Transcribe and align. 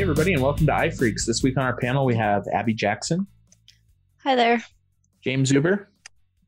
Hey, 0.00 0.04
everybody, 0.04 0.32
and 0.32 0.42
welcome 0.42 0.64
to 0.64 0.72
iPhreaks. 0.72 1.26
This 1.26 1.42
week 1.42 1.58
on 1.58 1.62
our 1.62 1.76
panel, 1.76 2.06
we 2.06 2.14
have 2.16 2.46
Abby 2.54 2.72
Jackson, 2.72 3.26
Hi 4.24 4.34
there. 4.34 4.64
Jaim 5.26 5.44
Zuber. 5.44 5.88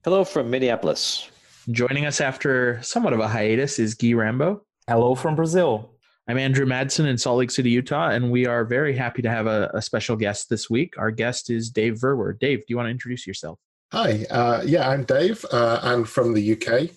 Hello 0.04 0.24
from 0.24 0.48
Minneapolis. 0.48 1.30
Joining 1.70 2.06
us 2.06 2.22
after 2.22 2.82
somewhat 2.82 3.12
of 3.12 3.20
a 3.20 3.28
hiatus 3.28 3.78
is 3.78 3.92
Guy 3.92 4.14
Rambo. 4.14 4.64
Hello 4.88 5.14
from 5.14 5.36
Brazil. 5.36 5.98
I'm 6.26 6.38
Andrew 6.38 6.64
Madsen 6.64 7.06
in 7.06 7.18
Salt 7.18 7.40
Lake 7.40 7.50
City, 7.50 7.68
Utah, 7.68 8.08
and 8.08 8.30
we 8.30 8.46
are 8.46 8.64
very 8.64 8.96
happy 8.96 9.20
to 9.20 9.28
have 9.28 9.46
a, 9.46 9.70
a 9.74 9.82
special 9.82 10.16
guest 10.16 10.48
this 10.48 10.70
week. 10.70 10.94
Our 10.96 11.10
guest 11.10 11.50
is 11.50 11.68
Dave 11.68 11.96
Verwer. 11.96 12.38
Dave, 12.38 12.60
do 12.60 12.64
you 12.68 12.78
want 12.78 12.86
to 12.86 12.90
introduce 12.90 13.26
yourself? 13.26 13.58
Hi, 13.92 14.24
uh, 14.30 14.62
yeah, 14.64 14.88
I'm 14.88 15.04
Dave. 15.04 15.44
Uh, 15.52 15.78
I'm 15.82 16.04
from 16.04 16.32
the 16.32 16.52
UK. 16.52 16.88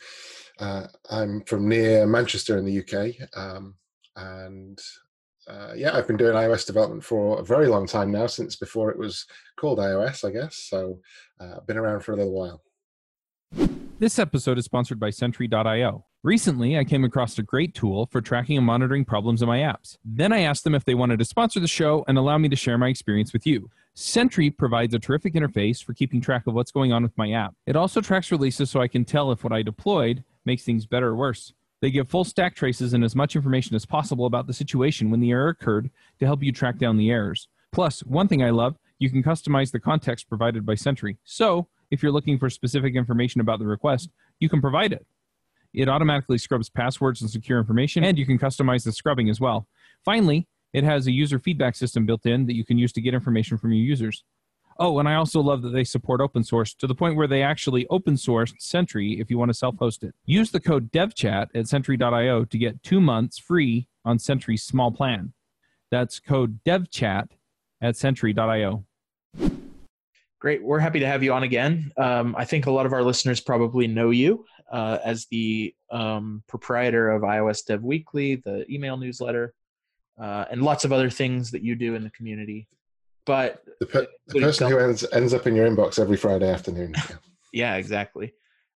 Uh, 0.57 0.87
I'm 1.09 1.41
from 1.41 1.67
near 1.67 2.07
Manchester 2.07 2.57
in 2.57 2.63
the 2.63 2.79
UK. 2.79 3.27
Um, 3.37 3.75
and 4.15 4.79
uh, 5.47 5.73
yeah, 5.75 5.95
I've 5.95 6.07
been 6.07 6.17
doing 6.17 6.33
iOS 6.33 6.65
development 6.65 7.03
for 7.03 7.39
a 7.39 7.43
very 7.43 7.67
long 7.67 7.87
time 7.87 8.11
now, 8.11 8.27
since 8.27 8.55
before 8.55 8.89
it 8.89 8.97
was 8.97 9.25
called 9.57 9.79
iOS, 9.79 10.27
I 10.27 10.31
guess. 10.31 10.55
So 10.55 10.99
uh, 11.39 11.59
been 11.67 11.77
around 11.77 12.01
for 12.01 12.13
a 12.13 12.15
little 12.15 12.33
while. 12.33 12.61
This 13.99 14.19
episode 14.19 14.57
is 14.57 14.65
sponsored 14.65 14.99
by 14.99 15.09
Sentry.io. 15.09 16.05
Recently, 16.23 16.77
I 16.77 16.83
came 16.83 17.03
across 17.03 17.37
a 17.37 17.43
great 17.43 17.75
tool 17.75 18.07
for 18.07 18.19
tracking 18.19 18.57
and 18.57 18.65
monitoring 18.65 19.05
problems 19.05 19.41
in 19.41 19.47
my 19.47 19.59
apps. 19.59 19.97
Then 20.03 20.33
I 20.33 20.41
asked 20.41 20.63
them 20.63 20.75
if 20.75 20.83
they 20.83 20.95
wanted 20.95 21.19
to 21.19 21.25
sponsor 21.25 21.59
the 21.59 21.67
show 21.67 22.03
and 22.07 22.17
allow 22.17 22.37
me 22.37 22.49
to 22.49 22.55
share 22.55 22.77
my 22.77 22.89
experience 22.89 23.31
with 23.31 23.45
you. 23.45 23.69
Sentry 23.93 24.49
provides 24.49 24.93
a 24.93 24.99
terrific 24.99 25.35
interface 25.35 25.81
for 25.81 25.93
keeping 25.93 26.19
track 26.19 26.47
of 26.47 26.55
what's 26.55 26.71
going 26.71 26.91
on 26.91 27.03
with 27.03 27.17
my 27.17 27.31
app. 27.31 27.53
It 27.67 27.75
also 27.75 28.01
tracks 28.01 28.31
releases 28.31 28.69
so 28.71 28.81
I 28.81 28.87
can 28.87 29.05
tell 29.05 29.31
if 29.31 29.43
what 29.43 29.53
I 29.53 29.61
deployed 29.61 30.23
makes 30.43 30.63
things 30.63 30.85
better 30.85 31.09
or 31.09 31.15
worse. 31.15 31.53
They 31.85 31.91
give 31.91 32.09
full 32.09 32.23
stack 32.23 32.55
traces 32.55 32.95
and 32.95 33.03
as 33.03 33.15
much 33.15 33.35
information 33.35 33.75
as 33.75 33.85
possible 33.85 34.25
about 34.25 34.47
the 34.47 34.53
situation 34.53 35.11
when 35.11 35.19
the 35.19 35.29
error 35.29 35.49
occurred 35.49 35.91
to 36.17 36.25
help 36.25 36.41
you 36.41 36.51
track 36.51 36.79
down 36.79 36.97
the 36.97 37.11
errors. 37.11 37.47
Plus, 37.71 37.99
one 37.99 38.27
thing 38.27 38.41
I 38.41 38.49
love, 38.49 38.79
you 38.97 39.11
can 39.11 39.21
customize 39.21 39.71
the 39.71 39.79
context 39.79 40.27
provided 40.27 40.65
by 40.65 40.73
Sentry. 40.73 41.19
So, 41.25 41.67
if 41.91 42.01
you're 42.01 42.11
looking 42.11 42.39
for 42.39 42.49
specific 42.49 42.95
information 42.95 43.39
about 43.39 43.59
the 43.59 43.67
request, 43.67 44.09
you 44.39 44.49
can 44.49 44.61
provide 44.61 44.93
it. 44.93 45.05
It 45.75 45.87
automatically 45.87 46.39
scrubs 46.39 46.71
passwords 46.71 47.21
and 47.21 47.29
secure 47.29 47.59
information, 47.59 48.03
and 48.03 48.17
you 48.17 48.25
can 48.25 48.39
customize 48.39 48.83
the 48.83 48.91
scrubbing 48.91 49.29
as 49.29 49.39
well. 49.39 49.67
Finally, 50.03 50.47
it 50.73 50.83
has 50.83 51.05
a 51.05 51.11
user 51.11 51.37
feedback 51.37 51.75
system 51.75 52.07
built 52.07 52.25
in 52.25 52.47
that 52.47 52.55
you 52.55 52.65
can 52.65 52.79
use 52.79 52.93
to 52.93 53.01
get 53.01 53.13
information 53.13 53.59
from 53.59 53.71
your 53.71 53.85
users. 53.85 54.23
Oh, 54.77 54.99
and 54.99 55.07
I 55.07 55.15
also 55.15 55.39
love 55.39 55.61
that 55.61 55.69
they 55.69 55.85
support 55.85 56.19
open 56.19 56.43
source 56.43 56.73
to 56.75 56.87
the 56.87 56.95
point 56.95 57.15
where 57.15 57.27
they 57.27 57.41
actually 57.41 57.87
open 57.89 58.15
sourced 58.15 58.53
Sentry 58.59 59.19
if 59.19 59.29
you 59.29 59.37
want 59.37 59.49
to 59.49 59.53
self 59.53 59.77
host 59.77 60.03
it. 60.03 60.13
Use 60.25 60.51
the 60.51 60.59
code 60.59 60.91
DevChat 60.91 61.47
at 61.55 61.67
Sentry.io 61.67 62.45
to 62.45 62.57
get 62.57 62.83
two 62.83 62.99
months 62.99 63.37
free 63.37 63.87
on 64.03 64.19
Sentry's 64.19 64.63
small 64.63 64.91
plan. 64.91 65.33
That's 65.91 66.19
code 66.19 66.59
DevChat 66.65 67.29
at 67.81 67.95
Sentry.io. 67.95 68.85
Great. 70.39 70.61
We're 70.61 70.79
happy 70.79 70.99
to 70.99 71.07
have 71.07 71.23
you 71.23 71.33
on 71.33 71.43
again. 71.43 71.91
Um, 71.97 72.35
I 72.37 72.43
think 72.45 72.65
a 72.65 72.71
lot 72.71 72.85
of 72.85 72.93
our 72.93 73.01
listeners 73.01 73.39
probably 73.39 73.87
know 73.87 74.09
you 74.09 74.45
uh, 74.71 74.99
as 75.03 75.25
the 75.27 75.73
um, 75.89 76.43
proprietor 76.47 77.11
of 77.11 77.21
iOS 77.21 77.65
Dev 77.65 77.81
Weekly, 77.81 78.35
the 78.35 78.69
email 78.71 78.97
newsletter, 78.97 79.53
uh, 80.19 80.45
and 80.51 80.61
lots 80.61 80.83
of 80.85 80.91
other 80.91 81.09
things 81.09 81.51
that 81.51 81.61
you 81.61 81.75
do 81.75 81.95
in 81.95 82.03
the 82.03 82.09
community. 82.11 82.67
But 83.25 83.63
The, 83.79 84.07
the 84.27 84.39
person 84.39 84.69
who 84.69 84.77
ends, 84.77 85.05
ends 85.11 85.33
up 85.33 85.47
in 85.47 85.55
your 85.55 85.67
inbox 85.67 85.99
every 85.99 86.17
Friday 86.17 86.49
afternoon. 86.49 86.95
yeah, 87.53 87.75
exactly. 87.75 88.33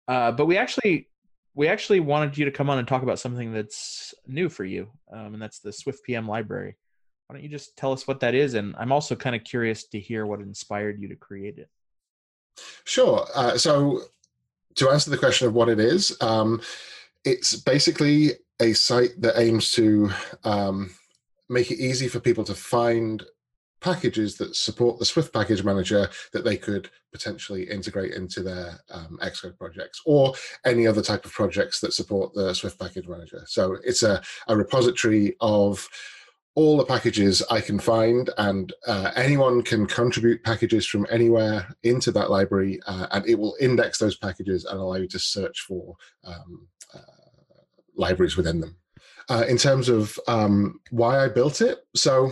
Uh, 0.08 0.31
but 0.31 0.45
we 0.45 0.58
actually 0.58 1.09
we 1.54 1.67
actually 1.67 2.00
wanted 2.00 2.38
you 2.38 2.45
to 2.45 2.52
come 2.52 2.70
on 2.70 2.78
and 2.78 2.88
talk 2.88 3.02
about 3.02 3.17
something 3.17 3.52
that's 3.52 4.14
new 4.28 4.48
for 4.48 4.64
you, 4.64 4.89
um, 5.12 5.34
and 5.34 5.42
that's 5.42 5.59
the 5.59 5.73
Swift 5.73 6.04
PM 6.04 6.27
library. 6.27 6.77
Why 7.26 7.36
don't 7.36 7.44
you 7.44 7.49
just 7.49 7.76
tell 7.76 7.92
us 7.92 8.08
what 8.08 8.20
that 8.20 8.36
is? 8.36 8.54
And 8.54 8.76
I'm 8.77 8.92
also 8.92 9.16
kind 9.16 9.36
of 9.36 9.44
curious 9.44 9.88
to 9.88 9.99
hear 9.99 10.26
what 10.26 10.39
inspired 10.39 11.02
you 11.02 11.08
to 11.10 11.16
create 11.16 11.58
it. 11.58 11.67
Sure. 12.86 13.26
Uh, 13.36 13.58
so, 13.58 14.02
to 14.76 14.89
answer 14.89 15.10
the 15.10 15.17
question 15.17 15.48
of 15.48 15.55
what 15.55 15.67
it 15.67 15.80
is, 15.80 16.16
um, 16.22 16.61
it's 17.26 17.55
basically 17.55 18.33
a 18.61 18.73
site 18.73 19.20
that 19.22 19.39
aims 19.39 19.72
to 19.72 20.11
um, 20.43 20.92
make 21.49 21.72
it 21.72 21.80
easy 21.80 22.08
for 22.08 22.20
people 22.20 22.43
to 22.43 22.54
find 22.54 23.26
packages 23.80 24.38
that 24.38 24.55
support 24.55 24.99
the 24.99 25.05
Swift 25.05 25.33
package 25.33 25.64
manager 25.64 26.10
that 26.33 26.43
they 26.43 26.58
could 26.58 26.89
potentially 27.11 27.70
integrate 27.70 28.14
into 28.14 28.42
their 28.43 28.80
um, 28.92 29.17
Xcode 29.21 29.58
projects 29.58 30.02
or 30.05 30.33
any 30.65 30.88
other 30.88 31.02
type 31.02 31.26
of 31.26 31.32
projects 31.32 31.80
that 31.80 31.93
support 31.93 32.33
the 32.33 32.54
Swift 32.54 32.80
package 32.80 33.08
manager. 33.08 33.43
So 33.45 33.77
it's 33.83 34.04
a, 34.04 34.21
a 34.48 34.58
repository 34.58 35.36
of 35.42 35.87
all 36.55 36.76
the 36.76 36.86
packages 36.86 37.43
I 37.52 37.61
can 37.61 37.77
find, 37.77 38.32
and 38.39 38.73
uh, 38.87 39.11
anyone 39.16 39.61
can 39.61 39.86
contribute 39.86 40.43
packages 40.43 40.87
from 40.87 41.05
anywhere 41.11 41.67
into 41.83 42.11
that 42.14 42.32
library, 42.32 42.80
uh, 42.87 43.05
and 43.11 43.27
it 43.27 43.37
will 43.37 43.55
index 43.60 43.99
those 43.99 44.17
packages 44.17 44.66
and 44.66 44.80
allow 44.80 44.95
you 44.95 45.08
to 45.10 45.20
search 45.20 45.60
for 45.61 45.95
um, 46.23 46.67
uh, 46.95 46.99
libraries 47.95 48.37
within 48.37 48.60
them. 48.60 48.76
Uh, 49.30 49.45
in 49.48 49.55
terms 49.55 49.87
of 49.87 50.20
um, 50.27 50.80
why 50.89 51.23
I 51.23 51.27
built 51.27 51.61
it, 51.61 51.77
so 51.95 52.32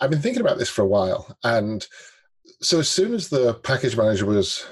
I've 0.00 0.10
been 0.10 0.22
thinking 0.22 0.40
about 0.40 0.58
this 0.58 0.70
for 0.70 0.82
a 0.82 0.88
while, 0.88 1.36
and 1.44 1.86
so 2.62 2.78
as 2.78 2.88
soon 2.88 3.14
as 3.14 3.28
the 3.28 3.54
package 3.62 3.96
manager 3.96 4.26
was 4.26 4.66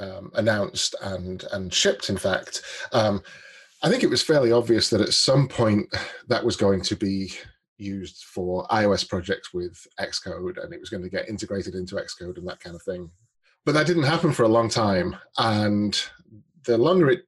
um, 0.00 0.30
announced 0.34 0.94
and 1.02 1.44
and 1.52 1.72
shipped, 1.72 2.08
in 2.08 2.16
fact, 2.16 2.62
um, 2.92 3.22
I 3.82 3.88
think 3.88 4.02
it 4.02 4.10
was 4.10 4.22
fairly 4.22 4.52
obvious 4.52 4.90
that 4.90 5.00
at 5.00 5.12
some 5.14 5.48
point 5.48 5.94
that 6.28 6.44
was 6.44 6.56
going 6.56 6.82
to 6.82 6.96
be 6.96 7.32
used 7.78 8.24
for 8.24 8.66
iOS 8.68 9.08
projects 9.08 9.54
with 9.54 9.86
Xcode, 10.00 10.62
and 10.62 10.72
it 10.72 10.80
was 10.80 10.90
going 10.90 11.02
to 11.02 11.10
get 11.10 11.28
integrated 11.28 11.74
into 11.74 11.96
Xcode 11.96 12.38
and 12.38 12.48
that 12.48 12.60
kind 12.60 12.74
of 12.74 12.82
thing. 12.82 13.10
But 13.64 13.72
that 13.72 13.86
didn't 13.86 14.04
happen 14.04 14.32
for 14.32 14.44
a 14.44 14.48
long 14.48 14.68
time, 14.68 15.16
and 15.36 16.00
the 16.64 16.78
longer 16.78 17.10
it 17.10 17.20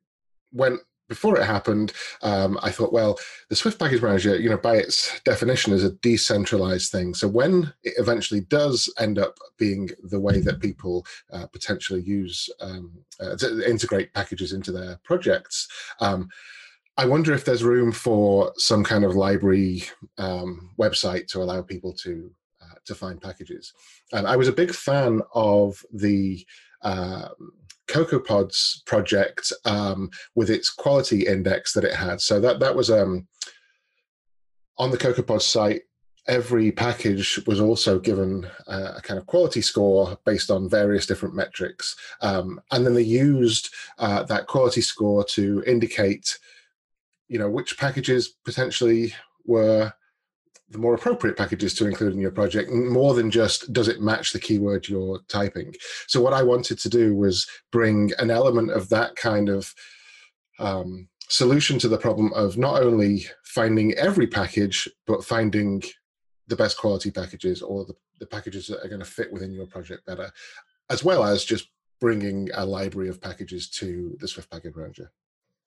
went 0.53 0.81
before 1.11 1.37
it 1.37 1.45
happened, 1.45 1.93
um, 2.23 2.57
I 2.63 2.71
thought, 2.71 2.93
well, 2.93 3.19
the 3.49 3.57
Swift 3.57 3.79
Package 3.81 4.01
Manager, 4.01 4.37
you 4.37 4.49
know, 4.49 4.57
by 4.57 4.77
its 4.77 5.21
definition, 5.23 5.73
is 5.73 5.85
a 5.85 5.91
decentralized 5.91 6.91
thing. 6.91 7.13
So 7.15 7.27
when 7.29 7.75
it 7.83 7.95
eventually 7.99 8.43
does 8.43 8.91
end 8.97 9.19
up 9.19 9.37
being 9.59 9.91
the 10.05 10.21
way 10.21 10.41
that 10.41 10.61
people 10.61 11.05
uh, 11.33 11.47
potentially 11.49 12.01
use 12.01 12.49
um, 12.61 12.93
uh, 13.21 13.37
to 13.37 13.69
integrate 13.69 14.15
packages 14.15 14.53
into 14.53 14.71
their 14.71 15.01
projects, 15.03 15.69
um, 15.99 16.31
I 16.97 17.07
wonder 17.07 17.35
if 17.35 17.45
there's 17.45 17.65
room 17.65 17.91
for 17.91 18.53
some 18.57 18.85
kind 18.85 19.05
of 19.05 19.17
library 19.17 19.83
um, 20.17 20.71
website 20.79 21.27
to 21.29 21.43
allow 21.43 21.61
people 21.61 21.93
to 22.05 22.31
uh, 22.63 22.75
to 22.85 22.95
find 22.95 23.21
packages. 23.21 23.73
And 24.13 24.29
I 24.29 24.37
was 24.37 24.49
a 24.49 24.53
big 24.53 24.73
fan 24.73 25.23
of 25.35 25.85
the 25.93 26.47
uh, 26.83 27.31
CocoaPods 27.91 28.85
project 28.87 29.53
um, 29.65 30.11
with 30.35 30.51
its 30.51 30.71
quality 30.71 31.27
index 31.27 31.73
that 31.73 31.85
it 31.85 31.95
had. 31.95 32.21
So 32.21 32.41
that 32.41 32.61
that 32.61 32.75
was 32.75 32.91
um, 32.91 33.27
on 34.79 34.91
the 34.91 34.99
CocoaPods 34.99 35.43
site. 35.43 35.83
Every 36.29 36.71
package 36.71 37.41
was 37.47 37.61
also 37.61 37.99
given 37.99 38.47
a, 38.69 38.95
a 38.99 39.01
kind 39.03 39.19
of 39.19 39.27
quality 39.27 39.63
score 39.63 40.17
based 40.25 40.51
on 40.51 40.69
various 40.69 41.07
different 41.07 41.35
metrics, 41.35 41.97
um, 42.21 42.61
and 42.71 42.87
then 42.87 42.95
they 42.95 43.03
used 43.03 43.75
uh, 43.99 44.23
that 44.25 44.47
quality 44.47 44.83
score 44.83 45.25
to 45.25 45.65
indicate, 45.67 46.39
you 47.27 47.39
know, 47.39 47.51
which 47.51 47.79
packages 47.79 48.29
potentially 48.45 49.13
were 49.45 49.93
the 50.71 50.79
more 50.79 50.95
appropriate 50.95 51.37
packages 51.37 51.75
to 51.75 51.87
include 51.87 52.13
in 52.13 52.21
your 52.21 52.31
project 52.31 52.71
more 52.71 53.15
than 53.15 53.31
just 53.31 53.73
does 53.73 53.89
it 53.89 54.01
match 54.01 54.33
the 54.33 54.39
keyword 54.39 54.89
you're 54.89 55.21
typing. 55.29 55.75
So 56.07 56.21
what 56.21 56.33
i 56.33 56.43
wanted 56.43 56.79
to 56.79 56.89
do 56.89 57.15
was 57.15 57.47
bring 57.73 58.13
an 58.19 58.31
element 58.31 58.71
of 58.71 58.89
that 58.91 59.17
kind 59.17 59.49
of 59.49 59.75
um, 60.59 61.09
solution 61.29 61.79
to 61.79 61.89
the 61.89 61.99
problem 61.99 62.33
of 62.35 62.59
not 62.59 62.83
only 62.83 63.25
finding 63.45 63.95
every 63.95 64.27
package 64.27 64.89
but 65.07 65.25
finding 65.25 65.83
the 66.49 66.57
best 66.57 66.77
quality 66.77 67.11
packages 67.11 67.63
or 67.63 67.85
the, 67.85 67.95
the 68.19 68.27
packages 68.27 68.67
that 68.67 68.85
are 68.85 68.89
going 68.89 69.01
to 69.01 69.07
fit 69.07 69.33
within 69.33 69.53
your 69.53 69.67
project 69.67 70.05
better 70.07 70.31
as 70.91 71.05
well 71.05 71.25
as 71.25 71.45
just 71.45 71.69
bringing 72.01 72.49
a 72.55 72.67
library 72.67 73.09
of 73.09 73.21
packages 73.21 73.71
to 73.71 74.17
the 74.19 74.27
swift 74.27 74.51
package 74.51 74.75
manager 74.75 75.13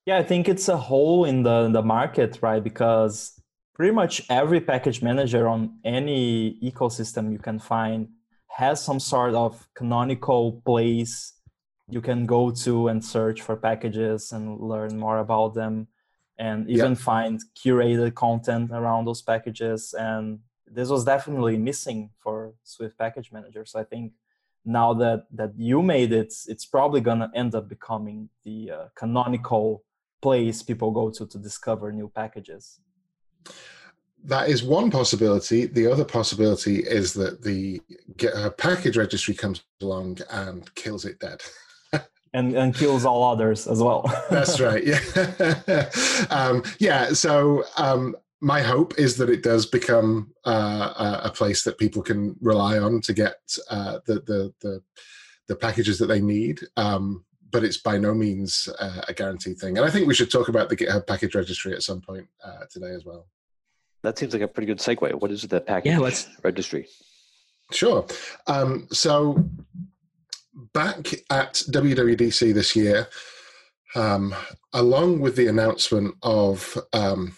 yeah 0.05 0.17
i 0.17 0.23
think 0.23 0.49
it's 0.49 0.67
a 0.67 0.77
hole 0.77 1.23
in 1.23 1.43
the, 1.43 1.69
the 1.69 1.81
market 1.81 2.37
right? 2.41 2.63
Because 2.63 3.41
pretty 3.73 3.93
much 3.93 4.21
every 4.29 4.61
package 4.61 5.01
manager 5.01 5.47
on 5.47 5.77
any 5.83 6.57
ecosystem 6.61 7.31
you 7.31 7.39
can 7.39 7.59
find 7.59 8.07
has 8.47 8.83
some 8.83 8.99
sort 8.99 9.33
of 9.33 9.67
canonical 9.73 10.61
place 10.65 11.33
you 11.89 12.01
can 12.01 12.25
go 12.25 12.51
to 12.51 12.87
and 12.87 13.03
search 13.03 13.41
for 13.41 13.55
packages 13.55 14.31
and 14.31 14.59
learn 14.59 14.97
more 14.97 15.17
about 15.19 15.53
them 15.53 15.87
and 16.37 16.69
even 16.69 16.91
yeah. 16.91 16.97
find 16.97 17.41
curated 17.55 18.13
content 18.15 18.71
around 18.71 19.05
those 19.05 19.21
packages. 19.21 19.93
And 19.97 20.39
this 20.65 20.89
was 20.89 21.03
definitely 21.03 21.57
missing 21.57 22.09
for 22.19 22.53
swift 22.63 22.97
package 22.97 23.31
manager. 23.31 23.65
So 23.65 23.79
i 23.79 23.83
think 23.83 24.13
now 24.65 24.93
that 24.93 25.25
that 25.31 25.51
you 25.57 25.81
made 25.81 26.13
it 26.13 26.33
it's 26.47 26.65
probably 26.65 27.01
going 27.01 27.19
to 27.19 27.29
end 27.35 27.53
up 27.53 27.67
becoming 27.67 28.29
the 28.45 28.71
uh, 28.71 28.85
canonical 28.95 29.83
place 30.21 30.63
people 30.63 30.89
go 30.91 31.09
to 31.09 31.27
to 31.27 31.37
discover 31.37 31.91
new 31.91 32.07
packages 32.07 32.79
that 34.25 34.49
is 34.49 34.63
one 34.63 34.89
possibility. 34.89 35.65
The 35.65 35.91
other 35.91 36.05
possibility 36.05 36.77
is 36.79 37.13
that 37.13 37.41
the 37.41 37.81
GitHub 38.15 38.57
package 38.57 38.97
registry 38.97 39.33
comes 39.33 39.63
along 39.81 40.19
and 40.31 40.73
kills 40.75 41.05
it 41.05 41.19
dead. 41.19 41.41
and 42.33 42.55
and 42.55 42.73
kills 42.73 43.05
all 43.05 43.23
others 43.23 43.67
as 43.67 43.81
well. 43.81 44.03
That's 44.29 44.59
right. 44.59 44.83
Yeah. 44.85 45.89
um, 46.29 46.63
yeah. 46.79 47.13
So 47.13 47.65
um, 47.77 48.15
my 48.39 48.61
hope 48.61 48.97
is 48.97 49.17
that 49.17 49.29
it 49.29 49.43
does 49.43 49.65
become 49.65 50.33
uh, 50.45 51.19
a 51.23 51.29
place 51.29 51.63
that 51.63 51.77
people 51.77 52.01
can 52.01 52.35
rely 52.41 52.77
on 52.77 53.01
to 53.01 53.13
get 53.13 53.37
uh, 53.69 53.99
the, 54.05 54.15
the, 54.15 54.53
the 54.61 54.81
the 55.47 55.55
packages 55.55 55.99
that 55.99 56.07
they 56.07 56.21
need. 56.21 56.61
Um, 56.77 57.25
but 57.53 57.63
it's 57.63 57.77
by 57.77 57.97
no 57.97 58.13
means 58.13 58.67
uh, 58.79 59.01
a 59.07 59.13
guaranteed 59.13 59.59
thing. 59.59 59.77
And 59.77 59.85
I 59.85 59.91
think 59.91 60.07
we 60.07 60.15
should 60.15 60.31
talk 60.31 60.49
about 60.49 60.67
the 60.67 60.75
GitHub 60.75 61.07
package 61.07 61.35
registry 61.35 61.73
at 61.73 61.83
some 61.83 62.01
point 62.01 62.27
uh, 62.43 62.65
today 62.69 62.89
as 62.89 63.05
well. 63.05 63.27
That 64.01 64.17
seems 64.17 64.33
like 64.33 64.41
a 64.41 64.47
pretty 64.47 64.65
good 64.65 64.79
segue. 64.79 65.13
What 65.21 65.31
is 65.31 65.43
the 65.43 65.61
package 65.61 65.93
yeah, 65.93 65.99
let's... 65.99 66.27
registry? 66.43 66.87
Sure. 67.71 68.05
Um, 68.47 68.87
so 68.91 69.47
back 70.73 71.13
at 71.29 71.53
WWDC 71.53 72.53
this 72.53 72.75
year, 72.75 73.07
um, 73.95 74.35
along 74.73 75.19
with 75.19 75.35
the 75.35 75.47
announcement 75.47 76.15
of 76.23 76.77
um, 76.91 77.37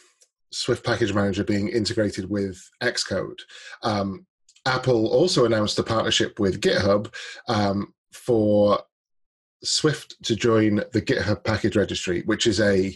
Swift 0.51 0.85
Package 0.85 1.13
Manager 1.13 1.43
being 1.43 1.67
integrated 1.67 2.29
with 2.29 2.57
Xcode, 2.81 3.39
um, 3.83 4.25
Apple 4.65 5.07
also 5.07 5.45
announced 5.45 5.77
a 5.77 5.83
partnership 5.83 6.39
with 6.39 6.61
GitHub 6.61 7.13
um, 7.47 7.93
for 8.11 8.79
Swift 9.63 10.15
to 10.23 10.35
join 10.35 10.75
the 10.93 11.01
GitHub 11.01 11.43
Package 11.43 11.75
Registry, 11.75 12.21
which 12.23 12.47
is 12.47 12.59
a 12.59 12.95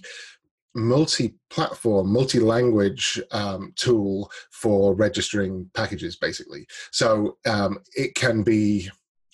multi-platform, 0.75 2.11
multi-language 2.11 3.19
um, 3.31 3.73
tool 3.75 4.31
for 4.51 4.93
registering 4.93 5.69
packages, 5.73 6.15
basically. 6.15 6.67
So 6.91 7.37
um, 7.45 7.79
it 7.95 8.15
can 8.15 8.43
be 8.43 8.89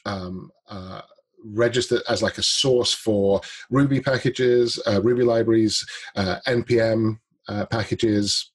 um, 0.05 0.49
uh, 0.69 1.01
registered 1.43 2.01
as 2.09 2.23
like 2.23 2.37
a 2.37 2.43
source 2.43 2.93
for 2.93 3.41
Ruby 3.69 3.99
packages, 3.99 4.81
uh, 4.87 5.01
Ruby 5.01 5.23
libraries, 5.23 5.85
uh, 6.15 6.37
npm 6.47 7.19
uh, 7.47 7.65
packages. 7.65 8.51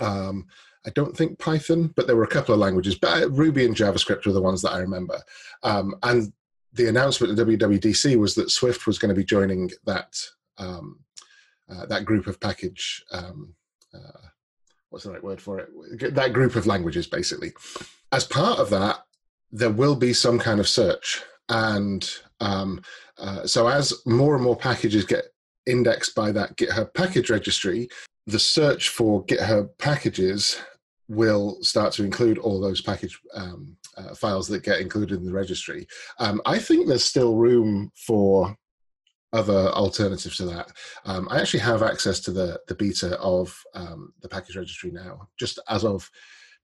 Um, 0.00 0.46
I 0.84 0.90
don't 0.90 1.16
think 1.16 1.38
Python, 1.38 1.92
but 1.94 2.06
there 2.06 2.16
were 2.16 2.24
a 2.24 2.28
couple 2.28 2.52
of 2.52 2.60
languages. 2.60 2.96
But 2.96 3.22
uh, 3.22 3.30
Ruby 3.30 3.64
and 3.64 3.76
JavaScript 3.76 4.26
were 4.26 4.32
the 4.32 4.42
ones 4.42 4.62
that 4.62 4.72
I 4.72 4.78
remember. 4.78 5.20
Um, 5.62 5.94
and 6.02 6.32
the 6.72 6.88
announcement 6.88 7.38
at 7.38 7.46
WWDC 7.46 8.16
was 8.16 8.34
that 8.34 8.50
Swift 8.50 8.86
was 8.86 8.98
going 8.98 9.10
to 9.10 9.18
be 9.18 9.24
joining 9.24 9.70
that 9.84 10.16
um, 10.58 11.00
uh, 11.70 11.86
that 11.86 12.04
group 12.04 12.26
of 12.26 12.40
package. 12.40 13.02
Um, 13.12 13.54
uh, 13.94 14.28
what's 14.90 15.04
the 15.04 15.12
right 15.12 15.22
word 15.22 15.40
for 15.40 15.58
it? 15.58 16.14
That 16.14 16.32
group 16.32 16.56
of 16.56 16.66
languages, 16.66 17.06
basically. 17.06 17.52
As 18.10 18.24
part 18.24 18.58
of 18.58 18.70
that, 18.70 19.04
there 19.50 19.70
will 19.70 19.96
be 19.96 20.12
some 20.12 20.38
kind 20.38 20.60
of 20.60 20.68
search, 20.68 21.22
and 21.48 22.10
um, 22.40 22.82
uh, 23.18 23.46
so 23.46 23.68
as 23.68 23.94
more 24.06 24.34
and 24.34 24.44
more 24.44 24.56
packages 24.56 25.04
get 25.04 25.24
indexed 25.66 26.14
by 26.14 26.32
that 26.32 26.56
GitHub 26.56 26.92
package 26.94 27.30
registry, 27.30 27.88
the 28.26 28.38
search 28.38 28.88
for 28.88 29.24
GitHub 29.26 29.68
packages 29.78 30.60
will 31.08 31.58
start 31.62 31.92
to 31.94 32.04
include 32.04 32.38
all 32.38 32.60
those 32.60 32.80
package 32.80 33.18
um, 33.34 33.76
uh, 33.96 34.14
files 34.14 34.48
that 34.48 34.62
get 34.62 34.80
included 34.80 35.18
in 35.18 35.26
the 35.26 35.32
registry. 35.32 35.86
Um, 36.18 36.40
I 36.46 36.58
think 36.58 36.86
there's 36.86 37.04
still 37.04 37.36
room 37.36 37.90
for 37.94 38.56
other 39.32 39.68
alternatives 39.70 40.36
to 40.36 40.44
that. 40.44 40.70
Um, 41.04 41.26
I 41.30 41.40
actually 41.40 41.60
have 41.60 41.82
access 41.82 42.20
to 42.20 42.30
the 42.30 42.60
the 42.68 42.74
beta 42.74 43.18
of 43.18 43.56
um, 43.74 44.12
the 44.20 44.28
package 44.28 44.56
registry 44.56 44.90
now. 44.90 45.28
Just 45.38 45.58
as 45.68 45.84
of 45.84 46.08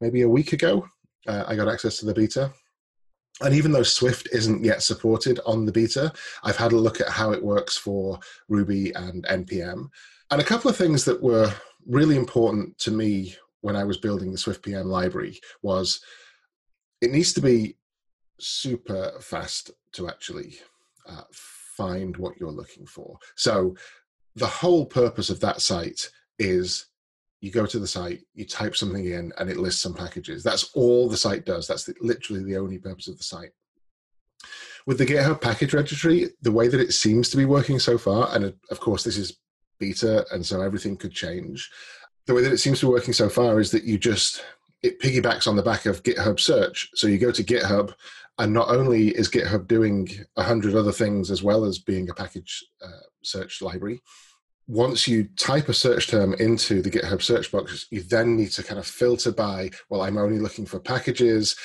maybe 0.01 0.23
a 0.23 0.29
week 0.29 0.53
ago, 0.53 0.87
uh, 1.27 1.45
I 1.47 1.57
got 1.57 1.69
access 1.69 1.99
to 1.99 2.07
the 2.07 2.15
beta. 2.15 2.53
And 3.41 3.55
even 3.55 3.71
though 3.71 3.85
Swift 3.85 4.29
isn't 4.33 4.65
yet 4.65 4.83
supported 4.83 5.39
on 5.47 5.65
the 5.65 5.73
beta, 5.73 6.13
I've 6.43 6.57
had 6.57 6.73
a 6.73 6.79
look 6.79 7.01
at 7.01 7.09
how 7.09 7.31
it 7.31 7.43
works 7.43 7.77
for 7.77 8.19
Ruby 8.49 8.93
and 8.95 9.25
NPM. 9.27 9.89
And 10.31 10.41
a 10.41 10.45
couple 10.45 10.69
of 10.69 10.77
things 10.77 11.05
that 11.05 11.23
were 11.23 11.53
really 11.87 12.17
important 12.17 12.77
to 12.79 12.91
me 12.91 13.37
when 13.61 13.77
I 13.77 13.85
was 13.85 13.97
building 13.97 14.33
the 14.33 14.39
Swift 14.39 14.63
PM 14.63 14.89
library 14.89 15.41
was 15.63 16.01
it 17.01 17.11
needs 17.11 17.33
to 17.35 17.41
be 17.41 17.77
super 18.41 19.13
fast 19.21 19.71
to 19.93 20.09
actually 20.09 20.59
uh, 21.09 21.23
find 21.33 22.17
what 22.17 22.39
you're 22.39 22.51
looking 22.51 22.87
for. 22.87 23.19
So 23.37 23.77
the 24.37 24.47
whole 24.47 24.87
purpose 24.87 25.31
of 25.31 25.41
that 25.41 25.61
site 25.61 26.11
is 26.39 26.87
you 27.41 27.51
go 27.51 27.67
to 27.67 27.79
the 27.79 27.87
site, 27.87 28.21
you 28.35 28.45
type 28.45 28.77
something 28.77 29.05
in, 29.05 29.33
and 29.39 29.49
it 29.49 29.59
lists 29.59 29.83
some 29.83 29.95
packages. 29.95 30.43
That's 30.43 30.71
all 30.75 31.09
the 31.09 31.17
site 31.17 31.45
does. 31.45 31.67
That's 31.67 31.85
the, 31.85 31.95
literally 32.01 32.43
the 32.43 32.57
only 32.57 32.79
purpose 32.79 33.09
of 33.09 33.17
the 33.17 33.25
site. 33.25 33.51
With 34.87 34.99
the 34.99 35.07
GitHub 35.07 35.41
package 35.41 35.75
registry, 35.75 36.31
the 36.43 36.53
way 36.53 36.69
that 36.69 36.81
it 36.81 36.93
seems 36.93 37.29
to 37.31 37.37
be 37.37 37.45
working 37.45 37.79
so 37.79 37.99
far, 37.99 38.35
and 38.35 38.45
of 38.45 38.81
course 38.81 39.05
this 39.05 39.19
is 39.19 39.39
beta, 39.79 40.27
and 40.33 40.45
so 40.45 40.61
everything 40.63 40.97
could 40.97 41.13
change. 41.13 41.71
The 42.27 42.35
way 42.35 42.43
that 42.43 42.53
it 42.53 42.59
seems 42.59 42.81
to 42.81 42.87
be 42.87 42.93
working 42.93 43.15
so 43.15 43.29
far 43.29 43.61
is 43.61 43.71
that 43.71 43.85
you 43.85 43.99
just 43.99 44.43
it 44.83 45.01
piggybacks 45.01 45.47
on 45.47 45.57
the 45.57 45.63
back 45.63 45.87
of 45.87 46.03
GitHub 46.03 46.39
search. 46.39 46.91
So 46.95 47.07
you 47.07 47.19
go 47.19 47.33
to 47.33 47.45
GitHub, 47.45 47.95
and 48.39 48.53
not 48.53 48.69
only 48.69 49.09
is 49.09 49.29
GitHub 49.29 49.67
doing 49.67 50.09
a 50.37 50.43
hundred 50.43 50.75
other 50.75 50.93
things 50.93 51.31
as 51.31 51.43
well 51.43 51.65
as 51.65 51.79
being 51.79 52.09
a 52.09 52.15
package 52.15 52.65
uh, 52.85 53.07
search 53.23 53.61
library. 53.61 54.01
Once 54.69 55.09
you 55.09 55.25
type 55.37 55.69
a 55.69 55.75
search 55.75 56.09
term 56.09 56.35
into 56.35 56.83
the 56.83 56.91
GitHub 56.91 57.23
search 57.23 57.51
box, 57.51 57.87
you 57.91 58.03
then 58.03 58.37
need 58.37 58.51
to 58.51 58.63
kind 58.63 58.79
of 58.79 58.87
filter 58.87 59.33
by, 59.33 59.71
well, 59.89 60.03
I'm 60.03 60.19
only 60.19 60.39
looking 60.39 60.67
for 60.67 60.79
packages, 60.79 61.57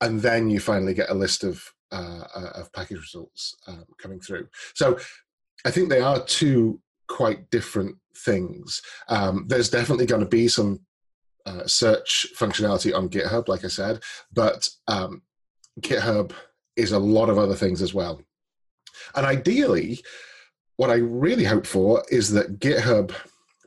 and 0.00 0.20
then 0.20 0.48
you 0.48 0.60
finally 0.60 0.94
get 0.94 1.10
a 1.10 1.14
list 1.14 1.44
of 1.44 1.62
uh, 1.90 2.24
uh 2.34 2.50
of 2.54 2.72
package 2.72 2.98
results 2.98 3.56
um, 3.66 3.84
coming 3.98 4.20
through. 4.20 4.48
So 4.74 4.98
I 5.66 5.70
think 5.70 5.90
they 5.90 6.00
are 6.00 6.24
two 6.24 6.80
quite 7.08 7.50
different 7.50 7.96
things. 8.16 8.80
Um, 9.08 9.44
there's 9.48 9.68
definitely 9.68 10.06
going 10.06 10.22
to 10.22 10.26
be 10.26 10.48
some 10.48 10.80
uh, 11.46 11.66
search 11.66 12.26
functionality 12.38 12.94
on 12.94 13.08
GitHub, 13.08 13.48
like 13.48 13.64
I 13.64 13.68
said, 13.68 14.00
but 14.32 14.68
um, 14.88 15.22
GitHub 15.80 16.32
is 16.76 16.92
a 16.92 16.98
lot 16.98 17.28
of 17.28 17.38
other 17.38 17.54
things 17.54 17.82
as 17.82 17.94
well. 17.94 18.20
And 19.14 19.26
ideally, 19.26 20.00
what 20.76 20.90
I 20.90 20.96
really 20.96 21.44
hope 21.44 21.66
for 21.66 22.02
is 22.10 22.30
that 22.32 22.58
GitHub 22.58 23.14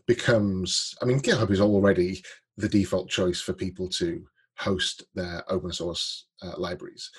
becomes, 0.08 0.94
I 1.02 1.06
mean, 1.06 1.20
GitHub 1.20 1.52
is 1.52 1.62
already 1.62 2.24
the 2.58 2.70
default 2.70 3.10
choice 3.10 3.42
for 3.42 3.54
people 3.54 3.90
to 3.90 4.26
host 4.58 5.04
their 5.14 5.44
open 5.50 5.72
source 5.72 6.28
uh, 6.42 6.54
libraries. 6.58 7.12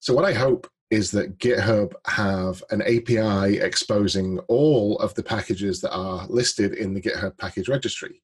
So, 0.00 0.14
what 0.14 0.24
I 0.24 0.32
hope 0.32 0.68
is 0.90 1.10
that 1.12 1.38
GitHub 1.38 1.92
have 2.06 2.62
an 2.70 2.82
API 2.82 3.58
exposing 3.58 4.38
all 4.48 4.98
of 4.98 5.14
the 5.14 5.22
packages 5.22 5.80
that 5.80 5.92
are 5.92 6.26
listed 6.28 6.74
in 6.74 6.92
the 6.92 7.00
GitHub 7.00 7.38
package 7.38 7.68
registry. 7.68 8.22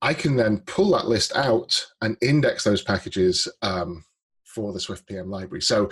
I 0.00 0.14
can 0.14 0.36
then 0.36 0.60
pull 0.60 0.90
that 0.92 1.08
list 1.08 1.34
out 1.34 1.86
and 2.00 2.16
index 2.22 2.64
those 2.64 2.82
packages 2.82 3.48
um, 3.62 4.04
for 4.44 4.72
the 4.72 4.80
Swift 4.80 5.06
PM 5.06 5.30
library. 5.30 5.62
So 5.62 5.90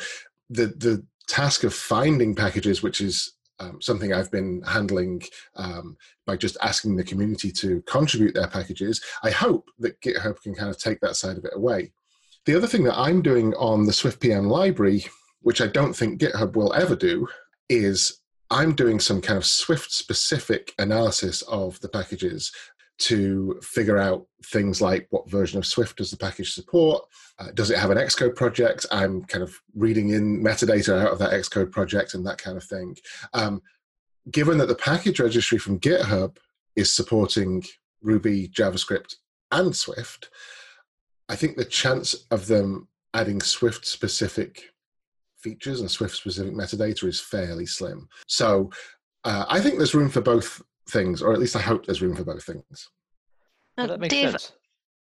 the 0.51 0.67
the 0.67 1.05
task 1.29 1.65
of 1.65 1.75
finding 1.75 2.35
packages, 2.35 2.83
which 2.83 3.01
is 3.01 3.33
um, 3.59 3.81
something 3.81 4.13
I've 4.13 4.31
been 4.31 4.63
handling 4.63 5.23
um, 5.57 5.97
by 6.27 6.37
just 6.37 6.57
asking 6.63 6.97
the 6.97 7.05
community 7.05 7.51
to 7.53 7.83
contribute 7.83 8.35
their 8.35 8.49
packages. 8.49 9.03
I 9.23 9.31
hope 9.31 9.71
that 9.79 10.01
GitHub 10.01 10.41
can 10.43 10.55
kind 10.55 10.71
of 10.71 10.79
take 10.79 11.01
that 11.01 11.17
side 11.17 11.39
of 11.39 11.45
it 11.45 11.57
away. 11.57 11.93
The 12.45 12.55
other 12.55 12.67
thing 12.67 12.85
that 12.85 12.99
I'm 12.99 13.23
doing 13.23 13.55
on 13.55 13.87
the 13.87 13.93
Swift 13.93 14.21
PM 14.21 14.49
library, 14.49 15.07
which 15.41 15.61
I 15.61 15.67
don't 15.67 15.95
think 15.95 16.21
GitHub 16.21 16.55
will 16.55 16.73
ever 16.75 16.95
do, 16.95 17.27
is 17.69 18.21
I'm 18.51 18.75
doing 18.75 19.01
some 19.01 19.21
kind 19.21 19.37
of 19.37 19.47
Swift 19.47 19.91
specific 19.91 20.73
analysis 20.79 21.43
of 21.43 21.81
the 21.81 21.89
packages 21.89 22.53
to 22.99 23.59
figure 23.62 23.99
out 23.99 24.26
things 24.47 24.81
like 24.81 25.07
what 25.11 25.31
version 25.31 25.59
of 25.59 25.67
Swift 25.67 25.99
does 25.99 26.11
the 26.11 26.17
package 26.17 26.53
support? 26.53 27.05
Uh, 27.38 27.50
does 27.55 27.71
it 27.71 27.79
have 27.79 27.91
an 27.91 27.99
Xcode 27.99 28.35
project? 28.35 28.87
I'm 28.91 29.25
kind 29.25 29.43
of 29.43 29.55
reading 29.75 30.11
in 30.11 30.43
metadata 30.43 31.03
out 31.03 31.12
of 31.12 31.19
that 31.19 31.33
Xcode 31.33 31.71
project 31.71 32.15
and 32.15 32.26
that 32.26 32.38
kind 32.38 32.57
of 32.57 32.65
thing. 32.65 32.97
Um, 33.35 33.61
given 34.31 34.59
that 34.59 34.67
the 34.67 34.75
package 34.75 35.21
registry 35.21 35.59
from 35.59 35.81
GitHub 35.81 36.37
is 36.75 36.93
supporting 36.93 37.62
Ruby, 38.03 38.49
JavaScript, 38.49 39.17
and 39.53 39.75
Swift, 39.75 40.31
I 41.29 41.37
think 41.37 41.57
the 41.57 41.65
chance 41.65 42.15
of 42.31 42.47
them 42.47 42.88
adding 43.15 43.41
Swift 43.41 43.87
specific 43.87 44.62
features 45.37 45.81
and 45.81 45.91
Swift 45.91 46.17
specific 46.17 46.55
metadata 46.55 47.05
is 47.05 47.21
fairly 47.21 47.67
slim. 47.67 48.09
So 48.26 48.71
uh, 49.25 49.45
I 49.49 49.61
think 49.61 49.76
there's 49.76 49.95
room 49.95 50.09
for 50.09 50.21
both 50.21 50.62
things, 50.88 51.23
or 51.23 51.33
at 51.33 51.38
least 51.38 51.57
I 51.57 51.61
hope 51.61 51.87
there's 51.87 52.02
room 52.02 52.16
for 52.16 52.25
both 52.25 52.45
things. 52.45 52.90
Uh, 53.78 53.87
that 53.87 54.00
makes 54.00 54.14
Dave, 54.14 54.31
sense. 54.31 54.52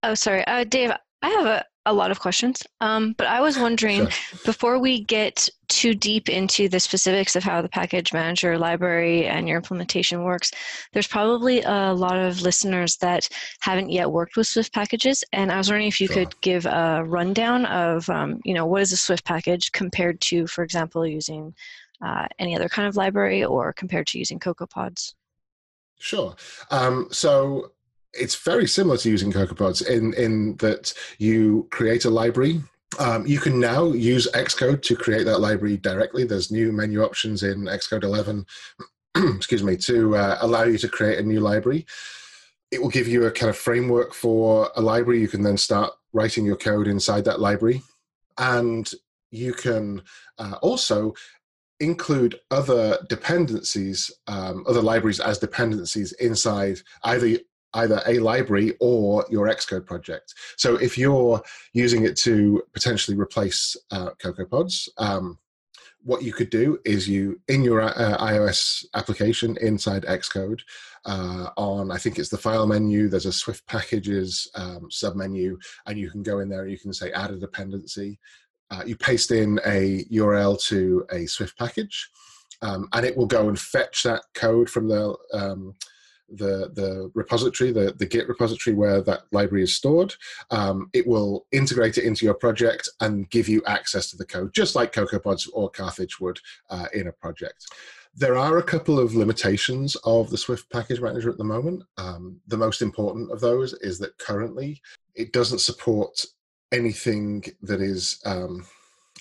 Oh, 0.03 0.15
sorry, 0.15 0.45
uh, 0.45 0.63
Dave. 0.63 0.91
I 1.23 1.29
have 1.29 1.45
a, 1.45 1.65
a 1.87 1.93
lot 1.93 2.11
of 2.11 2.19
questions. 2.19 2.61
Um, 2.81 3.15
but 3.17 3.27
I 3.27 3.41
was 3.41 3.57
wondering 3.57 4.07
sure. 4.09 4.39
before 4.45 4.77
we 4.77 5.03
get 5.03 5.49
too 5.67 5.95
deep 5.95 6.29
into 6.29 6.69
the 6.69 6.79
specifics 6.79 7.35
of 7.35 7.43
how 7.43 7.61
the 7.61 7.69
package 7.69 8.13
manager 8.13 8.57
library 8.57 9.25
and 9.25 9.47
your 9.47 9.57
implementation 9.57 10.23
works, 10.23 10.51
there's 10.93 11.07
probably 11.07 11.61
a 11.61 11.93
lot 11.93 12.17
of 12.17 12.41
listeners 12.41 12.97
that 12.97 13.27
haven't 13.61 13.89
yet 13.89 14.11
worked 14.11 14.35
with 14.35 14.47
Swift 14.47 14.73
packages. 14.73 15.23
And 15.31 15.51
I 15.51 15.57
was 15.57 15.69
wondering 15.69 15.87
if 15.87 15.99
you 15.99 16.07
sure. 16.07 16.25
could 16.25 16.41
give 16.41 16.65
a 16.65 17.03
rundown 17.05 17.65
of, 17.65 18.07
um, 18.09 18.41
you 18.43 18.53
know, 18.53 18.65
what 18.65 18.81
is 18.81 18.91
a 18.91 18.97
Swift 18.97 19.25
package 19.25 19.71
compared 19.71 20.19
to, 20.21 20.45
for 20.45 20.63
example, 20.63 21.07
using 21.07 21.55
uh, 22.05 22.27
any 22.37 22.55
other 22.55 22.69
kind 22.69 22.87
of 22.87 22.95
library 22.95 23.43
or 23.43 23.73
compared 23.73 24.07
to 24.07 24.19
using 24.19 24.39
CocoaPods? 24.39 25.13
Sure. 25.99 26.35
Um, 26.71 27.07
so 27.11 27.71
it's 28.13 28.35
very 28.35 28.67
similar 28.67 28.97
to 28.97 29.09
using 29.09 29.31
CocoaPods 29.31 29.87
in 29.87 30.13
in 30.13 30.55
that 30.57 30.93
you 31.17 31.67
create 31.71 32.05
a 32.05 32.09
library. 32.09 32.61
Um, 32.99 33.27
you 33.27 33.39
can 33.39 33.59
now 33.59 33.91
use 33.91 34.31
Xcode 34.33 34.81
to 34.83 34.95
create 34.95 35.25
that 35.25 35.39
library 35.39 35.77
directly. 35.77 36.23
There's 36.23 36.51
new 36.51 36.71
menu 36.71 37.03
options 37.03 37.43
in 37.43 37.65
Xcode 37.65 38.03
11, 38.03 38.45
excuse 39.35 39.61
me, 39.61 39.75
to 39.77 40.15
uh, 40.15 40.37
allow 40.41 40.63
you 40.63 40.77
to 40.77 40.87
create 40.87 41.19
a 41.19 41.23
new 41.23 41.41
library. 41.41 41.85
It 42.71 42.81
will 42.81 42.89
give 42.89 43.07
you 43.07 43.25
a 43.25 43.31
kind 43.31 43.49
of 43.49 43.57
framework 43.57 44.13
for 44.13 44.71
a 44.75 44.81
library. 44.81 45.19
You 45.19 45.27
can 45.27 45.43
then 45.43 45.57
start 45.57 45.93
writing 46.13 46.45
your 46.45 46.55
code 46.55 46.87
inside 46.87 47.25
that 47.25 47.41
library, 47.41 47.83
and 48.37 48.89
you 49.31 49.53
can 49.53 50.01
uh, 50.37 50.55
also 50.61 51.13
include 51.79 52.39
other 52.51 52.97
dependencies, 53.09 54.11
um, 54.27 54.63
other 54.67 54.81
libraries 54.81 55.19
as 55.19 55.37
dependencies 55.37 56.11
inside 56.13 56.79
either 57.03 57.37
either 57.73 58.01
a 58.07 58.17
library 58.19 58.73
or 58.79 59.25
your 59.29 59.47
Xcode 59.47 59.85
project. 59.85 60.33
So 60.55 60.77
if 60.77 60.97
you're 60.97 61.41
using 61.73 62.05
it 62.05 62.15
to 62.17 62.63
potentially 62.73 63.17
replace 63.17 63.75
uh, 63.91 64.11
CocoaPods, 64.23 64.87
um, 64.97 65.37
what 66.01 66.23
you 66.23 66.31
could 66.31 66.49
do 66.49 66.79
is 66.85 67.07
you 67.07 67.39
in 67.49 67.63
your 67.63 67.81
uh, 67.81 68.17
iOS 68.19 68.85
application 68.93 69.57
inside 69.61 70.03
Xcode 70.03 70.61
uh, 71.05 71.49
on 71.57 71.91
I 71.91 71.97
think 71.97 72.19
it's 72.19 72.29
the 72.29 72.37
file 72.37 72.67
menu. 72.67 73.09
There's 73.09 73.25
a 73.25 73.33
Swift 73.33 73.65
packages 73.67 74.49
um, 74.55 74.89
submenu, 74.89 75.57
and 75.85 75.97
you 75.97 76.09
can 76.09 76.23
go 76.23 76.39
in 76.39 76.49
there. 76.49 76.63
and 76.63 76.71
You 76.71 76.79
can 76.79 76.93
say 76.93 77.11
add 77.11 77.31
a 77.31 77.37
dependency. 77.37 78.19
Uh, 78.69 78.83
you 78.85 78.95
paste 78.95 79.31
in 79.31 79.59
a 79.65 80.03
URL 80.11 80.61
to 80.63 81.05
a 81.11 81.25
Swift 81.25 81.57
package, 81.57 82.09
um, 82.61 82.87
and 82.93 83.05
it 83.05 83.15
will 83.15 83.27
go 83.27 83.49
and 83.49 83.59
fetch 83.59 84.03
that 84.03 84.23
code 84.33 84.69
from 84.69 84.87
the 84.87 85.15
um, 85.33 85.75
the 86.29 86.71
the 86.73 87.11
repository, 87.13 87.71
the, 87.71 87.93
the 87.97 88.05
Git 88.05 88.27
repository 88.27 88.75
where 88.75 89.01
that 89.01 89.21
library 89.31 89.63
is 89.63 89.75
stored. 89.75 90.13
Um, 90.51 90.89
it 90.93 91.07
will 91.07 91.45
integrate 91.51 91.97
it 91.97 92.03
into 92.03 92.25
your 92.25 92.33
project 92.33 92.89
and 93.01 93.29
give 93.29 93.47
you 93.47 93.61
access 93.65 94.09
to 94.11 94.17
the 94.17 94.25
code, 94.25 94.53
just 94.53 94.75
like 94.75 94.93
CocoaPods 94.93 95.47
or 95.53 95.69
Carthage 95.69 96.19
would 96.19 96.39
uh, 96.69 96.87
in 96.93 97.07
a 97.07 97.11
project. 97.11 97.65
There 98.15 98.37
are 98.37 98.57
a 98.57 98.63
couple 98.63 98.99
of 98.99 99.13
limitations 99.13 99.95
of 100.03 100.29
the 100.31 100.37
Swift 100.37 100.69
package 100.71 100.99
manager 100.99 101.29
at 101.29 101.37
the 101.37 101.43
moment. 101.43 101.83
Um, 101.97 102.41
the 102.47 102.57
most 102.57 102.81
important 102.81 103.31
of 103.31 103.39
those 103.39 103.73
is 103.73 103.99
that 103.99 104.17
currently 104.17 104.81
it 105.13 105.33
doesn't 105.33 105.59
support 105.59 106.19
anything 106.71 107.43
that 107.61 107.81
is 107.81 108.19
um, 108.25 108.65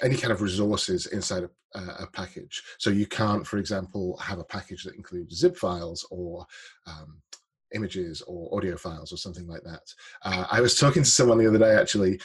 any 0.03 0.17
kind 0.17 0.33
of 0.33 0.43
resources 0.43 1.07
inside 1.07 1.45
a, 1.75 1.81
a, 2.01 2.07
package. 2.13 2.63
So 2.79 2.91
you 2.91 3.07
can't, 3.07 3.47
for 3.47 3.59
example, 3.59 4.17
have 4.19 4.39
a 4.39 4.45
package 4.45 4.85
that 4.85 4.95
includes 4.95 5.37
zip 5.37 5.57
files 5.57 6.07
or 6.11 6.47
um, 6.87 7.23
images 7.75 8.23
or 8.27 8.55
audio 8.57 8.77
files 8.77 9.13
or 9.13 9.17
something 9.17 9.47
like 9.47 9.63
that. 9.63 9.83
Uh, 10.23 10.47
I 10.51 10.61
was 10.61 10.79
talking 10.79 11.03
to 11.03 11.11
someone 11.11 11.39
the 11.39 11.49
other 11.49 11.59
day 11.59 11.75
actually, 11.75 12.21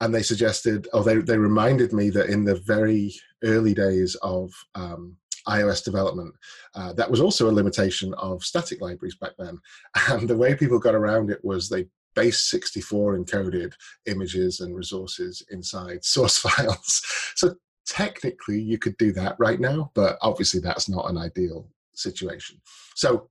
and 0.00 0.14
they 0.14 0.22
suggested, 0.22 0.88
or 0.92 1.04
they, 1.04 1.16
they 1.16 1.38
reminded 1.38 1.92
me 1.92 2.10
that 2.10 2.28
in 2.28 2.44
the 2.44 2.56
very 2.56 3.14
early 3.44 3.74
days 3.74 4.14
of 4.16 4.52
um, 4.74 5.16
iOS 5.48 5.84
development, 5.84 6.34
uh, 6.74 6.92
that 6.94 7.10
was 7.10 7.20
also 7.20 7.48
a 7.48 7.52
limitation 7.52 8.14
of 8.14 8.44
static 8.44 8.80
libraries 8.80 9.16
back 9.16 9.32
then. 9.38 9.58
And 10.08 10.28
the 10.28 10.36
way 10.36 10.54
people 10.54 10.78
got 10.78 10.94
around 10.94 11.30
it 11.30 11.44
was 11.44 11.68
they 11.68 11.86
base 12.14 12.38
64 12.44 13.18
encoded 13.18 13.74
images 14.06 14.60
and 14.60 14.74
resources 14.74 15.42
inside 15.50 16.04
source 16.04 16.38
files. 16.38 17.02
So 17.34 17.54
technically 17.86 18.60
you 18.60 18.78
could 18.78 18.96
do 18.96 19.12
that 19.12 19.36
right 19.38 19.60
now, 19.60 19.90
but 19.94 20.18
obviously 20.22 20.60
that's 20.60 20.88
not 20.88 21.08
an 21.10 21.18
ideal 21.18 21.68
situation. 21.94 22.60
So 22.94 23.28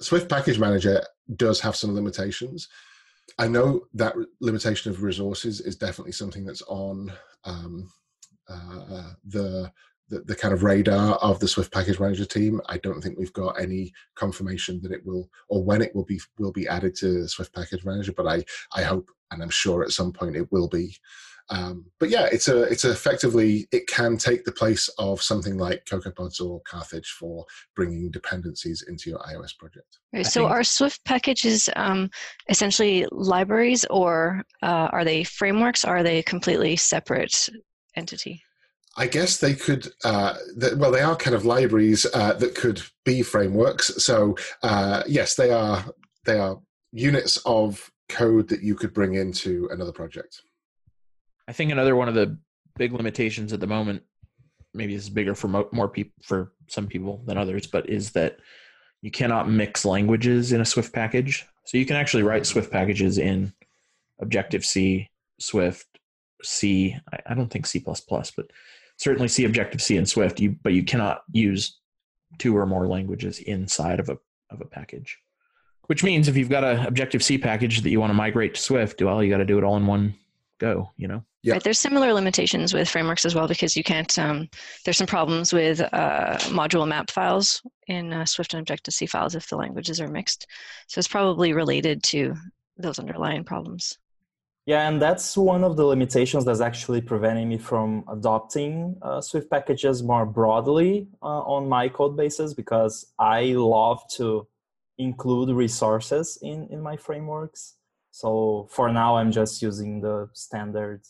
Swift 0.00 0.28
Package 0.28 0.58
Manager 0.58 1.02
does 1.36 1.60
have 1.60 1.76
some 1.76 1.94
limitations. 1.94 2.68
I 3.38 3.48
know 3.48 3.82
that 3.94 4.14
limitation 4.40 4.90
of 4.90 5.02
resources 5.02 5.60
is 5.60 5.76
definitely 5.76 6.12
something 6.12 6.44
that's 6.44 6.62
on 6.62 7.12
um, 7.44 7.88
uh, 8.48 9.12
the 9.24 9.72
the, 10.08 10.20
the 10.20 10.36
kind 10.36 10.52
of 10.52 10.62
radar 10.62 11.14
of 11.16 11.40
the 11.40 11.48
Swift 11.48 11.72
Package 11.72 11.98
Manager 11.98 12.24
team. 12.24 12.60
I 12.66 12.78
don't 12.78 13.00
think 13.00 13.18
we've 13.18 13.32
got 13.32 13.60
any 13.60 13.92
confirmation 14.14 14.80
that 14.82 14.92
it 14.92 15.04
will 15.04 15.28
or 15.48 15.64
when 15.64 15.82
it 15.82 15.94
will 15.94 16.04
be 16.04 16.20
will 16.38 16.52
be 16.52 16.68
added 16.68 16.94
to 16.96 17.28
Swift 17.28 17.54
Package 17.54 17.84
Manager, 17.84 18.12
but 18.16 18.26
I 18.26 18.44
I 18.74 18.82
hope 18.82 19.10
and 19.30 19.42
I'm 19.42 19.50
sure 19.50 19.82
at 19.82 19.90
some 19.90 20.12
point 20.12 20.36
it 20.36 20.50
will 20.52 20.68
be. 20.68 20.96
Um, 21.50 21.86
but 21.98 22.08
yeah, 22.08 22.28
it's 22.30 22.48
a 22.48 22.62
it's 22.62 22.84
effectively 22.84 23.66
it 23.72 23.86
can 23.86 24.16
take 24.16 24.44
the 24.44 24.52
place 24.52 24.88
of 24.98 25.20
something 25.20 25.58
like 25.58 25.84
CocoaPods 25.86 26.40
or 26.40 26.60
Carthage 26.62 27.10
for 27.18 27.44
bringing 27.74 28.10
dependencies 28.10 28.84
into 28.88 29.10
your 29.10 29.18
iOS 29.20 29.56
project. 29.58 29.98
Right, 30.12 30.24
so 30.24 30.46
are 30.46 30.62
Swift 30.62 31.04
packages 31.04 31.68
um, 31.74 32.10
essentially 32.48 33.06
libraries, 33.10 33.84
or 33.90 34.42
uh, 34.62 34.88
are 34.92 35.04
they 35.04 35.24
frameworks? 35.24 35.84
Or 35.84 35.96
are 35.96 36.02
they 36.02 36.18
a 36.18 36.22
completely 36.22 36.76
separate 36.76 37.48
entity? 37.96 38.42
I 38.96 39.06
guess 39.06 39.38
they 39.38 39.54
could, 39.54 39.90
uh, 40.04 40.34
well, 40.76 40.90
they 40.90 41.00
are 41.00 41.16
kind 41.16 41.34
of 41.34 41.46
libraries 41.46 42.06
uh, 42.12 42.34
that 42.34 42.54
could 42.54 42.82
be 43.04 43.22
frameworks. 43.22 44.04
So 44.04 44.36
uh, 44.62 45.02
yes, 45.06 45.34
they 45.34 45.50
are. 45.50 45.84
They 46.24 46.38
are 46.38 46.60
units 46.92 47.38
of 47.46 47.90
code 48.08 48.48
that 48.48 48.62
you 48.62 48.74
could 48.74 48.92
bring 48.92 49.14
into 49.14 49.68
another 49.72 49.92
project. 49.92 50.42
I 51.48 51.52
think 51.52 51.72
another 51.72 51.96
one 51.96 52.08
of 52.08 52.14
the 52.14 52.38
big 52.76 52.92
limitations 52.92 53.52
at 53.52 53.60
the 53.60 53.66
moment, 53.66 54.02
maybe 54.74 54.94
this 54.94 55.04
is 55.04 55.10
bigger 55.10 55.34
for 55.34 55.48
mo- 55.48 55.68
more 55.72 55.88
people, 55.88 56.12
for 56.22 56.52
some 56.68 56.86
people 56.86 57.22
than 57.26 57.38
others, 57.38 57.66
but 57.66 57.88
is 57.88 58.12
that 58.12 58.36
you 59.00 59.10
cannot 59.10 59.50
mix 59.50 59.84
languages 59.84 60.52
in 60.52 60.60
a 60.60 60.64
Swift 60.64 60.92
package. 60.92 61.46
So 61.64 61.78
you 61.78 61.86
can 61.86 61.96
actually 61.96 62.22
write 62.22 62.46
Swift 62.46 62.70
packages 62.70 63.18
in 63.18 63.52
Objective 64.20 64.64
C, 64.64 65.08
Swift, 65.40 65.86
C. 66.44 66.96
I, 67.12 67.18
I 67.26 67.34
don't 67.34 67.50
think 67.50 67.66
C++, 67.66 67.82
but 67.84 68.50
certainly 69.02 69.28
see 69.28 69.44
Objective 69.44 69.82
C 69.82 69.96
and 69.96 70.08
Swift, 70.08 70.40
you 70.40 70.56
but 70.62 70.72
you 70.72 70.84
cannot 70.84 71.22
use 71.32 71.78
two 72.38 72.56
or 72.56 72.66
more 72.66 72.86
languages 72.86 73.40
inside 73.40 74.00
of 74.00 74.08
a 74.08 74.18
of 74.50 74.60
a 74.60 74.64
package. 74.64 75.18
Which 75.88 76.04
means 76.04 76.28
if 76.28 76.36
you've 76.36 76.48
got 76.48 76.64
an 76.64 76.86
Objective 76.86 77.22
C 77.22 77.36
package 77.36 77.82
that 77.82 77.90
you 77.90 78.00
want 78.00 78.10
to 78.10 78.14
migrate 78.14 78.54
to 78.54 78.60
Swift, 78.60 79.02
well, 79.02 79.22
you 79.22 79.30
got 79.30 79.38
to 79.38 79.44
do 79.44 79.58
it 79.58 79.64
all 79.64 79.76
in 79.76 79.86
one 79.86 80.14
go. 80.58 80.90
You 80.96 81.08
know. 81.08 81.24
Yeah. 81.42 81.54
Right. 81.54 81.64
There's 81.64 81.80
similar 81.80 82.12
limitations 82.12 82.72
with 82.72 82.88
frameworks 82.88 83.24
as 83.24 83.34
well 83.34 83.48
because 83.48 83.76
you 83.76 83.82
can't. 83.82 84.16
Um, 84.18 84.48
there's 84.84 84.96
some 84.96 85.08
problems 85.08 85.52
with 85.52 85.80
uh, 85.80 86.38
module 86.50 86.86
map 86.86 87.10
files 87.10 87.60
in 87.88 88.12
uh, 88.12 88.24
Swift 88.24 88.54
and 88.54 88.60
Objective 88.60 88.94
C 88.94 89.06
files 89.06 89.34
if 89.34 89.48
the 89.48 89.56
languages 89.56 90.00
are 90.00 90.08
mixed. 90.08 90.46
So 90.86 91.00
it's 91.00 91.08
probably 91.08 91.52
related 91.52 92.04
to 92.04 92.34
those 92.76 93.00
underlying 93.00 93.42
problems. 93.42 93.98
Yeah, 94.64 94.88
and 94.88 95.02
that's 95.02 95.36
one 95.36 95.64
of 95.64 95.76
the 95.76 95.84
limitations 95.84 96.44
that's 96.44 96.60
actually 96.60 97.00
preventing 97.00 97.48
me 97.48 97.58
from 97.58 98.04
adopting 98.08 98.96
uh, 99.02 99.20
Swift 99.20 99.50
packages 99.50 100.04
more 100.04 100.24
broadly 100.24 101.08
uh, 101.20 101.40
on 101.40 101.68
my 101.68 101.88
code 101.88 102.16
bases 102.16 102.54
because 102.54 103.12
I 103.18 103.54
love 103.56 104.02
to 104.18 104.46
include 104.98 105.50
resources 105.50 106.38
in, 106.42 106.68
in 106.70 106.80
my 106.80 106.96
frameworks. 106.96 107.74
So 108.12 108.68
for 108.70 108.92
now, 108.92 109.16
I'm 109.16 109.32
just 109.32 109.62
using 109.62 110.00
the 110.00 110.28
standard 110.32 111.02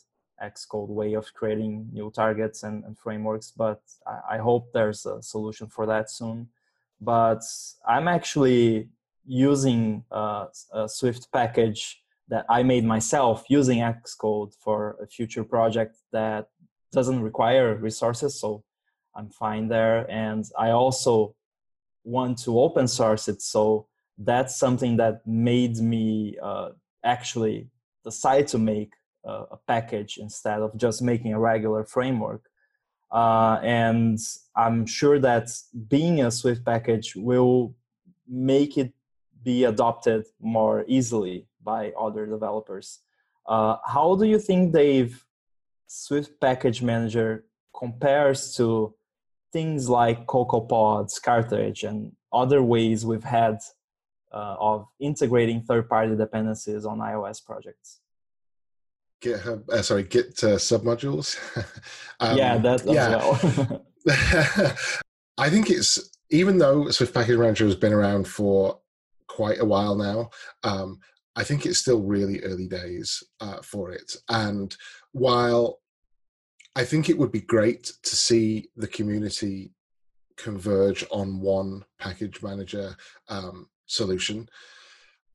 Xcode 0.42 0.88
way 0.88 1.12
of 1.12 1.34
creating 1.34 1.90
new 1.92 2.10
targets 2.10 2.62
and, 2.62 2.84
and 2.84 2.98
frameworks, 2.98 3.52
but 3.54 3.82
I, 4.06 4.36
I 4.36 4.38
hope 4.38 4.72
there's 4.72 5.04
a 5.04 5.22
solution 5.22 5.66
for 5.66 5.84
that 5.86 6.10
soon. 6.10 6.48
But 7.02 7.42
I'm 7.86 8.08
actually 8.08 8.88
using 9.26 10.04
uh, 10.10 10.46
a 10.72 10.88
Swift 10.88 11.30
package 11.32 12.01
that 12.32 12.46
I 12.48 12.62
made 12.62 12.82
myself 12.82 13.44
using 13.50 13.80
Xcode 13.80 14.54
for 14.58 14.96
a 15.02 15.06
future 15.06 15.44
project 15.44 15.98
that 16.12 16.48
doesn't 16.90 17.20
require 17.20 17.74
resources. 17.74 18.40
So 18.40 18.64
I'm 19.14 19.28
fine 19.28 19.68
there. 19.68 20.10
And 20.10 20.42
I 20.58 20.70
also 20.70 21.34
want 22.04 22.38
to 22.44 22.58
open 22.58 22.88
source 22.88 23.28
it. 23.28 23.42
So 23.42 23.86
that's 24.16 24.56
something 24.56 24.96
that 24.96 25.26
made 25.26 25.76
me 25.76 26.38
uh, 26.42 26.70
actually 27.04 27.68
decide 28.02 28.48
to 28.48 28.58
make 28.58 28.94
a, 29.26 29.32
a, 29.56 29.58
package 29.66 30.16
instead 30.16 30.60
of 30.62 30.74
just 30.78 31.02
making 31.02 31.34
a 31.34 31.38
regular 31.38 31.84
framework. 31.84 32.48
Uh, 33.10 33.58
and 33.62 34.18
I'm 34.56 34.86
sure 34.86 35.18
that 35.18 35.50
being 35.86 36.22
a 36.22 36.30
Swift 36.30 36.64
package 36.64 37.14
will 37.14 37.74
make 38.26 38.78
it 38.78 38.94
be 39.44 39.64
adopted 39.64 40.24
more 40.40 40.86
easily 40.88 41.46
by 41.64 41.92
other 41.98 42.26
developers. 42.26 43.00
Uh, 43.46 43.76
how 43.86 44.14
do 44.14 44.24
you 44.24 44.38
think 44.38 44.72
Dave 44.72 45.24
Swift 45.86 46.40
Package 46.40 46.82
Manager 46.82 47.44
compares 47.76 48.56
to 48.56 48.94
things 49.52 49.88
like 49.88 50.26
CocoaPods, 50.26 51.20
Carthage, 51.22 51.82
and 51.84 52.12
other 52.32 52.62
ways 52.62 53.04
we've 53.04 53.24
had 53.24 53.58
uh, 54.32 54.56
of 54.58 54.86
integrating 54.98 55.62
third-party 55.62 56.16
dependencies 56.16 56.86
on 56.86 56.98
iOS 56.98 57.44
projects? 57.44 58.00
GitHub, 59.22 59.68
uh, 59.68 59.82
sorry, 59.82 60.02
Git 60.04 60.42
uh, 60.42 60.56
submodules. 60.56 61.38
um, 62.20 62.36
yeah, 62.36 62.58
that 62.58 62.84
yeah. 62.84 63.16
well. 63.16 63.86
I 65.38 65.48
think 65.48 65.70
it's 65.70 66.10
even 66.30 66.58
though 66.58 66.90
Swift 66.90 67.14
Package 67.14 67.38
Manager 67.38 67.66
has 67.66 67.76
been 67.76 67.92
around 67.92 68.26
for 68.26 68.80
quite 69.28 69.60
a 69.60 69.64
while 69.64 69.94
now, 69.94 70.30
um, 70.64 70.98
I 71.36 71.44
think 71.44 71.64
it's 71.64 71.78
still 71.78 72.02
really 72.02 72.40
early 72.42 72.68
days 72.68 73.22
uh, 73.40 73.62
for 73.62 73.90
it. 73.90 74.14
And 74.28 74.76
while 75.12 75.80
I 76.76 76.84
think 76.84 77.08
it 77.08 77.18
would 77.18 77.32
be 77.32 77.40
great 77.40 77.92
to 78.02 78.16
see 78.16 78.68
the 78.76 78.88
community 78.88 79.72
converge 80.36 81.04
on 81.10 81.40
one 81.40 81.84
package 81.98 82.42
manager 82.42 82.96
um, 83.28 83.68
solution, 83.86 84.48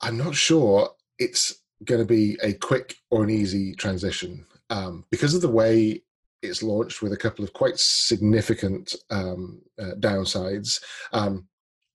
I'm 0.02 0.18
not 0.18 0.36
sure 0.36 0.90
it's 1.20 1.64
going 1.84 2.02
to 2.02 2.06
be 2.06 2.38
a 2.44 2.54
quick 2.54 2.96
or 3.12 3.24
an 3.24 3.30
easy 3.30 3.74
transition 3.76 4.46
um, 4.70 5.06
because 5.12 5.34
of 5.34 5.42
the 5.42 5.50
way 5.50 6.04
it's 6.42 6.64
launched 6.64 7.02
with 7.02 7.14
a 7.14 7.18
couple 7.18 7.44
of 7.44 7.54
quite 7.54 7.80
significant 7.80 8.96
um, 9.10 9.62
uh, 9.80 9.96
downsides. 10.00 10.82
Um, 11.14 11.48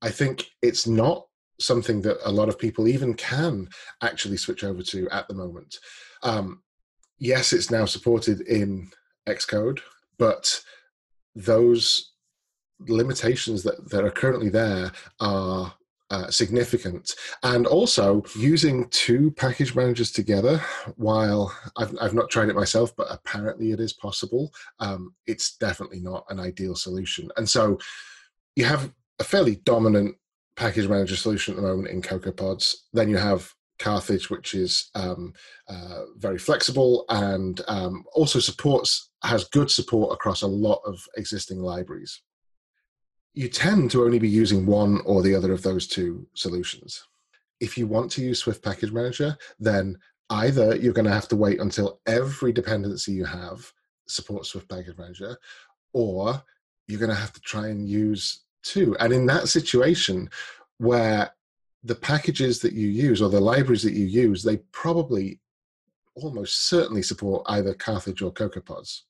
I 0.02 0.11
think 0.11 0.47
it's 0.62 0.87
not 0.87 1.26
something 1.62 2.02
that 2.02 2.19
a 2.25 2.33
lot 2.33 2.49
of 2.49 2.59
people 2.59 2.88
even 2.88 3.14
can 3.14 3.69
actually 4.02 4.37
switch 4.37 4.64
over 4.64 4.83
to 4.83 5.09
at 5.11 5.28
the 5.28 5.35
moment. 5.35 5.78
Um, 6.23 6.62
yes, 7.19 7.52
it's 7.52 7.71
now 7.71 7.85
supported 7.85 8.40
in 8.42 8.90
Xcode, 9.28 9.81
but 10.19 10.61
those 11.35 12.12
limitations 12.88 13.62
that, 13.62 13.90
that 13.90 14.04
are 14.04 14.11
currently 14.11 14.49
there 14.49 14.92
are 15.21 15.73
uh, 16.11 16.31
significant. 16.31 17.14
And 17.42 17.66
also 17.66 18.23
using 18.38 18.87
two 18.90 19.31
package 19.31 19.75
managers 19.75 20.12
together, 20.12 20.61
while 20.97 21.57
I've, 21.78 21.97
I've 22.00 22.14
not 22.14 22.28
tried 22.28 22.50
it 22.50 22.54
myself, 22.54 22.95
but 22.97 23.07
apparently 23.09 23.71
it 23.71 23.81
is 23.81 23.95
possible, 23.95 24.52
um, 24.78 25.14
it's 25.26 25.57
definitely 25.57 26.00
not 26.00 26.26
an 26.28 26.38
ideal 26.38 26.75
solution. 26.75 27.31
And 27.38 27.49
so 27.49 27.78
you 28.57 28.66
have 28.66 28.92
a 29.21 29.25
fairly 29.25 29.57
dominant 29.64 30.16
package 30.56 30.88
manager 30.88 31.16
solution 31.16 31.54
at 31.54 31.56
the 31.56 31.66
moment 31.66 31.88
in 31.88 32.02
CocoaPods. 32.02 32.75
Then 32.92 33.09
you 33.09 33.16
have 33.16 33.52
Carthage, 33.78 34.30
which 34.30 34.54
is 34.54 34.90
um, 34.94 35.32
uh, 35.68 36.02
very 36.16 36.38
flexible 36.38 37.04
and 37.09 37.61
um, 37.68 38.04
also 38.14 38.38
supports 38.38 39.11
has 39.25 39.44
good 39.44 39.71
support 39.71 40.12
across 40.12 40.42
a 40.42 40.47
lot 40.47 40.80
of 40.85 41.04
existing 41.16 41.59
libraries 41.59 42.23
you 43.35 43.49
tend 43.49 43.90
to 43.90 44.04
only 44.04 44.18
be 44.18 44.28
using 44.28 44.66
one 44.66 45.00
or 45.04 45.23
the 45.23 45.35
other 45.35 45.52
of 45.52 45.62
those 45.62 45.87
two 45.87 46.26
solutions. 46.35 47.02
If 47.61 47.78
you 47.78 47.87
want 47.87 48.11
to 48.12 48.23
use 48.23 48.40
Swift 48.40 48.62
Package 48.62 48.92
Manager, 48.92 49.37
then 49.59 49.97
either 50.30 50.76
you're 50.76 50.92
going 50.92 51.06
to 51.06 51.12
have 51.12 51.28
to 51.28 51.37
wait 51.37 51.61
until 51.61 52.00
every 52.06 52.52
dependency 52.52 53.12
you 53.12 53.25
have 53.25 53.73
supports 54.06 54.50
Swift 54.50 54.68
Package 54.68 54.99
Manager, 54.99 55.37
or 55.94 56.42
you're 56.88 57.00
going 57.00 57.11
to 57.11 57.16
have 57.16 57.32
to 57.32 57.40
try 57.40 57.68
and 57.68 57.88
use 57.88 58.41
two. 58.62 58.97
And 58.99 59.12
in 59.12 59.26
that 59.26 59.49
situation, 59.49 60.31
where 60.78 61.31
the 61.85 61.95
packages 61.95 62.61
that 62.61 62.73
you 62.73 62.88
use 62.88 63.21
or 63.21 63.28
the 63.28 63.40
libraries 63.40 63.83
that 63.83 63.95
you 63.95 64.07
use, 64.07 64.42
they 64.42 64.59
probably 64.73 65.40
almost 66.14 66.69
certainly 66.69 67.02
support 67.02 67.42
either 67.47 67.75
Carthage 67.75 68.23
or 68.23 68.33
CocoaPods. 68.33 69.02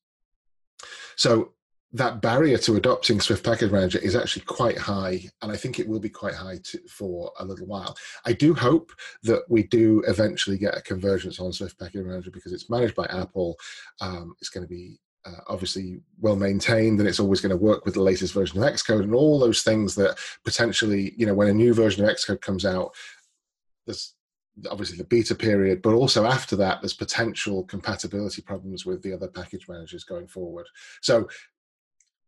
So 1.17 1.53
that 1.95 2.23
barrier 2.23 2.57
to 2.59 2.77
adopting 2.77 3.21
Swift 3.21 3.45
Package 3.45 3.71
Manager 3.71 3.99
is 3.99 4.17
actually 4.17 4.45
quite 4.47 4.79
high, 4.79 5.29
and 5.43 5.53
I 5.53 5.57
think 5.57 5.79
it 5.79 5.87
will 5.87 6.01
be 6.01 6.09
quite 6.09 6.35
high 6.35 6.59
to, 6.65 6.79
for 6.89 7.31
a 7.39 7.45
little 7.45 7.67
while. 7.67 7.95
I 8.25 8.33
do 8.33 8.55
hope 8.55 8.93
that 9.25 9.43
we 9.49 9.65
do 9.65 10.03
eventually 10.07 10.57
get 10.57 10.77
a 10.77 10.81
convergence 10.81 11.39
on 11.39 11.53
Swift 11.53 11.79
Package 11.79 12.07
Manager 12.07 12.31
because 12.31 12.53
it's 12.53 12.71
managed 12.71 12.95
by 12.95 13.05
Apple. 13.07 13.57
Um, 14.01 14.35
it's 14.41 14.49
going 14.49 14.65
to 14.65 14.69
be 14.69 14.99
uh, 15.25 15.41
obviously 15.49 16.01
well 16.21 16.37
maintained 16.37 16.99
and 16.99 17.09
it's 17.09 17.21
always 17.21 17.41
going 17.41 17.51
to 17.51 17.57
work 17.57 17.85
with 17.85 17.95
the 17.95 18.03
latest 18.03 18.35
version 18.35 18.63
of 18.63 18.73
Xcode 18.73 19.03
and 19.03 19.15
all 19.15 19.39
those 19.39 19.63
things 19.63 19.95
that 19.95 20.19
potentially, 20.45 21.15
you 21.17 21.27
know, 21.27 21.35
when 21.35 21.49
a 21.49 21.55
new 21.55 21.75
version 21.75 22.05
of 22.05 22.11
Xcode 22.11 22.41
comes 22.41 22.65
out, 22.65 22.93
there's 23.87 24.15
obviously 24.71 24.99
the 24.99 25.05
beta 25.05 25.35
period, 25.35 25.81
but 25.83 25.95
also 25.95 26.27
after 26.27 26.57
that, 26.57 26.81
there's 26.81 26.95
potential 26.95 27.65
compatibility 27.65 28.43
problems 28.43 28.85
with 28.85 29.03
the 29.03 29.13
other 29.13 29.29
package 29.29 29.69
managers 29.69 30.05
going 30.05 30.27
forward. 30.27 30.67
So 31.01 31.29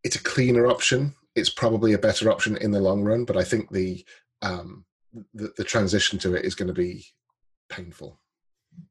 it's 0.04 0.16
a 0.16 0.22
cleaner 0.22 0.66
option. 0.66 1.14
It's 1.34 1.50
probably 1.50 1.92
a 1.92 1.98
better 1.98 2.30
option 2.30 2.56
in 2.58 2.70
the 2.70 2.80
long 2.80 3.02
run, 3.02 3.24
but 3.24 3.36
I 3.36 3.44
think 3.44 3.70
the 3.70 4.04
um, 4.42 4.84
the, 5.32 5.52
the 5.56 5.64
transition 5.64 6.18
to 6.20 6.34
it 6.34 6.44
is 6.44 6.54
going 6.54 6.68
to 6.68 6.74
be 6.74 7.06
painful. 7.68 8.20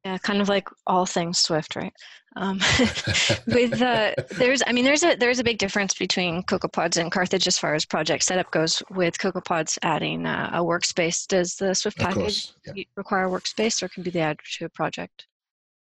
Yeah, 0.05 0.17
kind 0.17 0.41
of 0.41 0.49
like 0.49 0.67
all 0.85 1.05
things 1.05 1.39
Swift, 1.39 1.75
right? 1.75 1.93
Um, 2.35 2.59
with 3.47 3.81
uh, 3.81 4.13
there's, 4.31 4.61
I 4.65 4.71
mean, 4.71 4.85
there's 4.85 5.03
a 5.03 5.15
there's 5.15 5.39
a 5.39 5.43
big 5.43 5.59
difference 5.59 5.93
between 5.93 6.43
CocoaPods 6.43 6.99
and 6.99 7.11
Carthage 7.11 7.47
as 7.47 7.57
far 7.57 7.73
as 7.73 7.85
project 7.85 8.23
setup 8.23 8.51
goes. 8.51 8.83
With 8.91 9.17
CocoaPods 9.17 9.77
adding 9.81 10.25
uh, 10.25 10.49
a 10.53 10.59
workspace, 10.59 11.27
does 11.27 11.55
the 11.55 11.73
Swift 11.73 11.97
package 11.97 12.51
yeah. 12.65 12.83
require 12.95 13.25
a 13.25 13.29
workspace, 13.29 13.81
or 13.81 13.87
can 13.87 14.03
be 14.03 14.19
added 14.19 14.39
to 14.57 14.65
a 14.65 14.69
project? 14.69 15.27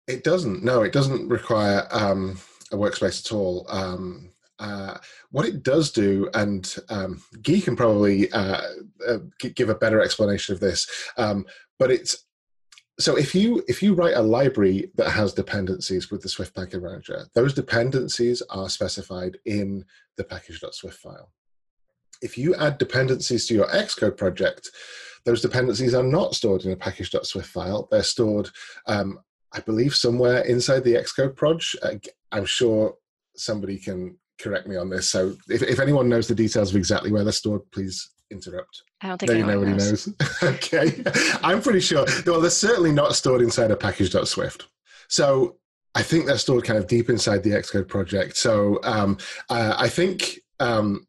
It 0.07 0.23
doesn't. 0.23 0.63
No, 0.63 0.81
it 0.81 0.91
doesn't 0.91 1.29
require 1.29 1.87
um, 1.91 2.37
a 2.71 2.75
workspace 2.75 3.25
at 3.25 3.33
all. 3.33 3.65
Um, 3.69 4.31
uh, 4.59 4.97
what 5.31 5.45
it 5.45 5.63
does 5.63 5.91
do, 5.91 6.29
and 6.35 6.75
um, 6.89 7.21
Guy 7.41 7.59
can 7.61 7.75
probably 7.75 8.31
uh, 8.31 8.61
uh, 9.07 9.17
give 9.39 9.69
a 9.69 9.75
better 9.75 10.01
explanation 10.01 10.53
of 10.53 10.59
this, 10.59 10.87
um, 11.17 11.45
but 11.79 11.89
it's 11.89 12.25
so 13.01 13.15
if 13.15 13.33
you 13.33 13.63
if 13.67 13.81
you 13.81 13.93
write 13.93 14.15
a 14.15 14.21
library 14.21 14.91
that 14.95 15.11
has 15.11 15.33
dependencies 15.33 16.11
with 16.11 16.21
the 16.21 16.29
Swift 16.29 16.55
package 16.55 16.81
manager, 16.81 17.25
those 17.33 17.53
dependencies 17.53 18.41
are 18.49 18.69
specified 18.69 19.37
in 19.45 19.85
the 20.17 20.23
package.swift 20.23 20.97
file. 20.97 21.31
If 22.21 22.37
you 22.37 22.55
add 22.55 22.77
dependencies 22.77 23.47
to 23.47 23.53
your 23.53 23.67
Xcode 23.67 24.17
project, 24.17 24.69
those 25.25 25.41
dependencies 25.41 25.93
are 25.93 26.03
not 26.03 26.35
stored 26.35 26.65
in 26.65 26.71
a 26.71 26.75
package.swift 26.75 27.47
file. 27.47 27.87
They're 27.91 28.03
stored, 28.03 28.49
um, 28.87 29.19
I 29.53 29.59
believe, 29.59 29.95
somewhere 29.95 30.41
inside 30.41 30.83
the 30.83 30.95
Xcode 30.95 31.35
proj. 31.35 31.75
I'm 32.31 32.45
sure 32.45 32.95
somebody 33.35 33.77
can 33.77 34.17
correct 34.39 34.67
me 34.67 34.75
on 34.75 34.89
this. 34.89 35.09
So 35.09 35.35
if, 35.47 35.61
if 35.61 35.79
anyone 35.79 36.09
knows 36.09 36.27
the 36.27 36.35
details 36.35 36.71
of 36.71 36.75
exactly 36.75 37.11
where 37.11 37.23
they're 37.23 37.33
stored, 37.33 37.69
please 37.71 38.09
interrupt. 38.31 38.83
I 39.01 39.07
don't 39.09 39.19
think 39.19 39.45
nobody 39.45 39.71
knows. 39.71 40.07
knows. 40.07 40.43
okay, 40.43 41.03
I'm 41.43 41.61
pretty 41.61 41.81
sure. 41.81 42.05
Well, 42.25 42.41
they're 42.41 42.49
certainly 42.49 42.91
not 42.91 43.15
stored 43.15 43.41
inside 43.41 43.71
a 43.71 43.75
package.swift. 43.75 44.67
So 45.07 45.57
I 45.93 46.03
think 46.03 46.25
they're 46.25 46.37
stored 46.37 46.63
kind 46.63 46.79
of 46.79 46.87
deep 46.87 47.09
inside 47.09 47.43
the 47.43 47.51
Xcode 47.51 47.87
project. 47.87 48.37
So 48.37 48.79
um, 48.83 49.17
uh, 49.49 49.75
I 49.77 49.89
think 49.89 50.39
um, 50.59 51.07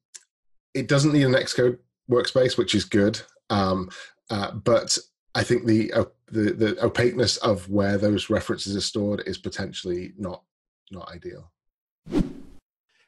it 0.74 0.88
doesn't 0.88 1.12
need 1.12 1.24
an 1.24 1.34
Xcode 1.34 1.78
workspace, 2.10 2.58
which 2.58 2.74
is 2.74 2.84
good. 2.84 3.20
Um, 3.50 3.90
uh, 4.30 4.52
but 4.52 4.98
I 5.34 5.44
think 5.44 5.66
the, 5.66 5.92
uh, 5.92 6.04
the 6.26 6.52
the 6.52 6.84
opaqueness 6.84 7.36
of 7.38 7.68
where 7.68 7.98
those 7.98 8.30
references 8.30 8.76
are 8.76 8.80
stored 8.80 9.22
is 9.26 9.38
potentially 9.38 10.12
not 10.16 10.42
not 10.90 11.10
ideal. 11.12 11.51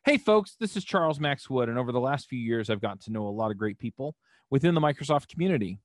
Hey, 0.07 0.19
folks, 0.19 0.57
this 0.61 0.77
is 0.77 0.85
Charles 0.85 1.19
Max 1.19 1.49
Wood, 1.49 1.71
and 1.71 1.79
over 1.79 1.91
the 1.91 1.99
last 1.99 2.29
few 2.29 2.39
years, 2.39 2.69
I've 2.69 2.83
gotten 2.83 2.99
to 3.05 3.11
know 3.11 3.27
a 3.27 3.31
lot 3.31 3.51
of 3.51 3.57
great 3.57 3.79
people 3.79 4.15
within 4.51 4.75
the 4.75 4.81
Microsoft 4.83 5.29
community, 5.29 5.79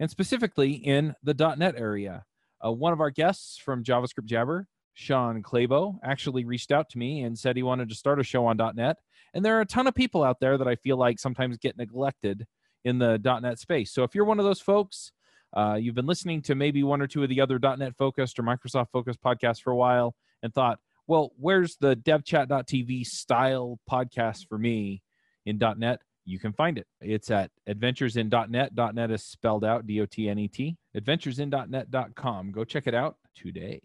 and 0.00 0.10
specifically 0.10 0.72
in 0.72 1.14
the 1.22 1.34
.NET 1.34 1.74
area. 1.76 2.24
Uh, 2.64 2.72
one 2.72 2.94
of 2.94 3.02
our 3.02 3.10
guests 3.10 3.58
from 3.58 3.84
JavaScript 3.84 4.24
Jabber, 4.24 4.66
Shawn 4.94 5.42
Clabough, 5.42 6.00
actually 6.02 6.46
reached 6.46 6.72
out 6.72 6.88
to 6.88 6.98
me 6.98 7.20
and 7.20 7.38
said 7.38 7.54
he 7.54 7.62
wanted 7.62 7.90
to 7.90 7.94
start 7.94 8.18
a 8.18 8.24
show 8.24 8.46
on 8.46 8.56
.NET. 8.56 8.96
And 9.34 9.44
there 9.44 9.58
are 9.58 9.60
a 9.60 9.66
ton 9.66 9.86
of 9.86 9.94
people 9.94 10.24
out 10.24 10.40
there 10.40 10.56
that 10.56 10.66
I 10.66 10.76
feel 10.76 10.96
like 10.96 11.18
sometimes 11.18 11.58
get 11.58 11.76
neglected 11.76 12.46
in 12.86 12.98
the 12.98 13.18
.NET 13.42 13.58
space. 13.58 13.92
So 13.92 14.04
if 14.04 14.14
you're 14.14 14.24
one 14.24 14.38
of 14.38 14.46
those 14.46 14.62
folks, 14.62 15.12
uh, 15.54 15.76
you've 15.78 15.94
been 15.94 16.06
listening 16.06 16.40
to 16.44 16.54
maybe 16.54 16.82
one 16.82 17.02
or 17.02 17.06
two 17.06 17.22
of 17.22 17.28
the 17.28 17.42
other 17.42 17.58
.NET 17.58 17.94
focused 17.98 18.38
or 18.38 18.42
Microsoft 18.42 18.86
focused 18.90 19.20
podcasts 19.20 19.60
for 19.60 19.70
a 19.70 19.76
while 19.76 20.14
and 20.42 20.54
thought, 20.54 20.78
well, 21.06 21.32
where's 21.38 21.76
the 21.76 21.96
devchat.tv 21.96 23.06
style 23.06 23.78
podcast 23.90 24.48
for 24.48 24.58
me 24.58 25.02
in 25.44 25.58
.NET? 25.58 26.00
You 26.24 26.40
can 26.40 26.52
find 26.52 26.76
it. 26.76 26.86
It's 27.00 27.30
at 27.30 27.50
adventuresin.net. 27.68 28.72
.NET 28.94 29.10
is 29.12 29.24
spelled 29.24 29.64
out 29.64 29.86
D-O-T-N-E-T. 29.86 30.76
Adventuresin.net.com. 30.96 32.50
Go 32.50 32.64
check 32.64 32.88
it 32.88 32.94
out 32.94 33.16
today. 33.36 33.80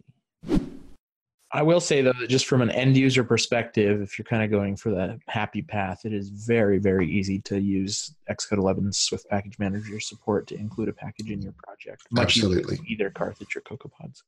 I 1.54 1.62
will 1.62 1.80
say 1.80 2.00
though 2.00 2.14
that 2.18 2.30
just 2.30 2.46
from 2.46 2.62
an 2.62 2.70
end 2.70 2.96
user 2.96 3.22
perspective, 3.22 4.00
if 4.00 4.18
you're 4.18 4.24
kind 4.24 4.42
of 4.42 4.50
going 4.50 4.74
for 4.74 4.90
the 4.90 5.20
happy 5.28 5.60
path, 5.60 6.06
it 6.06 6.14
is 6.14 6.30
very, 6.30 6.78
very 6.78 7.08
easy 7.08 7.40
to 7.40 7.60
use 7.60 8.14
Xcode 8.30 8.58
11's 8.58 8.98
Swift 8.98 9.28
Package 9.28 9.58
Manager 9.58 10.00
support 10.00 10.46
to 10.46 10.56
include 10.56 10.88
a 10.88 10.94
package 10.94 11.30
in 11.30 11.42
your 11.42 11.54
project. 11.62 12.06
Much 12.10 12.38
Absolutely. 12.38 12.78
either 12.88 13.10
Carthage 13.10 13.54
or 13.54 13.60
CocoaPods. 13.60 14.22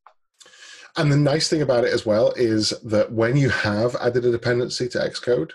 And 0.97 1.11
the 1.11 1.17
nice 1.17 1.49
thing 1.49 1.63
about 1.63 1.85
it 1.85 1.93
as 1.93 2.07
well 2.07 2.33
is 2.33 2.71
that 2.85 3.11
when 3.11 3.37
you 3.37 3.51
have 3.51 3.97
added 3.97 4.25
a 4.25 4.31
dependency 4.31 4.89
to 4.91 4.99
Xcode, 4.99 5.51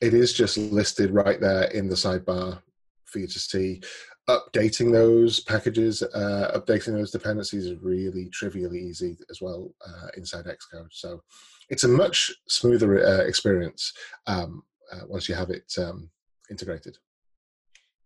it 0.00 0.14
is 0.14 0.32
just 0.32 0.56
listed 0.56 1.10
right 1.10 1.40
there 1.40 1.64
in 1.64 1.88
the 1.88 1.96
sidebar 1.96 2.60
for 3.04 3.18
you 3.18 3.26
to 3.26 3.38
see. 3.38 3.80
Updating 4.28 4.92
those 4.92 5.40
packages, 5.40 6.02
uh, 6.02 6.52
updating 6.58 6.94
those 6.94 7.10
dependencies 7.10 7.66
is 7.66 7.82
really 7.82 8.28
trivially 8.30 8.78
easy 8.80 9.18
as 9.30 9.42
well 9.42 9.74
uh, 9.86 10.08
inside 10.16 10.46
Xcode. 10.46 10.88
So 10.90 11.22
it's 11.68 11.84
a 11.84 11.88
much 11.88 12.32
smoother 12.48 13.04
uh, 13.04 13.24
experience 13.24 13.92
um, 14.26 14.62
uh, 14.92 15.00
once 15.08 15.28
you 15.28 15.34
have 15.34 15.50
it 15.50 15.72
um, 15.76 16.08
integrated. 16.50 16.96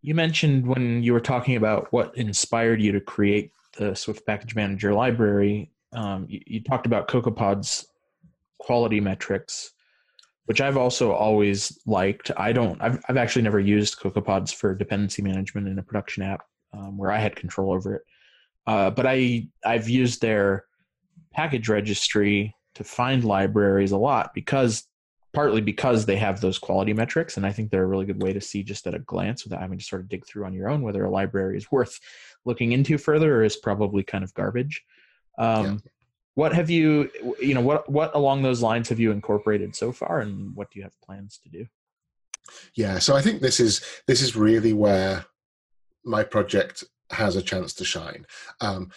You 0.01 0.14
mentioned 0.14 0.66
when 0.66 1.03
you 1.03 1.12
were 1.12 1.20
talking 1.20 1.57
about 1.57 1.92
what 1.92 2.16
inspired 2.16 2.81
you 2.81 2.92
to 2.92 3.01
create 3.01 3.53
the 3.77 3.94
Swift 3.94 4.27
Package 4.27 4.55
Manager 4.55 4.94
library, 4.94 5.70
um, 5.92 6.27
you, 6.29 6.40
you, 6.46 6.62
talked 6.62 6.87
about 6.87 7.09
CocoaPod's 7.09 7.87
quality 8.59 9.01
metrics, 9.01 9.72
which 10.46 10.61
I've 10.61 10.77
also 10.77 11.12
always 11.12 11.79
liked. 11.87 12.31
I 12.37 12.53
don't, 12.53 12.81
I've, 12.81 13.01
I've 13.09 13.16
actually 13.16 13.42
never 13.42 13.61
used 13.61 13.98
CocoaPods 13.98 14.55
for 14.55 14.74
dependency 14.74 15.22
management 15.22 15.68
in 15.68 15.79
a 15.79 15.83
production 15.83 16.22
app 16.22 16.42
um, 16.72 16.98
where 16.98 17.11
I 17.11 17.18
had 17.18 17.37
control 17.37 17.72
over 17.72 17.94
it. 17.94 18.03
Uh, 18.66 18.90
but 18.90 19.07
I, 19.07 19.48
I've 19.64 19.88
used 19.88 20.20
their 20.20 20.66
package 21.33 21.68
registry 21.68 22.55
to 22.74 22.85
find 22.85 23.24
libraries 23.24 23.92
a 23.92 23.96
lot 23.96 24.33
because 24.35 24.87
partly 25.33 25.61
because 25.61 26.07
they 26.07 26.16
have 26.16 26.40
those 26.40 26.59
quality 26.59 26.92
metrics 26.92 27.37
and 27.37 27.44
i 27.44 27.53
think 27.53 27.70
they're 27.70 27.85
a 27.85 27.87
really 27.87 28.07
good 28.07 28.22
way 28.22 28.33
to 28.33 28.40
see 28.40 28.62
just 28.62 28.87
at 28.87 28.94
a 28.94 28.98
glance 29.01 29.44
without 29.44 29.61
having 29.61 29.79
to 29.79 29.85
sort 29.85 30.01
of 30.01 30.09
dig 30.09 30.27
through 30.27 30.44
on 30.44 30.55
your 30.55 30.68
own 30.68 30.83
whether 30.83 31.05
a 31.05 31.11
library 31.11 31.57
is 31.57 31.70
worth 31.70 31.98
looking 32.44 32.72
into 32.72 32.96
further 32.96 33.37
or 33.37 33.44
is 33.44 33.57
probably 33.57 34.03
kind 34.03 34.24
of 34.24 34.33
garbage 34.35 34.83
um, 35.38 35.64
yeah. 35.64 35.77
what 36.35 36.53
have 36.53 36.68
you 36.68 37.11
you 37.40 37.55
know 37.55 37.61
what 37.61 37.88
what 37.90 38.14
along 38.14 38.42
those 38.42 38.62
lines 38.62 38.88
have 38.88 39.01
you 39.01 39.11
incorporated 39.11 39.74
so 39.74 39.92
far 39.92 40.20
and 40.20 40.55
what 40.55 40.70
do 40.70 40.79
you 40.79 40.83
have 40.83 41.01
plans 41.01 41.38
to 41.42 41.48
do 41.48 41.66
yeah 42.74 42.98
so 42.98 43.16
i 43.16 43.22
think 43.22 43.40
this 43.40 43.61
is 43.61 43.81
this 44.07 44.20
is 44.20 44.37
really 44.37 44.72
where 44.72 45.24
my 46.05 46.22
project 46.22 46.85
has 47.11 47.37
a 47.37 47.42
chance 47.42 47.72
to 47.72 47.85
shine 47.85 48.27
um, 48.61 48.90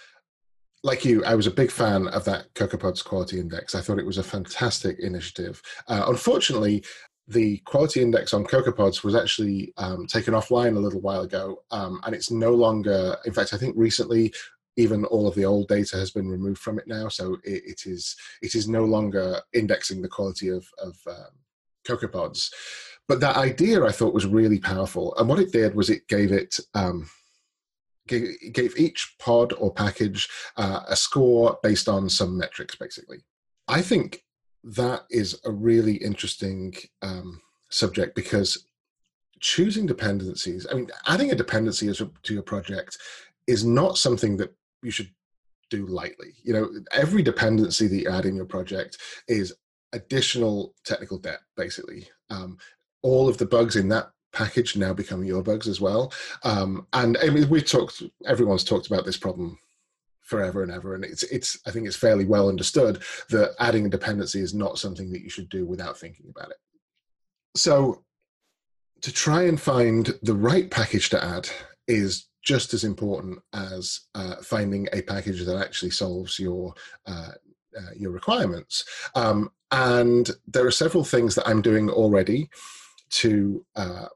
like 0.83 1.05
you, 1.05 1.23
I 1.25 1.35
was 1.35 1.47
a 1.47 1.51
big 1.51 1.69
fan 1.69 2.07
of 2.07 2.25
that 2.25 2.51
CocoaPods 2.55 3.05
Quality 3.05 3.39
Index. 3.39 3.75
I 3.75 3.81
thought 3.81 3.99
it 3.99 4.05
was 4.05 4.17
a 4.17 4.23
fantastic 4.23 4.99
initiative. 4.99 5.61
Uh, 5.87 6.05
unfortunately, 6.07 6.83
the 7.27 7.57
quality 7.59 8.01
index 8.01 8.33
on 8.33 8.45
CocoaPods 8.45 9.03
was 9.03 9.15
actually 9.15 9.73
um, 9.77 10.05
taken 10.07 10.33
offline 10.33 10.75
a 10.75 10.79
little 10.79 11.01
while 11.01 11.21
ago, 11.21 11.61
um, 11.71 12.01
and 12.03 12.15
it's 12.15 12.31
no 12.31 12.53
longer. 12.53 13.15
In 13.25 13.33
fact, 13.33 13.53
I 13.53 13.57
think 13.57 13.75
recently, 13.77 14.33
even 14.77 15.05
all 15.05 15.27
of 15.27 15.35
the 15.35 15.45
old 15.45 15.67
data 15.67 15.97
has 15.97 16.11
been 16.11 16.29
removed 16.29 16.59
from 16.59 16.79
it 16.79 16.87
now, 16.87 17.07
so 17.09 17.37
it, 17.43 17.63
it 17.65 17.81
is 17.85 18.15
it 18.41 18.55
is 18.55 18.67
no 18.67 18.85
longer 18.85 19.39
indexing 19.53 20.01
the 20.01 20.07
quality 20.07 20.49
of 20.49 20.67
of 20.79 20.97
um, 21.07 21.31
CocoaPods. 21.87 22.49
But 23.07 23.19
that 23.19 23.37
idea 23.37 23.83
I 23.83 23.91
thought 23.91 24.13
was 24.13 24.25
really 24.25 24.59
powerful, 24.59 25.15
and 25.17 25.27
what 25.27 25.39
it 25.39 25.51
did 25.51 25.75
was 25.75 25.89
it 25.89 26.07
gave 26.07 26.31
it. 26.31 26.59
Um, 26.73 27.09
gave 28.07 28.77
each 28.77 29.15
pod 29.19 29.53
or 29.53 29.73
package 29.73 30.27
uh, 30.57 30.81
a 30.89 30.95
score 30.97 31.57
based 31.63 31.87
on 31.87 32.09
some 32.09 32.37
metrics, 32.37 32.75
basically. 32.75 33.19
I 33.69 33.81
think 33.81 34.25
that 34.63 35.03
is 35.09 35.39
a 35.45 35.51
really 35.51 35.95
interesting 35.95 36.73
um, 37.01 37.39
subject 37.69 38.15
because 38.15 38.67
choosing 39.39 39.85
dependencies, 39.85 40.67
I 40.69 40.75
mean, 40.75 40.89
adding 41.07 41.31
a 41.31 41.35
dependency 41.35 41.91
to 41.91 42.33
your 42.33 42.43
project 42.43 42.97
is 43.47 43.65
not 43.65 43.97
something 43.97 44.37
that 44.37 44.53
you 44.83 44.91
should 44.91 45.09
do 45.69 45.85
lightly. 45.85 46.33
You 46.43 46.53
know, 46.53 46.69
every 46.91 47.23
dependency 47.23 47.87
that 47.87 47.95
you 47.95 48.09
add 48.09 48.25
in 48.25 48.35
your 48.35 48.45
project 48.45 48.97
is 49.27 49.53
additional 49.93 50.75
technical 50.85 51.17
debt, 51.17 51.39
basically. 51.55 52.07
Um, 52.29 52.57
all 53.01 53.27
of 53.27 53.37
the 53.37 53.45
bugs 53.45 53.75
in 53.75 53.89
that 53.89 54.11
package 54.33 54.75
now 54.77 54.93
become 54.93 55.23
your 55.23 55.43
bugs 55.43 55.67
as 55.67 55.81
well. 55.81 56.13
Um, 56.43 56.87
and 56.93 57.17
I 57.21 57.29
mean, 57.29 57.49
we've 57.49 57.65
talked, 57.65 58.03
everyone's 58.25 58.63
talked 58.63 58.87
about 58.87 59.05
this 59.05 59.17
problem 59.17 59.57
forever 60.21 60.63
and 60.63 60.71
ever. 60.71 60.95
And 60.95 61.03
it's, 61.03 61.23
it's, 61.23 61.59
I 61.65 61.71
think 61.71 61.87
it's 61.87 61.95
fairly 61.95 62.25
well 62.25 62.47
understood 62.47 63.03
that 63.29 63.53
adding 63.59 63.85
a 63.85 63.89
dependency 63.89 64.39
is 64.39 64.53
not 64.53 64.79
something 64.79 65.11
that 65.11 65.21
you 65.21 65.29
should 65.29 65.49
do 65.49 65.65
without 65.65 65.97
thinking 65.97 66.27
about 66.29 66.51
it. 66.51 66.57
So 67.55 68.03
to 69.01 69.11
try 69.11 69.43
and 69.43 69.59
find 69.59 70.17
the 70.21 70.35
right 70.35 70.69
package 70.69 71.09
to 71.09 71.23
add 71.23 71.49
is 71.87 72.27
just 72.43 72.73
as 72.73 72.83
important 72.83 73.39
as 73.53 74.01
uh, 74.15 74.35
finding 74.37 74.87
a 74.93 75.01
package 75.01 75.45
that 75.45 75.57
actually 75.57 75.91
solves 75.91 76.39
your 76.39 76.73
uh, 77.05 77.31
uh, 77.77 77.91
your 77.95 78.11
requirements. 78.11 78.83
Um, 79.15 79.51
and 79.71 80.29
there 80.47 80.65
are 80.65 80.71
several 80.71 81.05
things 81.05 81.35
that 81.35 81.47
I'm 81.47 81.61
doing 81.61 81.89
already 81.89 82.49
to 83.11 83.65
uh, 83.75 84.07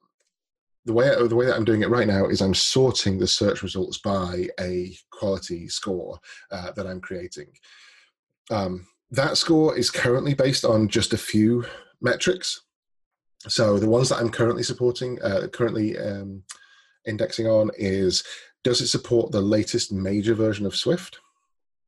the 0.86 0.94
way 0.94 1.10
the 1.28 1.36
way 1.36 1.46
that 1.46 1.56
I'm 1.56 1.66
doing 1.66 1.82
it 1.82 1.90
right 1.90 2.08
now 2.08 2.28
is 2.28 2.42
I'm 2.42 2.54
sorting 2.54 3.18
the 3.18 3.28
search 3.28 3.64
results 3.64 3.98
by 3.98 4.48
a 4.60 4.96
quality 5.10 5.68
score 5.68 6.20
uh, 6.52 6.72
that 6.74 6.88
I'm 6.88 7.02
creating. 7.02 7.48
Um, 8.52 8.86
that 9.12 9.38
score 9.38 9.78
is 9.78 9.90
currently 9.90 10.34
based 10.34 10.66
on 10.66 10.88
just 10.88 11.14
a 11.14 11.18
few 11.18 11.66
metrics. 12.02 12.62
So 13.48 13.78
the 13.78 13.90
ones 13.90 14.10
that 14.10 14.18
I'm 14.18 14.30
currently 14.30 14.64
supporting, 14.64 15.22
uh, 15.22 15.48
currently 15.48 15.98
um, 15.98 16.44
indexing 17.06 17.48
on, 17.48 17.72
is 17.78 18.24
does 18.64 18.82
it 18.82 18.88
support 18.88 19.32
the 19.32 19.42
latest 19.42 19.92
major 19.92 20.34
version 20.34 20.66
of 20.66 20.76
Swift? 20.76 21.20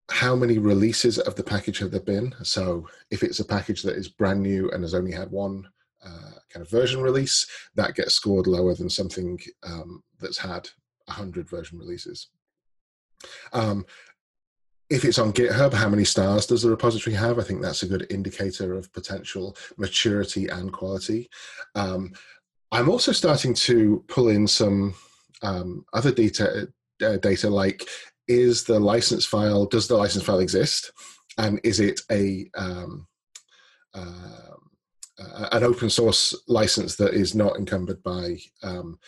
How 0.10 0.36
many 0.36 0.58
releases 0.58 1.18
of 1.20 1.36
the 1.36 1.44
package 1.44 1.80
have 1.80 1.92
there 1.92 2.00
been? 2.00 2.34
So 2.44 2.88
if 3.12 3.24
it's 3.24 3.40
a 3.40 3.46
package 3.46 3.82
that 3.82 3.98
is 3.98 4.08
brand 4.08 4.42
new 4.42 4.70
and 4.72 4.84
has 4.84 4.94
only 4.94 5.12
had 5.12 5.32
one 5.32 5.68
uh, 6.06 6.40
kind 6.50 6.66
of 6.66 6.70
version 6.70 7.02
release, 7.02 7.48
that 7.76 7.96
gets 7.96 8.14
scored 8.14 8.48
lower 8.48 8.74
than 8.74 8.90
something 8.90 9.40
um, 9.64 10.04
that's 10.22 10.38
had 10.38 10.70
100 11.06 11.50
version 11.50 11.80
releases. 11.80 12.30
Um, 13.54 13.86
if 14.90 15.04
it's 15.04 15.20
on 15.20 15.34
GitHub, 15.34 15.74
how 15.74 15.90
many 15.90 16.06
stars 16.06 16.46
does 16.46 16.62
the 16.62 16.70
repository 16.70 17.16
have? 17.16 17.40
I 17.40 17.44
think 17.44 17.62
that's 17.62 17.84
a 17.84 17.88
good 17.88 18.08
indicator 18.10 18.74
of 18.74 18.94
potential 18.94 19.58
maturity 19.78 20.48
and 20.48 20.72
quality. 20.72 21.30
Um, 21.76 22.14
I'm 22.72 22.90
also 22.90 23.12
starting 23.12 23.54
to 23.56 24.04
pull 24.08 24.30
in 24.30 24.48
some 24.48 24.94
um, 25.42 25.86
other 25.94 26.12
data, 26.12 26.68
uh, 27.04 27.18
data 27.18 27.50
like 27.50 27.88
is 28.28 28.64
the 28.64 28.80
license 28.80 29.26
file, 29.26 29.66
does 29.66 29.88
the 29.88 29.96
license 29.96 30.24
file 30.24 30.40
exist? 30.40 30.92
And 31.38 31.60
is 31.64 31.80
it 31.80 32.02
a, 32.12 32.50
um, 32.56 33.08
uh, 33.94 34.58
an 35.52 35.64
open 35.64 35.90
source 35.90 36.36
license 36.48 36.96
that 36.96 37.14
is 37.14 37.34
not 37.34 37.58
encumbered 37.58 38.02
by 38.04 38.38
um, 38.64 39.00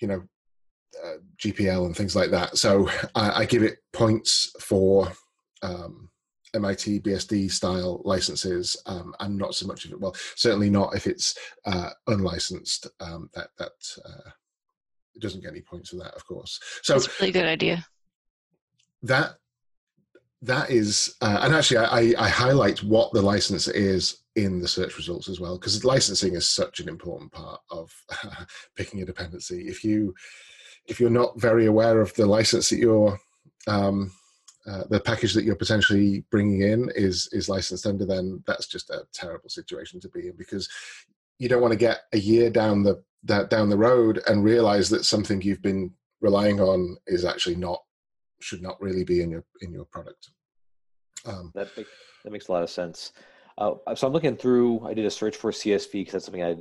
you 0.00 0.08
know 0.08 0.22
uh, 1.04 1.18
GPL 1.38 1.86
and 1.86 1.96
things 1.96 2.16
like 2.16 2.30
that. 2.30 2.56
So 2.56 2.88
I, 3.14 3.42
I 3.42 3.44
give 3.44 3.62
it 3.62 3.78
points 3.92 4.52
for 4.60 5.12
um, 5.62 6.10
MIT 6.54 7.00
BSD 7.00 7.50
style 7.50 8.02
licenses, 8.04 8.76
um, 8.86 9.14
and 9.20 9.36
not 9.36 9.54
so 9.54 9.66
much 9.66 9.84
of 9.84 9.92
it. 9.92 10.00
Well, 10.00 10.16
certainly 10.34 10.70
not 10.70 10.96
if 10.96 11.06
it's 11.06 11.36
uh, 11.66 11.90
unlicensed. 12.06 12.88
Um, 13.00 13.30
that 13.34 13.48
that 13.58 13.72
uh, 14.04 14.30
it 15.18 15.22
doesn't 15.22 15.42
get 15.42 15.50
any 15.50 15.60
points 15.60 15.90
for 15.90 15.96
that, 15.96 16.14
of 16.14 16.24
course. 16.26 16.60
So 16.82 16.94
that's 16.94 17.06
a 17.06 17.10
really 17.20 17.32
good 17.32 17.44
idea. 17.44 17.84
That 19.02 19.34
that 20.42 20.70
is, 20.70 21.16
uh, 21.20 21.40
and 21.42 21.52
actually, 21.52 21.78
I, 21.78 22.14
I 22.16 22.28
highlight 22.28 22.84
what 22.84 23.12
the 23.12 23.20
license 23.20 23.66
is 23.66 24.22
in 24.36 24.60
the 24.60 24.68
search 24.68 24.96
results 24.96 25.28
as 25.28 25.40
well 25.40 25.58
because 25.58 25.84
licensing 25.84 26.34
is 26.34 26.48
such 26.48 26.78
an 26.78 26.88
important 26.88 27.32
part 27.32 27.60
of 27.72 27.92
uh, 28.24 28.44
picking 28.76 29.02
a 29.02 29.04
dependency 29.04 29.66
if 29.66 29.82
you 29.82 30.14
if 30.86 31.00
you're 31.00 31.10
not 31.10 31.38
very 31.40 31.66
aware 31.66 32.00
of 32.00 32.14
the 32.14 32.24
license 32.24 32.68
that 32.68 32.78
you're 32.78 33.18
um, 33.66 34.12
uh, 34.68 34.84
the 34.90 35.00
package 35.00 35.34
that 35.34 35.42
you're 35.42 35.56
potentially 35.56 36.24
bringing 36.30 36.60
in 36.60 36.88
is 36.94 37.28
is 37.32 37.48
licensed 37.48 37.84
under 37.84 38.06
then 38.06 38.40
that's 38.46 38.68
just 38.68 38.90
a 38.90 39.02
terrible 39.12 39.48
situation 39.48 39.98
to 39.98 40.08
be 40.10 40.28
in 40.28 40.36
because 40.36 40.68
you 41.40 41.48
don't 41.48 41.62
want 41.62 41.72
to 41.72 41.78
get 41.78 42.02
a 42.12 42.18
year 42.18 42.48
down 42.48 42.84
the 42.84 43.02
that 43.24 43.50
down 43.50 43.68
the 43.68 43.76
road 43.76 44.22
and 44.26 44.44
realize 44.44 44.88
that 44.88 45.04
something 45.04 45.40
you've 45.42 45.62
been 45.62 45.90
relying 46.20 46.60
on 46.60 46.96
is 47.06 47.24
actually 47.24 47.56
not 47.56 47.80
should 48.40 48.62
not 48.62 48.80
really 48.80 49.04
be 49.04 49.20
in 49.20 49.30
your 49.30 49.44
in 49.60 49.72
your 49.72 49.84
product 49.86 50.30
um, 51.26 51.50
that, 51.54 51.68
make, 51.76 51.86
that 52.24 52.30
makes 52.30 52.48
a 52.48 52.52
lot 52.52 52.62
of 52.62 52.70
sense 52.70 53.12
uh, 53.58 53.74
so 53.96 54.06
I'm 54.06 54.12
looking 54.12 54.36
through, 54.36 54.86
I 54.86 54.94
did 54.94 55.04
a 55.04 55.10
search 55.10 55.36
for 55.36 55.50
CSV 55.50 55.90
because 55.90 56.12
that's 56.12 56.24
something 56.26 56.44
I 56.44 56.56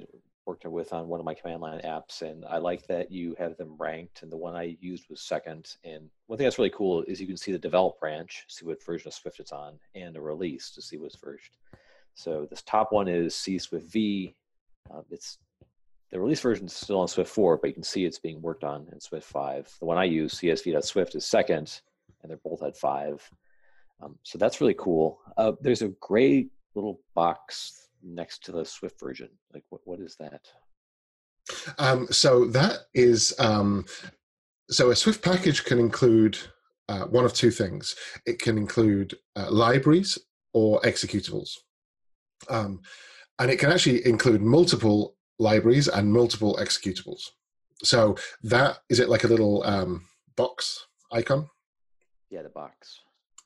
worked 0.48 0.66
with 0.66 0.94
on 0.94 1.08
one 1.08 1.20
of 1.20 1.26
my 1.26 1.36
command 1.36 1.62
line 1.62 1.80
apps. 1.86 2.24
And 2.24 2.44
I 2.46 2.58
like 2.58 2.88
that 2.88 3.12
you 3.12 3.36
have 3.38 3.56
them 3.58 3.76
ranked. 3.78 4.24
And 4.24 4.32
the 4.32 4.38
one 4.38 4.56
I 4.56 4.78
used 4.82 5.06
was 5.08 5.22
second. 5.22 5.76
And 5.84 6.10
one 6.26 6.38
thing 6.38 6.46
that's 6.46 6.58
really 6.58 6.72
cool 6.72 7.04
is 7.04 7.22
you 7.22 7.28
can 7.28 7.38
see 7.38 7.52
the 7.52 7.60
develop 7.60 8.00
branch, 8.00 8.46
see 8.48 8.66
what 8.66 8.84
version 8.84 9.10
of 9.10 9.14
Swift 9.14 9.40
it's 9.40 9.52
on, 9.52 9.78
and 9.94 10.18
a 10.18 10.22
release 10.22 10.72
to 10.72 10.82
see 10.82 10.98
what's 10.98 11.16
first. 11.16 11.58
So 12.16 12.48
this 12.50 12.64
top 12.64 12.92
one 12.92 13.08
is 13.08 13.36
CSwiftV. 13.36 14.34
Uh, 14.92 15.02
it's 15.12 15.38
the 16.12 16.20
release 16.20 16.40
version 16.40 16.66
is 16.68 16.74
still 16.74 17.00
on 17.00 17.08
Swift 17.08 17.30
4, 17.30 17.58
but 17.58 17.68
you 17.68 17.74
can 17.74 17.84
see 17.84 18.06
it's 18.06 18.20
being 18.20 18.42
worked 18.42 18.64
on 18.64 18.88
in 18.92 19.00
Swift 19.00 19.28
5. 19.28 19.76
The 19.80 19.86
one 19.86 19.98
I 19.98 20.06
use, 20.06 20.36
CSV.Swift, 20.36 21.16
is 21.16 21.26
second, 21.26 21.82
and 22.22 22.30
they're 22.30 22.40
both 22.44 22.64
at 22.64 22.78
5. 22.78 23.30
Um, 24.02 24.18
so 24.24 24.38
that's 24.38 24.62
really 24.62 24.76
cool. 24.76 25.20
Uh, 25.38 25.54
there's 25.62 25.82
a 25.82 25.90
gray 26.00 26.48
little 26.76 27.02
box 27.14 27.90
next 28.04 28.44
to 28.46 28.52
the 28.52 28.64
Swift 28.64 29.00
version. 29.00 29.30
Like, 29.54 29.64
what, 29.70 29.82
what 29.86 30.00
is 30.00 30.16
that? 30.20 30.42
Um, 31.78 32.08
so 32.12 32.46
that 32.46 32.80
is 32.94 33.34
um, 33.40 33.86
so 34.70 34.92
a 34.92 34.96
Swift 34.96 35.24
package 35.24 35.64
can 35.64 35.80
include 35.80 36.38
uh, 36.90 37.06
one 37.06 37.26
of 37.26 37.34
two 37.34 37.52
things. 37.52 37.96
It 38.26 38.40
can 38.40 38.58
include 38.58 39.16
uh, 39.36 39.50
libraries 39.50 40.18
or 40.54 40.82
executables, 40.82 41.52
um, 42.50 42.82
and 43.40 43.50
it 43.50 43.60
can 43.60 43.72
actually 43.72 44.06
include 44.06 44.42
multiple 44.42 45.17
libraries 45.40 45.88
and 45.88 46.12
multiple 46.12 46.58
executables. 46.60 47.30
So 47.84 48.16
that 48.44 48.80
is 48.90 49.00
it 49.00 49.10
like 49.10 49.24
a 49.24 49.28
little 49.28 49.64
um, 49.64 50.06
box 50.36 50.88
icon? 51.12 51.50
Yeah, 52.30 52.42
the 52.42 52.50
box. 52.50 53.02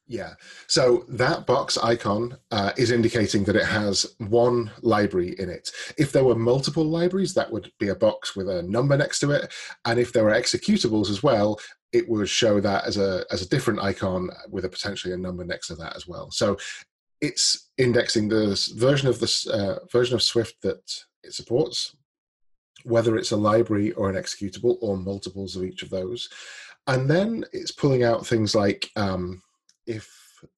Yeah. 0.07 0.33
So 0.67 1.05
that 1.07 1.45
box 1.45 1.77
icon 1.77 2.37
uh, 2.51 2.73
is 2.75 2.91
indicating 2.91 3.45
that 3.45 3.55
it 3.55 3.65
has 3.65 4.05
one 4.17 4.69
library 4.81 5.35
in 5.39 5.49
it. 5.49 5.71
If 5.97 6.11
there 6.11 6.25
were 6.25 6.35
multiple 6.35 6.83
libraries, 6.83 7.33
that 7.35 7.49
would 7.49 7.71
be 7.79 7.89
a 7.89 7.95
box 7.95 8.35
with 8.35 8.49
a 8.49 8.61
number 8.63 8.97
next 8.97 9.19
to 9.19 9.31
it. 9.31 9.53
And 9.85 9.97
if 9.99 10.11
there 10.11 10.25
were 10.25 10.31
executables 10.31 11.09
as 11.09 11.23
well, 11.23 11.59
it 11.93 12.09
would 12.09 12.27
show 12.27 12.59
that 12.59 12.85
as 12.85 12.97
a 12.97 13.23
as 13.31 13.41
a 13.41 13.47
different 13.47 13.79
icon 13.79 14.29
with 14.49 14.65
a 14.65 14.69
potentially 14.69 15.13
a 15.13 15.17
number 15.17 15.45
next 15.45 15.67
to 15.67 15.75
that 15.75 15.95
as 15.95 16.07
well. 16.07 16.29
So 16.31 16.57
it's 17.21 17.69
indexing 17.77 18.27
the 18.27 18.59
version 18.75 19.07
of 19.07 19.19
this 19.19 19.47
uh, 19.47 19.79
version 19.91 20.15
of 20.15 20.23
Swift 20.23 20.55
that 20.63 20.81
it 21.23 21.33
supports, 21.33 21.95
whether 22.83 23.15
it's 23.17 23.31
a 23.31 23.37
library 23.37 23.91
or 23.93 24.09
an 24.09 24.15
executable 24.15 24.77
or 24.81 24.97
multiples 24.97 25.55
of 25.55 25.63
each 25.63 25.83
of 25.83 25.89
those. 25.89 26.29
And 26.87 27.09
then 27.09 27.45
it's 27.53 27.71
pulling 27.71 28.03
out 28.03 28.25
things 28.25 28.55
like 28.55 28.89
um, 28.95 29.41
if 29.85 30.09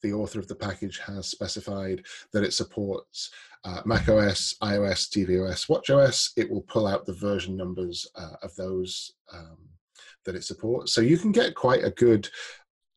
the 0.02 0.14
author 0.14 0.40
of 0.40 0.48
the 0.48 0.56
package 0.56 1.00
has 1.00 1.28
specified 1.28 2.06
that 2.32 2.44
it 2.44 2.54
supports 2.54 3.32
uh, 3.66 3.82
macOS, 3.86 4.56
iOS, 4.62 5.10
tvOS, 5.10 5.68
watchOS, 5.70 6.32
it 6.38 6.50
will 6.50 6.62
pull 6.62 6.88
out 6.88 7.06
the 7.06 7.14
version 7.14 7.56
numbers 7.56 8.08
uh, 8.16 8.36
of 8.42 8.56
those 8.56 9.14
um, 9.32 9.58
that 10.26 10.36
it 10.36 10.44
supports. 10.44 10.94
So 10.94 11.02
you 11.02 11.18
can 11.18 11.32
get 11.32 11.56
quite 11.56 11.84
a 11.84 11.92
good, 11.92 12.30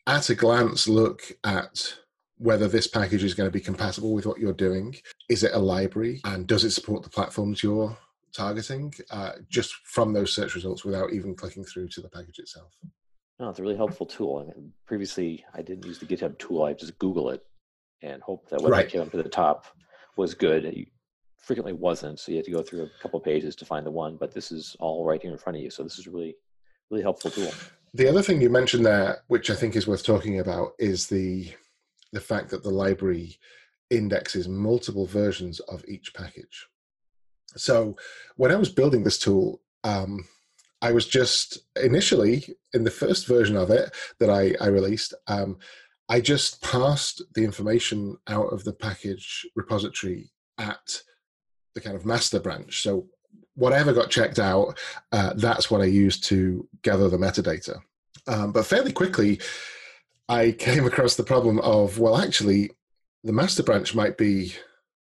at 0.07 0.31
a 0.31 0.35
glance, 0.35 0.89
look 0.89 1.23
at 1.45 1.95
whether 2.39 2.69
this 2.69 2.87
package 2.87 3.25
is 3.25 3.35
going 3.35 3.49
to 3.49 3.53
be 3.53 3.61
compatible 3.61 4.13
with 4.13 4.27
what 4.27 4.39
you're 4.39 4.53
doing. 4.53 4.95
Is 5.29 5.43
it 5.43 5.55
a 5.55 5.59
library? 5.59 6.21
And 6.25 6.47
does 6.47 6.65
it 6.65 6.71
support 6.73 7.03
the 7.03 7.11
platforms 7.11 7.63
you're 7.63 7.97
targeting 8.35 8.93
uh, 9.11 9.33
just 9.49 9.75
from 9.85 10.13
those 10.13 10.35
search 10.35 10.55
results 10.55 10.85
without 10.85 11.13
even 11.13 11.35
clicking 11.35 11.65
through 11.65 11.89
to 11.89 12.01
the 12.01 12.09
package 12.09 12.39
itself? 12.39 12.73
No, 13.39 13.51
it's 13.51 13.59
a 13.59 13.63
really 13.63 13.77
helpful 13.77 14.07
tool. 14.07 14.39
I 14.39 14.55
mean, 14.55 14.73
previously, 14.87 15.45
I 15.55 15.63
didn't 15.63 15.87
use 15.87 15.99
the 15.99 16.07
GitHub 16.07 16.39
tool. 16.39 16.65
I 16.65 16.73
just 16.73 16.99
Google 16.99 17.31
it 17.31 17.43
and 18.03 18.23
hope 18.23 18.49
that 18.51 18.61
what 18.61 18.71
right. 18.71 18.89
came 18.89 19.01
up 19.01 19.11
to 19.11 19.23
the 19.23 19.29
top 19.29 19.67
was 20.17 20.35
good. 20.35 20.65
It 20.65 20.89
frequently 21.39 21.73
wasn't, 21.73 22.19
so 22.19 22.33
you 22.33 22.39
had 22.39 22.45
to 22.47 22.51
go 22.51 22.63
through 22.63 22.83
a 22.83 23.03
couple 23.03 23.21
pages 23.21 23.55
to 23.57 23.65
find 23.65 23.87
the 23.87 23.91
one. 23.91 24.17
But 24.17 24.33
this 24.33 24.53
is 24.53 24.77
all 24.81 25.05
right 25.05 25.21
here 25.21 25.33
in 25.33 25.39
front 25.39 25.57
of 25.57 25.63
you, 25.63 25.71
so 25.71 25.83
this 25.83 25.99
is 25.99 26.07
really, 26.07 26.35
really 26.91 27.03
helpful 27.03 27.31
tool. 27.31 27.51
The 27.95 28.09
other 28.09 28.23
thing 28.23 28.41
you 28.41 28.51
mentioned 28.51 28.85
there, 28.85 29.23
which 29.29 29.49
I 29.49 29.55
think 29.55 29.77
is 29.77 29.87
worth 29.87 30.05
talking 30.05 30.41
about, 30.41 30.73
is 30.79 31.07
the 31.07 31.53
the 32.17 32.21
fact 32.23 32.49
that 32.49 32.63
the 32.63 32.71
library 32.71 33.39
indexes 33.91 34.49
multiple 34.49 35.05
versions 35.05 35.61
of 35.61 35.85
each 35.87 36.15
package. 36.15 36.67
So 37.57 37.95
when 38.37 38.51
I 38.51 38.57
was 38.57 38.71
building 38.71 39.05
this 39.05 39.19
tool, 39.19 39.61
um, 39.85 40.27
I 40.81 40.93
was 40.93 41.07
just 41.07 41.59
initially 41.83 42.57
in 42.73 42.85
the 42.85 42.91
first 42.91 43.27
version 43.27 43.55
of 43.55 43.69
it 43.71 43.95
that 44.19 44.31
I, 44.31 44.55
I 44.63 44.69
released. 44.69 45.13
Um, 45.27 45.59
I 46.09 46.23
just 46.23 46.63
passed 46.63 47.21
the 47.35 47.45
information 47.45 48.17
out 48.29 48.47
of 48.47 48.65
the 48.65 48.73
package 48.73 49.47
repository 49.55 50.31
at 50.57 51.03
the 51.75 51.83
kind 51.83 51.97
of 51.97 52.07
master 52.07 52.41
branch. 52.41 52.83
So 52.83 53.09
whatever 53.57 53.93
got 53.93 54.11
checked 54.11 54.39
out, 54.39 54.79
uh, 55.13 55.35
that's 55.35 55.71
what 55.71 55.83
I 55.83 55.87
used 56.07 56.25
to 56.25 56.67
gather 56.81 57.11
the 57.11 57.19
metadata. 57.19 57.77
Um, 58.27 58.53
but 58.53 58.65
fairly 58.65 58.93
quickly, 58.93 59.39
I 60.29 60.53
came 60.53 60.87
across 60.87 61.15
the 61.15 61.23
problem 61.23 61.61
of 61.61 61.99
well, 61.99 62.17
actually, 62.17 62.71
the 63.23 63.33
master 63.33 63.63
branch 63.63 63.95
might 63.95 64.17
be 64.17 64.55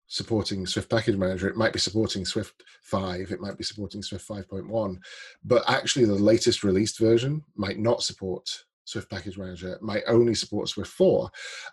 supporting 0.08 0.66
Swift 0.66 0.90
Package 0.90 1.18
Manager, 1.18 1.48
it 1.48 1.58
might 1.58 1.74
be 1.74 1.80
supporting 1.80 2.26
Swift 2.26 2.64
5, 2.84 3.32
it 3.32 3.42
might 3.42 3.58
be 3.58 3.64
supporting 3.64 4.04
Swift 4.04 4.28
5.1, 4.28 4.98
but 5.44 5.64
actually 5.68 6.06
the 6.06 6.14
latest 6.14 6.64
released 6.64 7.00
version 7.00 7.44
might 7.56 7.80
not 7.80 8.04
support 8.04 8.66
Swift 8.84 9.10
Package 9.10 9.38
Manager, 9.38 9.74
it 9.74 9.82
might 9.82 10.04
only 10.08 10.36
support 10.36 10.70
Swift 10.70 10.92
4. 10.92 11.30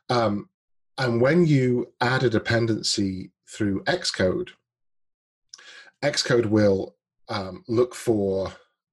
Um, 0.09 0.49
and 0.99 1.21
when 1.21 1.47
you 1.47 1.93
add 2.01 2.23
a 2.23 2.31
dependency 2.31 3.33
through 3.49 3.85
Xcode, 3.85 4.51
Xcode 6.03 6.47
will 6.47 6.97
um, 7.29 7.65
look 7.69 7.95
for 7.95 8.53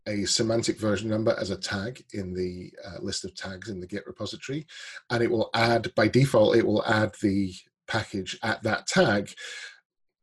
a 0.09 0.25
semantic 0.25 0.79
version 0.79 1.09
number 1.09 1.35
as 1.39 1.51
a 1.51 1.57
tag 1.57 2.03
in 2.13 2.33
the 2.33 2.71
uh, 2.85 2.99
list 3.01 3.23
of 3.23 3.35
tags 3.35 3.69
in 3.69 3.79
the 3.79 3.87
Git 3.87 4.07
repository, 4.07 4.65
and 5.09 5.23
it 5.23 5.29
will 5.29 5.49
add, 5.53 5.93
by 5.95 6.07
default, 6.07 6.57
it 6.57 6.65
will 6.65 6.83
add 6.85 7.13
the 7.21 7.53
package 7.87 8.37
at 8.43 8.61
that 8.63 8.87
tag. 8.87 9.31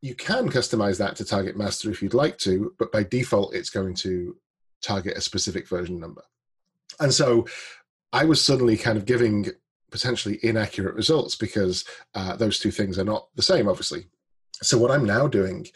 You 0.01 0.13
can 0.13 0.49
customize 0.49 0.97
that 0.99 1.15
to 1.17 1.25
target 1.25 1.57
master 1.57 1.89
if 1.89 2.01
you'd 2.01 2.13
like 2.13 2.37
to, 2.39 2.73
but 2.77 2.91
by 2.91 3.03
default, 3.03 3.55
it's 3.55 3.69
going 3.69 3.95
to 3.95 4.35
target 4.81 5.17
a 5.17 5.21
specific 5.21 5.67
version 5.67 5.99
number. 5.99 6.21
And 6.99 7.13
so 7.13 7.47
I 8.13 8.25
was 8.25 8.43
suddenly 8.43 8.77
kind 8.77 8.97
of 8.97 9.05
giving 9.05 9.47
potentially 9.89 10.39
inaccurate 10.43 10.95
results 10.95 11.35
because 11.35 11.85
uh, 12.13 12.35
those 12.35 12.59
two 12.59 12.71
things 12.71 12.99
are 12.99 13.03
not 13.03 13.27
the 13.35 13.41
same, 13.41 13.67
obviously. 13.69 14.07
So 14.61 14.77
what 14.77 14.91
I'm 14.91 15.05
now 15.05 15.27
doing 15.27 15.67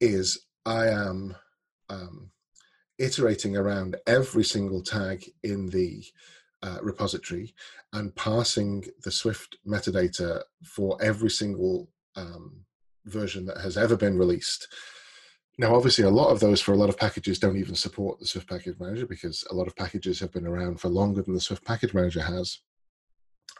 is 0.00 0.46
I 0.64 0.88
am 0.88 1.36
um, 1.88 2.30
iterating 2.98 3.56
around 3.56 3.96
every 4.06 4.44
single 4.44 4.82
tag 4.82 5.24
in 5.42 5.66
the 5.66 6.04
uh, 6.62 6.78
repository 6.82 7.54
and 7.92 8.14
parsing 8.14 8.84
the 9.04 9.10
Swift 9.10 9.56
metadata 9.66 10.42
for 10.64 10.96
every 11.02 11.30
single 11.30 11.88
um, 12.16 12.64
version 13.04 13.46
that 13.46 13.58
has 13.58 13.76
ever 13.76 13.96
been 13.96 14.18
released. 14.18 14.68
Now, 15.58 15.74
obviously, 15.74 16.04
a 16.04 16.10
lot 16.10 16.30
of 16.30 16.40
those 16.40 16.60
for 16.60 16.72
a 16.72 16.76
lot 16.76 16.90
of 16.90 16.98
packages 16.98 17.38
don't 17.38 17.56
even 17.56 17.74
support 17.74 18.18
the 18.18 18.26
Swift 18.26 18.48
Package 18.48 18.78
Manager 18.78 19.06
because 19.06 19.44
a 19.50 19.54
lot 19.54 19.66
of 19.66 19.76
packages 19.76 20.20
have 20.20 20.32
been 20.32 20.46
around 20.46 20.80
for 20.80 20.88
longer 20.88 21.22
than 21.22 21.32
the 21.32 21.40
Swift 21.40 21.64
Package 21.64 21.94
Manager 21.94 22.22
has. 22.22 22.58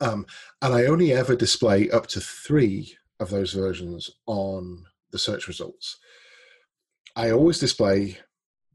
Um, 0.01 0.27
and 0.61 0.75
I 0.75 0.87
only 0.87 1.13
ever 1.13 1.35
display 1.35 1.91
up 1.91 2.07
to 2.09 2.21
three 2.21 2.97
of 3.19 3.31
those 3.31 3.53
versions 3.53 4.11
on 4.27 4.85
the 5.11 5.19
search 5.19 5.49
results. 5.49 5.97
I 7.15 7.31
always 7.31 7.59
display 7.59 8.19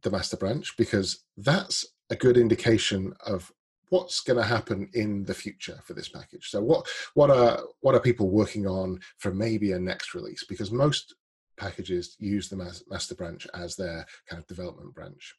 the 0.03 0.11
master 0.11 0.37
branch 0.37 0.75
because 0.77 1.23
that's 1.37 1.85
a 2.09 2.15
good 2.15 2.37
indication 2.37 3.13
of 3.25 3.51
what's 3.89 4.21
going 4.21 4.37
to 4.37 4.43
happen 4.43 4.89
in 4.93 5.25
the 5.25 5.33
future 5.33 5.79
for 5.83 5.93
this 5.93 6.09
package. 6.09 6.49
So 6.49 6.61
what 6.61 6.87
what 7.13 7.29
are 7.29 7.59
what 7.81 7.95
are 7.95 7.99
people 7.99 8.29
working 8.29 8.65
on 8.65 8.99
for 9.17 9.33
maybe 9.33 9.73
a 9.73 9.79
next 9.79 10.13
release? 10.13 10.45
Because 10.47 10.71
most 10.71 11.15
packages 11.57 12.15
use 12.19 12.49
the 12.49 12.81
master 12.89 13.15
branch 13.15 13.47
as 13.53 13.75
their 13.75 14.05
kind 14.27 14.41
of 14.41 14.47
development 14.47 14.95
branch. 14.95 15.35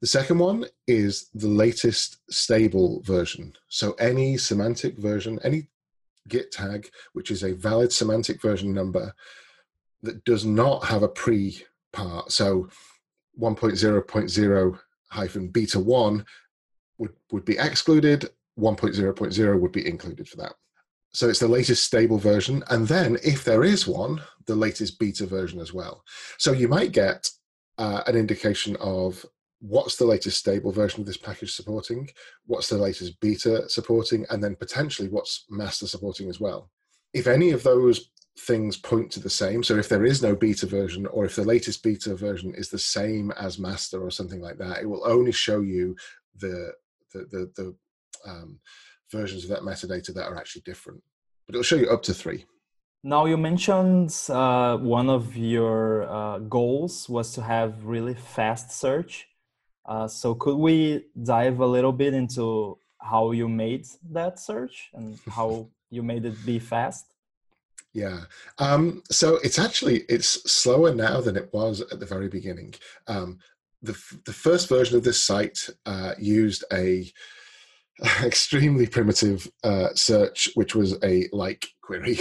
The 0.00 0.06
second 0.06 0.38
one 0.38 0.64
is 0.86 1.28
the 1.34 1.48
latest 1.48 2.18
stable 2.30 3.02
version. 3.02 3.52
So 3.68 3.92
any 3.92 4.36
semantic 4.36 4.98
version, 4.98 5.38
any 5.44 5.68
git 6.28 6.50
tag, 6.50 6.90
which 7.12 7.30
is 7.30 7.42
a 7.42 7.52
valid 7.52 7.92
semantic 7.92 8.40
version 8.40 8.72
number 8.72 9.14
that 10.02 10.24
does 10.24 10.44
not 10.44 10.84
have 10.86 11.02
a 11.02 11.08
pre 11.08 11.62
part. 11.92 12.32
So 12.32 12.68
1.0.0 13.40 14.78
hyphen 15.10 15.48
beta 15.48 15.78
1 15.78 16.24
would, 16.98 17.12
would 17.30 17.44
be 17.44 17.58
excluded, 17.58 18.28
1.0.0 18.58 19.60
would 19.60 19.72
be 19.72 19.86
included 19.86 20.28
for 20.28 20.36
that. 20.38 20.54
So 21.14 21.28
it's 21.28 21.40
the 21.40 21.48
latest 21.48 21.84
stable 21.84 22.18
version. 22.18 22.64
And 22.70 22.88
then 22.88 23.18
if 23.22 23.44
there 23.44 23.64
is 23.64 23.86
one, 23.86 24.22
the 24.46 24.54
latest 24.54 24.98
beta 24.98 25.26
version 25.26 25.60
as 25.60 25.72
well. 25.72 26.02
So 26.38 26.52
you 26.52 26.68
might 26.68 26.92
get 26.92 27.28
uh, 27.78 28.02
an 28.06 28.16
indication 28.16 28.76
of 28.76 29.24
what's 29.60 29.96
the 29.96 30.06
latest 30.06 30.38
stable 30.38 30.72
version 30.72 31.00
of 31.00 31.06
this 31.06 31.16
package 31.16 31.54
supporting, 31.54 32.08
what's 32.46 32.68
the 32.68 32.78
latest 32.78 33.20
beta 33.20 33.68
supporting, 33.68 34.26
and 34.30 34.42
then 34.42 34.56
potentially 34.56 35.08
what's 35.08 35.44
master 35.50 35.86
supporting 35.86 36.28
as 36.28 36.40
well. 36.40 36.70
If 37.12 37.26
any 37.26 37.50
of 37.50 37.62
those 37.62 38.10
things 38.38 38.76
point 38.76 39.10
to 39.12 39.20
the 39.20 39.30
same. 39.30 39.62
So 39.62 39.76
if 39.76 39.88
there 39.88 40.04
is 40.04 40.22
no 40.22 40.34
beta 40.34 40.66
version, 40.66 41.06
or 41.06 41.24
if 41.24 41.36
the 41.36 41.44
latest 41.44 41.82
beta 41.82 42.14
version 42.14 42.54
is 42.54 42.70
the 42.70 42.78
same 42.78 43.30
as 43.32 43.58
master 43.58 44.02
or 44.02 44.10
something 44.10 44.40
like 44.40 44.58
that, 44.58 44.78
it 44.82 44.86
will 44.86 45.06
only 45.06 45.32
show 45.32 45.60
you 45.60 45.96
the 46.36 46.72
the 47.12 47.26
the, 47.30 47.52
the 47.56 47.76
um, 48.30 48.60
versions 49.10 49.44
of 49.44 49.50
that 49.50 49.62
metadata 49.62 50.14
that 50.14 50.26
are 50.26 50.36
actually 50.36 50.62
different. 50.62 51.02
But 51.46 51.54
it'll 51.54 51.64
show 51.64 51.76
you 51.76 51.90
up 51.90 52.02
to 52.04 52.14
three. 52.14 52.46
Now 53.04 53.26
you 53.26 53.36
mentioned 53.36 54.14
uh, 54.28 54.76
one 54.76 55.10
of 55.10 55.36
your 55.36 56.04
uh, 56.04 56.38
goals 56.38 57.08
was 57.08 57.32
to 57.34 57.42
have 57.42 57.84
really 57.84 58.14
fast 58.14 58.70
search. 58.70 59.26
Uh, 59.84 60.06
so 60.06 60.34
could 60.34 60.56
we 60.56 61.06
dive 61.20 61.58
a 61.58 61.66
little 61.66 61.92
bit 61.92 62.14
into 62.14 62.78
how 63.00 63.32
you 63.32 63.48
made 63.48 63.86
that 64.12 64.38
search 64.38 64.90
and 64.94 65.18
how 65.28 65.68
you 65.90 66.02
made 66.02 66.24
it 66.24 66.46
be 66.46 66.60
fast? 66.60 67.11
Yeah. 67.92 68.20
Um, 68.58 69.02
so 69.10 69.36
it's 69.44 69.58
actually 69.58 70.00
it's 70.08 70.50
slower 70.50 70.94
now 70.94 71.20
than 71.20 71.36
it 71.36 71.50
was 71.52 71.80
at 71.80 72.00
the 72.00 72.06
very 72.06 72.28
beginning. 72.28 72.74
Um, 73.06 73.38
the 73.82 73.98
the 74.24 74.32
first 74.32 74.68
version 74.68 74.96
of 74.96 75.04
this 75.04 75.22
site 75.22 75.58
uh, 75.84 76.14
used 76.18 76.64
a 76.72 77.10
extremely 78.24 78.86
primitive 78.86 79.50
uh, 79.62 79.88
search, 79.94 80.50
which 80.54 80.74
was 80.74 80.96
a 81.02 81.28
like 81.32 81.66
query. 81.82 82.18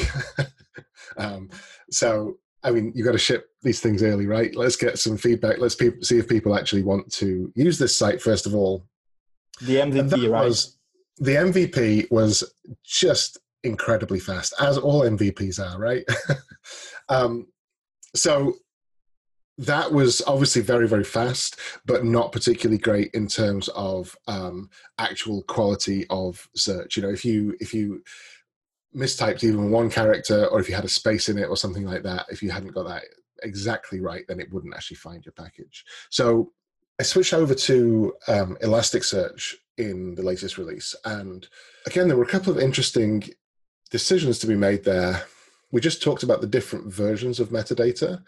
um, 1.17 1.49
so 1.89 2.37
I 2.63 2.71
mean, 2.71 2.91
you 2.93 3.03
got 3.03 3.13
to 3.13 3.17
ship 3.17 3.49
these 3.63 3.79
things 3.79 4.03
early, 4.03 4.27
right? 4.27 4.55
Let's 4.55 4.75
get 4.75 4.99
some 4.99 5.17
feedback. 5.17 5.57
Let's 5.57 5.75
pe- 5.75 5.99
see 6.01 6.17
if 6.17 6.27
people 6.27 6.55
actually 6.55 6.83
want 6.83 7.11
to 7.13 7.51
use 7.55 7.79
this 7.79 7.97
site 7.97 8.21
first 8.21 8.45
of 8.45 8.53
all. 8.53 8.85
The 9.61 9.75
MVP, 9.75 10.29
right? 10.29 10.45
Was, 10.45 10.77
the 11.17 11.35
MVP 11.35 12.11
was 12.11 12.43
just 12.83 13.39
incredibly 13.63 14.19
fast, 14.19 14.53
as 14.59 14.77
all 14.77 15.01
MVPs 15.01 15.59
are, 15.59 15.79
right? 15.79 16.03
um, 17.09 17.47
so 18.15 18.55
that 19.57 19.91
was 19.91 20.21
obviously 20.25 20.61
very 20.61 20.87
very 20.87 21.03
fast 21.03 21.59
but 21.85 22.03
not 22.03 22.31
particularly 22.31 22.77
great 22.77 23.11
in 23.13 23.27
terms 23.27 23.67
of 23.69 24.15
um, 24.27 24.69
actual 24.97 25.43
quality 25.43 26.05
of 26.09 26.47
search 26.55 26.97
you 26.97 27.03
know 27.03 27.09
if 27.09 27.23
you 27.23 27.55
if 27.59 27.73
you 27.73 28.01
mistyped 28.95 29.43
even 29.43 29.71
one 29.71 29.89
character 29.89 30.47
or 30.47 30.59
if 30.59 30.67
you 30.67 30.75
had 30.75 30.83
a 30.83 30.89
space 30.89 31.29
in 31.29 31.37
it 31.37 31.45
or 31.47 31.55
something 31.55 31.85
like 31.85 32.03
that 32.03 32.25
if 32.29 32.41
you 32.41 32.49
hadn't 32.49 32.73
got 32.73 32.87
that 32.87 33.03
exactly 33.43 33.99
right 33.99 34.25
then 34.27 34.39
it 34.39 34.51
wouldn't 34.51 34.73
actually 34.73 34.97
find 34.97 35.25
your 35.25 35.33
package 35.33 35.85
so 36.09 36.51
i 36.99 37.03
switched 37.03 37.33
over 37.33 37.55
to 37.55 38.13
um, 38.27 38.57
elasticsearch 38.63 39.53
in 39.77 40.15
the 40.15 40.23
latest 40.23 40.57
release 40.57 40.95
and 41.05 41.47
again 41.85 42.07
there 42.07 42.17
were 42.17 42.23
a 42.23 42.27
couple 42.27 42.51
of 42.51 42.59
interesting 42.59 43.23
decisions 43.91 44.39
to 44.39 44.47
be 44.47 44.55
made 44.55 44.83
there. 44.83 45.23
We 45.71 45.81
just 45.81 46.01
talked 46.01 46.23
about 46.23 46.41
the 46.41 46.47
different 46.47 46.91
versions 46.91 47.39
of 47.39 47.49
metadata. 47.49 48.23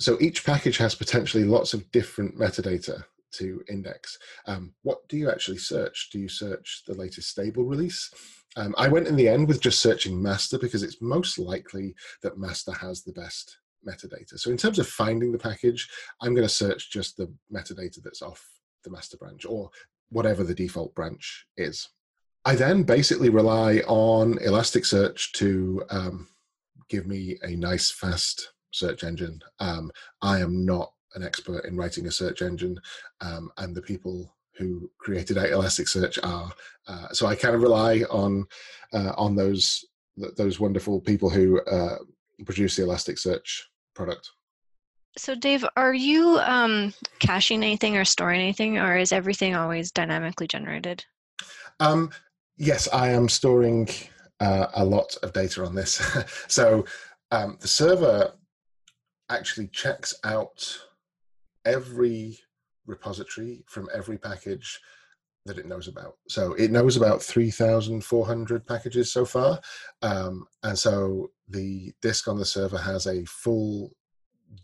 So 0.00 0.18
each 0.20 0.44
package 0.44 0.76
has 0.78 0.94
potentially 0.94 1.44
lots 1.44 1.72
of 1.72 1.90
different 1.92 2.36
metadata 2.36 3.04
to 3.36 3.62
index. 3.68 4.18
Um, 4.46 4.74
what 4.82 5.06
do 5.08 5.16
you 5.16 5.30
actually 5.30 5.58
search? 5.58 6.10
Do 6.12 6.18
you 6.18 6.28
search 6.28 6.82
the 6.86 6.94
latest 6.94 7.30
stable 7.30 7.64
release? 7.64 8.10
Um, 8.56 8.74
I 8.78 8.88
went 8.88 9.08
in 9.08 9.16
the 9.16 9.28
end 9.28 9.48
with 9.48 9.60
just 9.60 9.80
searching 9.80 10.20
master 10.20 10.58
because 10.58 10.82
it's 10.82 11.00
most 11.00 11.38
likely 11.38 11.94
that 12.22 12.38
master 12.38 12.72
has 12.72 13.02
the 13.02 13.12
best 13.12 13.58
metadata. 13.86 14.38
So 14.38 14.50
in 14.50 14.56
terms 14.56 14.78
of 14.78 14.88
finding 14.88 15.32
the 15.32 15.38
package, 15.38 15.88
I'm 16.20 16.34
going 16.34 16.46
to 16.46 16.52
search 16.52 16.90
just 16.90 17.16
the 17.16 17.32
metadata 17.52 18.02
that's 18.02 18.22
off 18.22 18.44
the 18.84 18.90
master 18.90 19.16
branch 19.16 19.44
or 19.44 19.70
whatever 20.10 20.44
the 20.44 20.54
default 20.54 20.94
branch 20.94 21.46
is. 21.56 21.88
I 22.44 22.54
then 22.54 22.82
basically 22.82 23.30
rely 23.30 23.78
on 23.86 24.34
Elasticsearch 24.34 25.32
to 25.32 25.82
um, 25.90 26.28
give 26.88 27.06
me 27.06 27.38
a 27.42 27.56
nice, 27.56 27.90
fast 27.90 28.52
search 28.70 29.02
engine. 29.02 29.40
Um, 29.60 29.90
I 30.20 30.40
am 30.40 30.66
not 30.66 30.92
an 31.14 31.22
expert 31.22 31.64
in 31.64 31.76
writing 31.76 32.06
a 32.06 32.10
search 32.10 32.42
engine, 32.42 32.78
um, 33.20 33.50
and 33.58 33.74
the 33.74 33.82
people 33.82 34.34
who 34.56 34.90
created 34.98 35.36
Elasticsearch 35.36 36.18
are. 36.22 36.50
Uh, 36.86 37.08
so 37.12 37.26
I 37.26 37.34
kind 37.34 37.54
of 37.54 37.62
rely 37.62 38.02
on 38.10 38.44
uh, 38.92 39.12
on 39.16 39.34
those 39.34 39.84
those 40.36 40.60
wonderful 40.60 41.00
people 41.00 41.28
who 41.28 41.60
uh, 41.62 41.96
produce 42.44 42.76
the 42.76 42.82
Elasticsearch 42.82 43.62
product. 43.94 44.30
So, 45.16 45.34
Dave, 45.34 45.64
are 45.76 45.94
you 45.94 46.38
um, 46.40 46.92
caching 47.20 47.62
anything 47.62 47.96
or 47.96 48.04
storing 48.04 48.40
anything, 48.40 48.78
or 48.78 48.96
is 48.96 49.12
everything 49.12 49.54
always 49.54 49.92
dynamically 49.92 50.48
generated? 50.48 51.04
Um, 51.80 52.10
Yes, 52.56 52.88
I 52.92 53.10
am 53.10 53.28
storing 53.28 53.88
uh, 54.40 54.66
a 54.74 54.84
lot 54.84 55.16
of 55.22 55.32
data 55.32 55.64
on 55.64 55.74
this. 55.74 56.00
so 56.48 56.84
um, 57.30 57.58
the 57.60 57.68
server 57.68 58.32
actually 59.28 59.68
checks 59.68 60.14
out 60.24 60.78
every 61.64 62.38
repository 62.86 63.64
from 63.66 63.88
every 63.92 64.18
package 64.18 64.80
that 65.46 65.58
it 65.58 65.66
knows 65.66 65.88
about. 65.88 66.16
So 66.28 66.54
it 66.54 66.70
knows 66.70 66.96
about 66.96 67.22
3,400 67.22 68.66
packages 68.66 69.12
so 69.12 69.24
far. 69.24 69.60
Um, 70.02 70.46
and 70.62 70.78
so 70.78 71.30
the 71.48 71.92
disk 72.02 72.28
on 72.28 72.38
the 72.38 72.44
server 72.44 72.78
has 72.78 73.06
a 73.06 73.24
full 73.24 73.92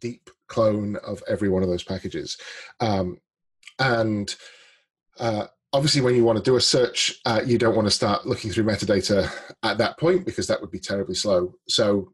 deep 0.00 0.30
clone 0.48 0.96
of 1.06 1.22
every 1.28 1.48
one 1.48 1.62
of 1.62 1.68
those 1.68 1.82
packages. 1.82 2.38
Um, 2.80 3.18
and 3.78 4.34
uh, 5.18 5.46
obviously 5.72 6.00
when 6.00 6.14
you 6.14 6.24
want 6.24 6.36
to 6.36 6.44
do 6.44 6.56
a 6.56 6.60
search 6.60 7.20
uh, 7.26 7.40
you 7.44 7.58
don't 7.58 7.76
want 7.76 7.86
to 7.86 7.92
start 7.92 8.26
looking 8.26 8.50
through 8.50 8.64
metadata 8.64 9.30
at 9.62 9.78
that 9.78 9.98
point 9.98 10.24
because 10.24 10.46
that 10.46 10.60
would 10.60 10.70
be 10.70 10.80
terribly 10.80 11.14
slow. 11.14 11.54
So 11.68 12.12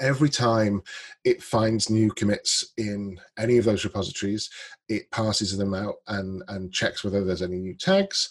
every 0.00 0.28
time 0.28 0.82
it 1.24 1.42
finds 1.42 1.88
new 1.88 2.10
commits 2.10 2.72
in 2.76 3.18
any 3.38 3.56
of 3.56 3.64
those 3.64 3.84
repositories 3.84 4.50
it 4.88 5.10
passes 5.10 5.56
them 5.56 5.74
out 5.74 5.96
and 6.08 6.42
and 6.48 6.72
checks 6.72 7.04
whether 7.04 7.24
there's 7.24 7.42
any 7.42 7.58
new 7.58 7.74
tags. 7.74 8.28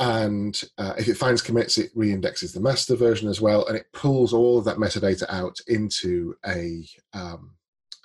And 0.00 0.60
uh, 0.78 0.94
if 0.96 1.08
it 1.08 1.16
finds 1.16 1.42
commits 1.42 1.78
it 1.78 1.96
reindexes 1.96 2.52
the 2.54 2.60
master 2.60 2.96
version 2.96 3.28
as 3.28 3.40
well 3.40 3.66
and 3.66 3.76
it 3.76 3.86
pulls 3.92 4.32
all 4.32 4.58
of 4.58 4.64
that 4.64 4.76
metadata 4.76 5.24
out 5.28 5.56
into 5.66 6.34
a 6.46 6.86
um, 7.14 7.54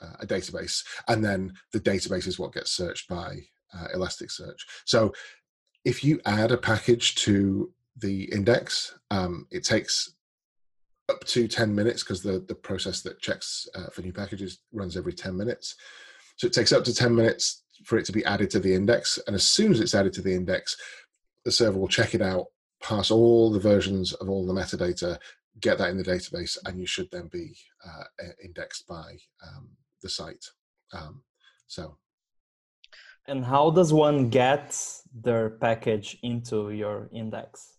uh, 0.02 0.18
a 0.20 0.28
database. 0.28 0.84
And 1.08 1.24
then 1.24 1.54
the 1.72 1.80
database 1.80 2.28
is 2.28 2.38
what 2.38 2.54
gets 2.54 2.72
searched 2.72 3.08
by 3.08 3.38
uh, 3.74 3.88
Elasticsearch. 3.96 4.60
So 4.86 5.14
if 5.86 6.04
you 6.04 6.20
add 6.26 6.52
a 6.52 6.58
package 6.58 7.16
to 7.16 7.72
the 7.98 8.24
index, 8.34 8.98
um, 9.12 9.48
it 9.52 9.64
takes 9.64 10.14
up 11.10 11.24
to 11.26 11.48
10 11.48 11.74
minutes 11.76 12.04
because 12.04 12.24
the, 12.24 12.44
the 12.48 12.56
process 12.56 13.02
that 13.02 13.20
checks 13.20 13.68
uh, 13.76 13.90
for 13.90 14.02
new 14.02 14.14
packages 14.14 14.60
runs 14.72 14.96
every 14.96 15.14
10 15.14 15.36
minutes. 15.36 15.76
So 16.38 16.48
it 16.48 16.54
takes 16.54 16.72
up 16.72 16.84
to 16.86 16.94
10 16.94 17.14
minutes 17.14 17.64
for 17.86 17.98
it 17.98 18.06
to 18.06 18.12
be 18.12 18.24
added 18.26 18.50
to 18.52 18.60
the 18.60 18.74
index. 18.74 19.20
And 19.28 19.36
as 19.36 19.48
soon 19.48 19.72
as 19.72 19.80
it's 19.80 19.96
added 19.96 20.14
to 20.14 20.22
the 20.22 20.34
index, 20.34 20.78
the 21.44 21.52
server 21.52 21.78
will 21.78 21.90
check 21.90 22.16
it 22.16 22.22
out, 22.22 22.46
pass 22.82 23.12
all 23.12 23.52
the 23.52 23.60
versions 23.60 24.14
of 24.14 24.30
all 24.30 24.46
the 24.46 24.54
metadata, 24.54 25.20
get 25.60 25.78
that 25.78 25.90
in 25.90 25.98
the 25.98 26.04
database, 26.04 26.58
and 26.66 26.80
you 26.80 26.86
should 26.86 27.10
then 27.12 27.28
be 27.28 27.56
uh, 27.86 28.04
indexed 28.44 28.88
by 28.88 29.18
um, 29.46 29.70
the 30.02 30.10
site. 30.10 30.46
Um, 30.94 31.24
so 31.68 31.98
and 33.26 33.46
how 33.46 33.72
does 33.72 33.94
one 33.94 34.30
get 34.30 34.78
their 35.14 35.52
package 35.52 36.18
into 36.24 36.72
your 36.72 37.10
index? 37.12 37.78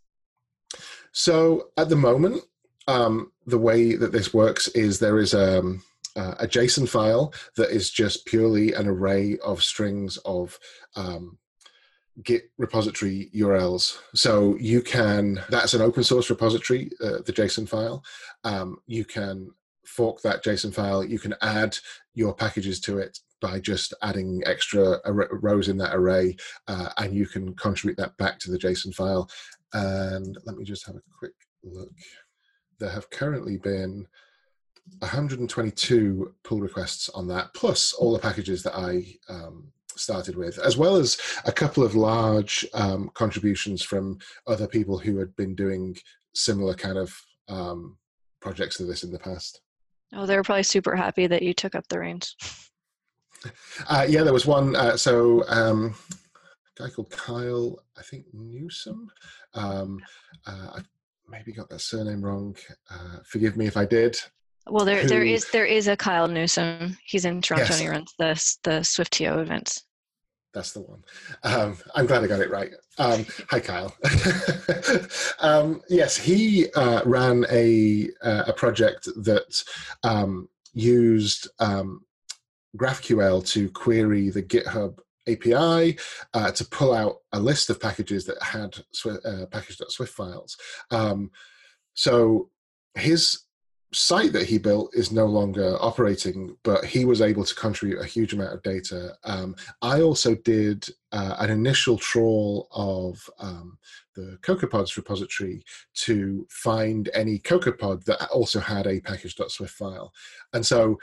So 1.12 1.68
at 1.76 1.88
the 1.88 1.96
moment, 1.96 2.42
um, 2.88 3.32
the 3.46 3.58
way 3.58 3.96
that 3.96 4.12
this 4.12 4.34
works 4.34 4.68
is 4.68 4.98
there 4.98 5.18
is 5.18 5.34
a, 5.34 5.58
um, 5.58 5.82
uh, 6.16 6.34
a 6.40 6.46
JSON 6.46 6.88
file 6.88 7.32
that 7.56 7.70
is 7.70 7.90
just 7.90 8.26
purely 8.26 8.72
an 8.72 8.86
array 8.86 9.38
of 9.38 9.62
strings 9.62 10.16
of 10.18 10.58
um, 10.96 11.38
Git 12.22 12.50
repository 12.58 13.30
URLs. 13.34 13.98
So 14.14 14.56
you 14.60 14.80
can, 14.82 15.42
that's 15.50 15.74
an 15.74 15.82
open 15.82 16.04
source 16.04 16.30
repository, 16.30 16.90
uh, 17.02 17.18
the 17.26 17.32
JSON 17.32 17.68
file. 17.68 18.04
Um, 18.44 18.78
you 18.86 19.04
can 19.04 19.50
fork 19.86 20.20
that 20.22 20.44
JSON 20.44 20.74
file, 20.74 21.04
you 21.04 21.18
can 21.18 21.34
add 21.42 21.76
your 22.14 22.34
packages 22.34 22.80
to 22.80 22.98
it 22.98 23.18
by 23.40 23.60
just 23.60 23.92
adding 24.02 24.42
extra 24.46 24.98
rows 25.30 25.68
in 25.68 25.76
that 25.78 25.94
array, 25.94 26.36
uh, 26.68 26.88
and 26.98 27.14
you 27.14 27.26
can 27.26 27.54
contribute 27.54 27.96
that 27.98 28.16
back 28.16 28.38
to 28.38 28.50
the 28.50 28.58
JSON 28.58 28.94
file. 28.94 29.28
And 29.72 30.38
let 30.46 30.56
me 30.56 30.64
just 30.64 30.86
have 30.86 30.96
a 30.96 31.02
quick 31.18 31.34
look. 31.62 31.90
There 32.78 32.90
have 32.90 33.10
currently 33.10 33.58
been 33.58 34.06
122 35.00 36.34
pull 36.42 36.60
requests 36.60 37.08
on 37.10 37.28
that, 37.28 37.52
plus 37.54 37.92
all 37.92 38.12
the 38.12 38.18
packages 38.18 38.62
that 38.62 38.76
I 38.76 39.16
um, 39.28 39.72
started 39.96 40.36
with, 40.36 40.58
as 40.58 40.76
well 40.76 40.96
as 40.96 41.18
a 41.44 41.52
couple 41.52 41.82
of 41.82 41.94
large 41.94 42.66
um, 42.74 43.10
contributions 43.14 43.82
from 43.82 44.18
other 44.46 44.66
people 44.66 44.98
who 44.98 45.18
had 45.18 45.34
been 45.36 45.54
doing 45.54 45.96
similar 46.34 46.74
kind 46.74 46.98
of 46.98 47.14
um, 47.48 47.96
projects 48.40 48.76
to 48.78 48.84
this 48.84 49.04
in 49.04 49.12
the 49.12 49.18
past. 49.18 49.60
Oh, 50.14 50.26
they 50.26 50.36
were 50.36 50.42
probably 50.42 50.62
super 50.62 50.96
happy 50.96 51.26
that 51.26 51.42
you 51.42 51.54
took 51.54 51.74
up 51.74 51.88
the 51.88 51.98
reins. 51.98 52.36
Uh, 53.90 54.06
yeah, 54.08 54.22
there 54.22 54.32
was 54.32 54.46
one. 54.46 54.74
Uh, 54.74 54.96
so 54.96 55.44
um, 55.48 55.94
a 56.78 56.82
guy 56.82 56.88
called 56.88 57.10
Kyle, 57.10 57.78
I 57.98 58.00
think 58.00 58.24
Newsom. 58.32 59.10
Um, 59.52 60.00
uh, 60.46 60.76
I 60.76 60.80
maybe 61.28 61.52
got 61.52 61.68
that 61.68 61.80
surname 61.80 62.24
wrong. 62.24 62.56
Uh, 62.90 63.18
forgive 63.26 63.58
me 63.58 63.66
if 63.66 63.76
I 63.76 63.84
did. 63.84 64.16
Well, 64.66 64.86
there 64.86 65.02
Who, 65.02 65.08
there 65.08 65.24
is 65.24 65.50
there 65.50 65.66
is 65.66 65.88
a 65.88 65.96
Kyle 65.96 66.26
Newsom. 66.28 66.96
He's 67.04 67.26
in 67.26 67.42
Toronto 67.42 67.66
yes. 67.66 67.80
and 67.80 67.82
he 67.82 67.88
runs 67.88 68.14
the 68.18 68.58
the 68.62 68.80
SwiftTO 68.80 69.42
events. 69.42 69.84
That's 70.54 70.72
the 70.72 70.80
one. 70.80 71.02
Um, 71.42 71.76
I'm 71.94 72.06
glad 72.06 72.22
I 72.22 72.28
got 72.28 72.40
it 72.40 72.50
right. 72.50 72.70
Um, 72.96 73.26
hi, 73.50 73.58
Kyle. 73.58 73.94
um, 75.40 75.82
yes, 75.88 76.16
he 76.16 76.70
uh, 76.74 77.02
ran 77.04 77.44
a 77.50 78.08
uh, 78.22 78.44
a 78.46 78.52
project 78.52 79.08
that 79.16 79.62
um, 80.04 80.48
used 80.72 81.48
um, 81.58 82.04
GraphQL 82.76 83.46
to 83.48 83.68
query 83.70 84.30
the 84.30 84.42
GitHub 84.42 84.98
API 85.26 85.98
uh, 86.34 86.52
to 86.52 86.64
pull 86.66 86.94
out 86.94 87.16
a 87.32 87.40
list 87.40 87.68
of 87.68 87.80
packages 87.80 88.24
that 88.26 88.40
had 88.42 88.76
uh, 89.06 89.46
package.swift 89.50 90.12
files. 90.12 90.56
Um, 90.90 91.30
so 91.94 92.50
his 92.94 93.40
site 93.94 94.32
that 94.32 94.46
he 94.46 94.58
built 94.58 94.94
is 94.94 95.12
no 95.12 95.26
longer 95.26 95.76
operating, 95.80 96.56
but 96.62 96.84
he 96.84 97.04
was 97.04 97.20
able 97.20 97.44
to 97.44 97.54
contribute 97.54 98.00
a 98.00 98.06
huge 98.06 98.32
amount 98.32 98.52
of 98.52 98.62
data. 98.62 99.14
Um, 99.24 99.54
I 99.82 100.02
also 100.02 100.34
did 100.34 100.86
uh, 101.12 101.36
an 101.38 101.50
initial 101.50 101.96
trawl 101.96 102.68
of 102.72 103.28
um, 103.38 103.78
the 104.14 104.38
CocoaPods 104.42 104.96
repository 104.96 105.64
to 105.94 106.46
find 106.50 107.08
any 107.14 107.38
CocoaPod 107.38 108.04
that 108.04 108.28
also 108.28 108.60
had 108.60 108.86
a 108.86 109.00
package.swift 109.00 109.74
file. 109.74 110.12
And 110.52 110.64
so 110.64 110.98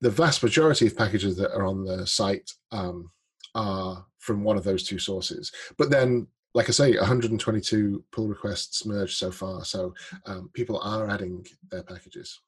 the 0.00 0.10
vast 0.10 0.42
majority 0.42 0.86
of 0.86 0.96
packages 0.96 1.36
that 1.38 1.52
are 1.52 1.64
on 1.64 1.84
the 1.84 2.06
site 2.06 2.52
um, 2.72 3.10
are 3.54 4.04
from 4.18 4.44
one 4.44 4.56
of 4.56 4.64
those 4.64 4.84
two 4.84 4.98
sources. 4.98 5.52
But 5.78 5.90
then 5.90 6.26
like 6.54 6.68
I 6.68 6.72
say, 6.72 6.96
122 6.96 8.04
pull 8.12 8.28
requests 8.28 8.86
merged 8.86 9.16
so 9.16 9.30
far. 9.30 9.64
So 9.64 9.92
um, 10.26 10.50
people 10.54 10.78
are 10.80 11.10
adding 11.10 11.44
their 11.70 11.82
packages. 11.82 12.40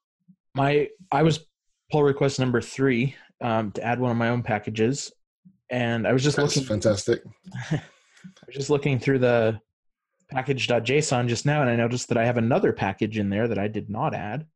My 0.55 0.87
I 1.11 1.23
was 1.23 1.45
pull 1.91 2.03
request 2.03 2.39
number 2.39 2.61
three 2.61 3.15
um, 3.41 3.71
to 3.73 3.83
add 3.83 3.99
one 3.99 4.11
of 4.11 4.17
my 4.17 4.29
own 4.29 4.43
packages, 4.43 5.11
and 5.69 6.07
I 6.07 6.13
was 6.13 6.23
just 6.23 6.37
That's 6.37 6.55
looking. 6.55 6.67
Fantastic. 6.67 7.21
I 7.71 7.81
was 8.47 8.55
just 8.55 8.69
looking 8.69 8.97
through 8.97 9.19
the 9.19 9.59
package.json 10.31 11.27
just 11.27 11.45
now, 11.45 11.61
and 11.61 11.69
I 11.69 11.75
noticed 11.75 12.09
that 12.09 12.17
I 12.17 12.25
have 12.25 12.37
another 12.37 12.73
package 12.73 13.17
in 13.17 13.29
there 13.29 13.47
that 13.47 13.59
I 13.59 13.67
did 13.67 13.89
not 13.89 14.13
add. 14.13 14.47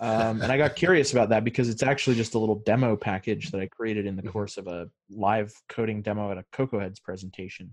Um, 0.00 0.42
and 0.42 0.50
I 0.50 0.58
got 0.58 0.74
curious 0.74 1.12
about 1.12 1.28
that 1.28 1.44
because 1.44 1.68
it's 1.68 1.82
actually 1.82 2.16
just 2.16 2.34
a 2.34 2.38
little 2.38 2.56
demo 2.66 2.96
package 2.96 3.50
that 3.52 3.60
I 3.60 3.66
created 3.66 4.06
in 4.06 4.16
the 4.16 4.22
Mm-hmm. 4.22 4.30
course 4.32 4.56
of 4.56 4.66
a 4.66 4.88
live 5.10 5.52
coding 5.68 6.02
demo 6.02 6.30
at 6.30 6.38
a 6.38 6.44
Cocoa 6.52 6.80
Heads 6.80 7.00
presentation. 7.00 7.72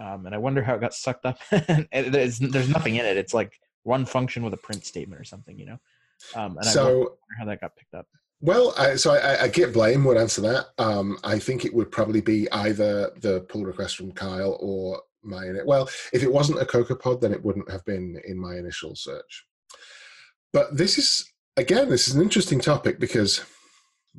Um, 0.00 0.26
and 0.26 0.34
I 0.34 0.38
wonder 0.38 0.62
how 0.62 0.74
it 0.74 0.80
got 0.80 0.94
sucked 0.94 1.26
up. 1.26 1.38
there's, 1.92 2.38
there's 2.38 2.68
nothing 2.68 2.96
in 2.96 3.04
it. 3.04 3.16
It's 3.16 3.34
like 3.34 3.60
one 3.82 4.06
function 4.06 4.42
with 4.42 4.54
a 4.54 4.58
print 4.58 4.84
statement 4.84 5.20
or 5.20 5.24
something, 5.24 5.58
you 5.58 5.66
know. 5.66 5.78
Um, 6.34 6.56
and 6.56 6.66
I 6.66 6.70
So 6.70 6.94
wonder 6.96 7.10
how 7.38 7.44
that 7.46 7.60
got 7.60 7.76
picked 7.76 7.94
up. 7.94 8.06
Well, 8.40 8.74
I, 8.78 8.96
so 8.96 9.12
I, 9.12 9.42
I 9.42 9.48
git 9.48 9.74
blame 9.74 10.04
would 10.04 10.16
answer 10.16 10.40
that. 10.42 10.68
Um, 10.78 11.18
I 11.22 11.38
think 11.38 11.66
it 11.66 11.74
would 11.74 11.92
probably 11.92 12.22
be 12.22 12.50
either 12.50 13.10
the 13.20 13.42
pull 13.42 13.64
request 13.64 13.96
from 13.96 14.12
Kyle 14.12 14.56
or 14.60 15.02
my. 15.22 15.50
Well, 15.66 15.90
if 16.14 16.22
it 16.22 16.32
wasn't 16.32 16.62
a 16.62 16.64
CocoaPod, 16.64 17.20
then 17.20 17.32
it 17.32 17.44
wouldn't 17.44 17.70
have 17.70 17.84
been 17.84 18.18
in 18.26 18.38
my 18.38 18.56
initial 18.56 18.96
search. 18.96 19.46
But 20.54 20.74
this 20.74 20.96
is 20.96 21.30
again, 21.58 21.90
this 21.90 22.08
is 22.08 22.14
an 22.14 22.22
interesting 22.22 22.60
topic 22.60 22.98
because 22.98 23.44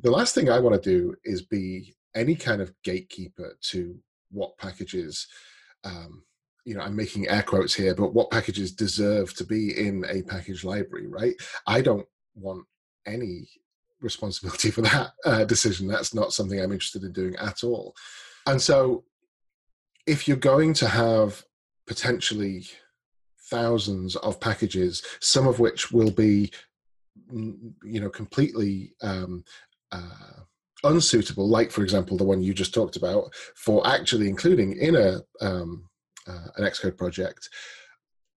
the 0.00 0.10
last 0.10 0.34
thing 0.34 0.48
I 0.48 0.60
want 0.60 0.80
to 0.80 0.90
do 0.90 1.16
is 1.24 1.42
be 1.42 1.94
any 2.14 2.36
kind 2.36 2.62
of 2.62 2.72
gatekeeper 2.84 3.56
to 3.70 3.98
what 4.30 4.56
packages. 4.58 5.26
Um, 5.84 6.24
you 6.64 6.74
know, 6.74 6.82
I'm 6.82 6.94
making 6.94 7.28
air 7.28 7.42
quotes 7.42 7.74
here, 7.74 7.94
but 7.94 8.14
what 8.14 8.30
packages 8.30 8.72
deserve 8.72 9.34
to 9.34 9.44
be 9.44 9.76
in 9.76 10.04
a 10.08 10.22
package 10.22 10.64
library, 10.64 11.08
right? 11.08 11.34
I 11.66 11.80
don't 11.80 12.06
want 12.34 12.64
any 13.06 13.48
responsibility 14.00 14.70
for 14.72 14.82
that 14.82 15.12
uh, 15.24 15.44
decision. 15.44 15.88
That's 15.88 16.14
not 16.14 16.32
something 16.32 16.60
I'm 16.60 16.72
interested 16.72 17.02
in 17.02 17.12
doing 17.12 17.36
at 17.36 17.64
all. 17.64 17.94
And 18.46 18.60
so, 18.60 19.04
if 20.06 20.26
you're 20.26 20.36
going 20.36 20.74
to 20.74 20.88
have 20.88 21.44
potentially 21.86 22.64
thousands 23.50 24.16
of 24.16 24.40
packages, 24.40 25.02
some 25.20 25.46
of 25.46 25.60
which 25.60 25.92
will 25.92 26.10
be, 26.10 26.50
you 27.30 28.00
know, 28.00 28.08
completely 28.08 28.94
um, 29.02 29.44
uh, 29.92 30.40
unsuitable, 30.84 31.48
like 31.48 31.70
for 31.70 31.82
example 31.82 32.16
the 32.16 32.24
one 32.24 32.42
you 32.42 32.54
just 32.54 32.74
talked 32.74 32.96
about, 32.96 33.32
for 33.56 33.86
actually 33.86 34.28
including 34.28 34.76
in 34.76 34.96
a 34.96 35.20
um, 35.40 35.88
uh, 36.26 36.48
an 36.56 36.64
Xcode 36.64 36.96
project. 36.96 37.48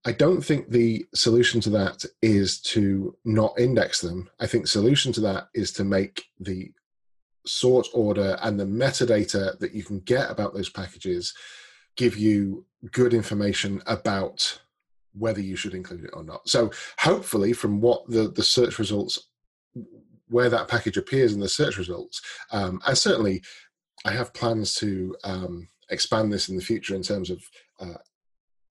I 0.04 0.12
don't 0.12 0.40
think 0.40 0.70
the 0.70 1.04
solution 1.14 1.60
to 1.62 1.70
that 1.70 2.04
is 2.22 2.60
to 2.62 3.16
not 3.24 3.58
index 3.58 4.00
them. 4.00 4.30
I 4.38 4.46
think 4.46 4.68
solution 4.68 5.12
to 5.14 5.20
that 5.22 5.48
is 5.52 5.72
to 5.72 5.84
make 5.84 6.24
the 6.38 6.72
sort 7.44 7.88
order 7.92 8.38
and 8.42 8.58
the 8.58 8.64
metadata 8.64 9.58
that 9.58 9.72
you 9.72 9.82
can 9.82 10.00
get 10.00 10.30
about 10.30 10.54
those 10.54 10.68
packages 10.68 11.34
give 11.96 12.16
you 12.16 12.64
good 12.92 13.14
information 13.14 13.82
about 13.86 14.60
whether 15.14 15.40
you 15.40 15.56
should 15.56 15.74
include 15.74 16.04
it 16.04 16.10
or 16.12 16.22
not. 16.22 16.48
So 16.48 16.70
hopefully 16.98 17.52
from 17.52 17.80
what 17.80 18.08
the, 18.08 18.28
the 18.28 18.42
search 18.42 18.78
results, 18.78 19.28
where 20.28 20.50
that 20.50 20.68
package 20.68 20.96
appears 20.96 21.32
in 21.32 21.40
the 21.40 21.48
search 21.48 21.78
results, 21.78 22.20
um, 22.52 22.80
and 22.86 22.96
certainly 22.96 23.42
I 24.04 24.12
have 24.12 24.34
plans 24.34 24.74
to 24.76 25.16
um, 25.24 25.68
expand 25.90 26.32
this 26.32 26.48
in 26.48 26.56
the 26.56 26.62
future 26.62 26.94
in 26.94 27.02
terms 27.02 27.30
of 27.30 27.42
uh, 27.80 27.98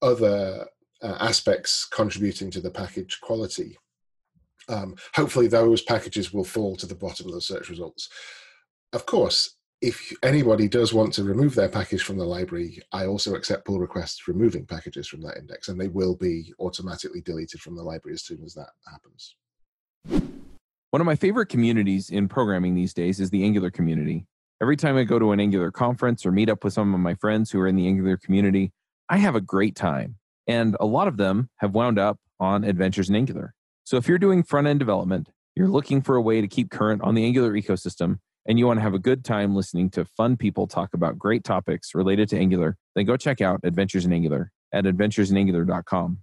other 0.01 0.66
uh, 1.01 1.18
aspects 1.20 1.86
contributing 1.86 2.51
to 2.51 2.62
the 2.62 2.72
package 2.72 3.20
quality. 3.22 3.78
Um, 4.68 4.95
hopefully, 5.14 5.47
those 5.47 5.82
packages 5.82 6.34
will 6.34 6.43
fall 6.43 6.76
to 6.78 6.86
the 6.86 6.95
bottom 6.95 7.28
of 7.28 7.34
the 7.34 7.41
search 7.41 7.70
results. 7.70 8.10
Of 8.93 9.06
course, 9.06 9.58
if 9.82 10.12
anybody 10.24 10.68
does 10.68 10.93
want 10.93 11.14
to 11.14 11.24
remove 11.24 11.53
their 11.53 11.70
package 11.70 12.01
from 12.01 12.18
the 12.18 12.26
library, 12.26 12.80
I 12.91 13.06
also 13.06 13.36
accept 13.36 13.66
pull 13.66 13.80
requests 13.80 14.28
removing 14.28 14.66
packages 14.66 15.08
from 15.08 15.22
that 15.22 15.38
index, 15.38 15.68
and 15.68 15.80
they 15.80 15.89
will 15.89 16.16
be 16.16 16.53
automatically 16.60 17.22
deleted 17.22 17.62
from 17.62 17.76
the 17.76 17.84
library 17.84 18.16
as 18.16 18.24
soon 18.24 18.43
as 18.43 18.53
that 18.56 18.70
happens. 18.89 19.36
One 20.96 21.02
of 21.02 21.06
my 21.06 21.18
favorite 21.18 21.48
communities 21.48 22.10
in 22.10 22.30
programming 22.30 22.74
these 22.74 22.93
days 22.93 23.20
is 23.20 23.30
the 23.30 23.43
Angular 23.43 23.70
community. 23.70 24.28
Every 24.62 24.78
time 24.78 24.96
I 24.96 25.04
go 25.04 25.20
to 25.20 25.34
an 25.34 25.41
Angular 25.41 25.70
conference 25.70 26.26
or 26.26 26.32
meet 26.32 26.50
up 26.50 26.64
with 26.64 26.72
some 26.72 26.93
of 26.93 27.02
my 27.02 27.16
friends 27.16 27.52
who 27.52 27.60
are 27.60 27.68
in 27.68 27.76
the 27.76 27.86
Angular 27.86 28.16
community, 28.16 28.72
I 29.10 29.18
have 29.18 29.36
a 29.36 29.41
great 29.41 29.76
time. 29.76 30.16
And 30.48 30.78
a 30.80 30.86
lot 30.86 31.10
of 31.10 31.18
them 31.18 31.50
have 31.58 31.76
wound 31.76 32.00
up 32.00 32.18
on 32.39 32.64
Adventures 32.64 33.10
in 33.10 33.16
Angular. 33.18 33.54
So 33.84 33.98
if 33.98 34.08
you're 34.08 34.18
doing 34.18 34.41
front 34.41 34.68
end 34.68 34.80
development, 34.80 35.28
you're 35.54 35.68
looking 35.68 36.02
for 36.02 36.16
a 36.16 36.22
way 36.22 36.39
to 36.39 36.48
keep 36.48 36.72
current 36.72 37.02
on 37.02 37.14
the 37.14 37.26
Angular 37.26 37.52
ecosystem, 37.52 38.20
and 38.48 38.58
you 38.58 38.66
want 38.66 38.78
to 38.78 38.84
have 38.84 38.93
a 38.93 38.98
good 38.98 39.26
time 39.26 39.54
listening 39.54 39.89
to 39.89 40.06
fun 40.06 40.38
people 40.38 40.66
talk 40.66 40.93
about 40.93 41.20
great 41.20 41.43
topics 41.43 41.93
related 41.93 42.30
to 42.30 42.38
Angular, 42.38 42.78
then 42.96 43.04
go 43.04 43.18
check 43.18 43.41
out 43.41 43.60
Adventures 43.66 44.06
in 44.06 44.14
Angular 44.14 44.50
at 44.72 44.86
adventuresinangular.com. 44.86 46.20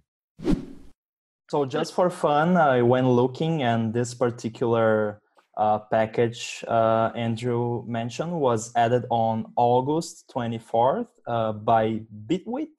So 1.53 1.65
just 1.65 1.93
for 1.93 2.09
fun, 2.09 2.57
I 2.57 2.81
went 2.81 3.05
looking, 3.05 3.61
and 3.61 3.93
this 3.93 4.15
particular 4.15 5.21
uh, 5.55 5.77
package 5.77 6.65
uh, 6.67 7.11
Andrew 7.15 7.83
mentioned 7.85 8.31
was 8.31 8.71
added 8.75 9.05
on 9.11 9.53
August 9.55 10.33
24th 10.35 11.09
uh, 11.27 11.51
by 11.53 12.01
Bitwit 12.25 12.73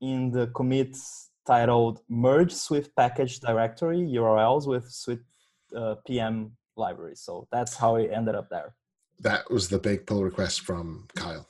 in 0.00 0.30
the 0.30 0.46
commit 0.56 0.96
titled 1.46 2.00
Merge 2.08 2.54
Swift 2.54 2.96
Package 2.96 3.40
Directory 3.40 3.98
URLs 3.98 4.66
with 4.66 4.90
Swift 4.90 5.24
uh, 5.76 5.96
PM 6.06 6.52
library. 6.78 7.14
So 7.14 7.46
that's 7.52 7.74
how 7.74 7.96
it 7.96 8.10
ended 8.10 8.34
up 8.34 8.48
there. 8.48 8.74
That 9.20 9.50
was 9.50 9.68
the 9.68 9.78
big 9.78 10.06
pull 10.06 10.24
request 10.24 10.62
from 10.62 11.08
Kyle. 11.14 11.46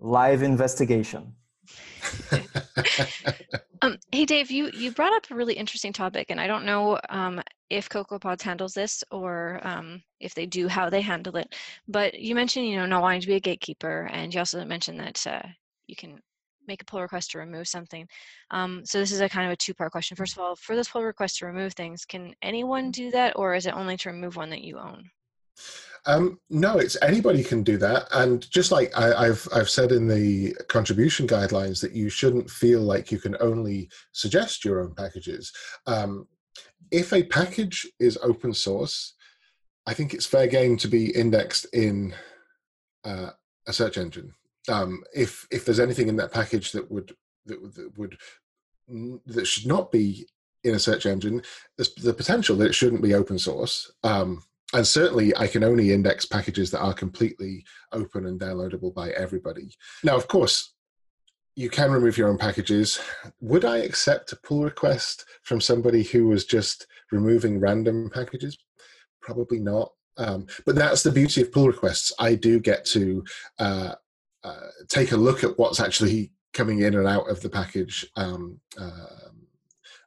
Live 0.00 0.42
investigation. 0.42 1.36
Um, 3.82 3.98
hey 4.12 4.24
Dave, 4.24 4.48
you 4.48 4.70
you 4.72 4.92
brought 4.92 5.12
up 5.12 5.28
a 5.28 5.34
really 5.34 5.54
interesting 5.54 5.92
topic, 5.92 6.26
and 6.30 6.40
I 6.40 6.46
don't 6.46 6.64
know 6.64 7.00
um, 7.08 7.42
if 7.68 7.88
CocoaPods 7.88 8.40
handles 8.40 8.74
this 8.74 9.02
or 9.10 9.60
um, 9.64 10.00
if 10.20 10.36
they 10.36 10.46
do, 10.46 10.68
how 10.68 10.88
they 10.88 11.00
handle 11.00 11.36
it. 11.36 11.52
But 11.88 12.14
you 12.14 12.36
mentioned, 12.36 12.68
you 12.68 12.76
know, 12.76 12.86
not 12.86 13.02
wanting 13.02 13.22
to 13.22 13.26
be 13.26 13.34
a 13.34 13.40
gatekeeper, 13.40 14.08
and 14.12 14.32
you 14.32 14.38
also 14.38 14.64
mentioned 14.64 15.00
that 15.00 15.26
uh, 15.26 15.42
you 15.88 15.96
can 15.96 16.20
make 16.68 16.80
a 16.80 16.84
pull 16.84 17.02
request 17.02 17.32
to 17.32 17.38
remove 17.38 17.66
something. 17.66 18.06
Um, 18.52 18.82
so 18.84 19.00
this 19.00 19.10
is 19.10 19.20
a 19.20 19.28
kind 19.28 19.46
of 19.46 19.52
a 19.52 19.56
two-part 19.56 19.90
question. 19.90 20.16
First 20.16 20.34
of 20.34 20.44
all, 20.44 20.54
for 20.54 20.76
this 20.76 20.88
pull 20.88 21.02
request 21.02 21.38
to 21.38 21.46
remove 21.46 21.72
things, 21.72 22.04
can 22.04 22.32
anyone 22.40 22.92
do 22.92 23.10
that, 23.10 23.32
or 23.34 23.56
is 23.56 23.66
it 23.66 23.74
only 23.74 23.96
to 23.96 24.10
remove 24.10 24.36
one 24.36 24.50
that 24.50 24.62
you 24.62 24.78
own? 24.78 25.10
Um, 26.04 26.40
no, 26.50 26.78
it's 26.78 26.96
anybody 27.00 27.44
can 27.44 27.62
do 27.62 27.76
that, 27.78 28.08
and 28.12 28.48
just 28.50 28.72
like 28.72 28.96
I, 28.96 29.26
have 29.26 29.46
I've 29.54 29.70
said 29.70 29.92
in 29.92 30.08
the 30.08 30.54
contribution 30.68 31.28
guidelines 31.28 31.80
that 31.80 31.92
you 31.92 32.10
shouldn't 32.10 32.50
feel 32.50 32.80
like 32.80 33.12
you 33.12 33.18
can 33.18 33.36
only 33.40 33.88
suggest 34.10 34.64
your 34.64 34.80
own 34.80 34.94
packages. 34.94 35.52
Um, 35.86 36.26
if 36.90 37.12
a 37.12 37.22
package 37.22 37.86
is 38.00 38.18
open 38.22 38.52
source, 38.52 39.14
I 39.86 39.94
think 39.94 40.12
it's 40.12 40.26
fair 40.26 40.48
game 40.48 40.76
to 40.78 40.88
be 40.88 41.14
indexed 41.14 41.66
in 41.72 42.14
uh, 43.04 43.30
a 43.66 43.72
search 43.72 43.96
engine. 43.96 44.32
Um, 44.68 45.04
if 45.14 45.46
if 45.52 45.64
there's 45.64 45.80
anything 45.80 46.08
in 46.08 46.16
that 46.16 46.32
package 46.32 46.72
that 46.72 46.90
would 46.90 47.14
that, 47.46 47.74
that 47.74 47.96
would 47.96 48.18
that 49.26 49.46
should 49.46 49.66
not 49.66 49.92
be 49.92 50.26
in 50.64 50.74
a 50.74 50.78
search 50.78 51.06
engine, 51.06 51.42
there's 51.76 51.94
the 51.94 52.14
potential 52.14 52.56
that 52.56 52.66
it 52.66 52.74
shouldn't 52.74 53.02
be 53.02 53.14
open 53.14 53.38
source. 53.38 53.90
Um, 54.02 54.42
and 54.72 54.86
certainly 54.86 55.36
I 55.36 55.46
can 55.46 55.64
only 55.64 55.92
index 55.92 56.24
packages 56.24 56.70
that 56.70 56.80
are 56.80 56.94
completely 56.94 57.64
open 57.92 58.26
and 58.26 58.40
downloadable 58.40 58.94
by 58.94 59.10
everybody. 59.10 59.70
Now, 60.02 60.16
of 60.16 60.28
course, 60.28 60.74
you 61.54 61.68
can 61.68 61.90
remove 61.90 62.16
your 62.16 62.28
own 62.28 62.38
packages. 62.38 62.98
Would 63.40 63.64
I 63.64 63.78
accept 63.78 64.32
a 64.32 64.36
pull 64.36 64.64
request 64.64 65.26
from 65.42 65.60
somebody 65.60 66.02
who 66.02 66.28
was 66.28 66.46
just 66.46 66.86
removing 67.10 67.60
random 67.60 68.10
packages? 68.10 68.56
Probably 69.20 69.58
not. 69.58 69.92
Um, 70.16 70.46
but 70.64 70.74
that's 70.74 71.02
the 71.02 71.12
beauty 71.12 71.42
of 71.42 71.52
pull 71.52 71.66
requests. 71.66 72.12
I 72.18 72.34
do 72.34 72.58
get 72.58 72.84
to 72.86 73.24
uh, 73.58 73.94
uh, 74.44 74.66
take 74.88 75.12
a 75.12 75.16
look 75.16 75.44
at 75.44 75.58
what's 75.58 75.80
actually 75.80 76.32
coming 76.52 76.80
in 76.80 76.94
and 76.94 77.06
out 77.06 77.28
of 77.28 77.40
the 77.40 77.48
package 77.48 78.06
um, 78.16 78.60
uh, 78.78 79.21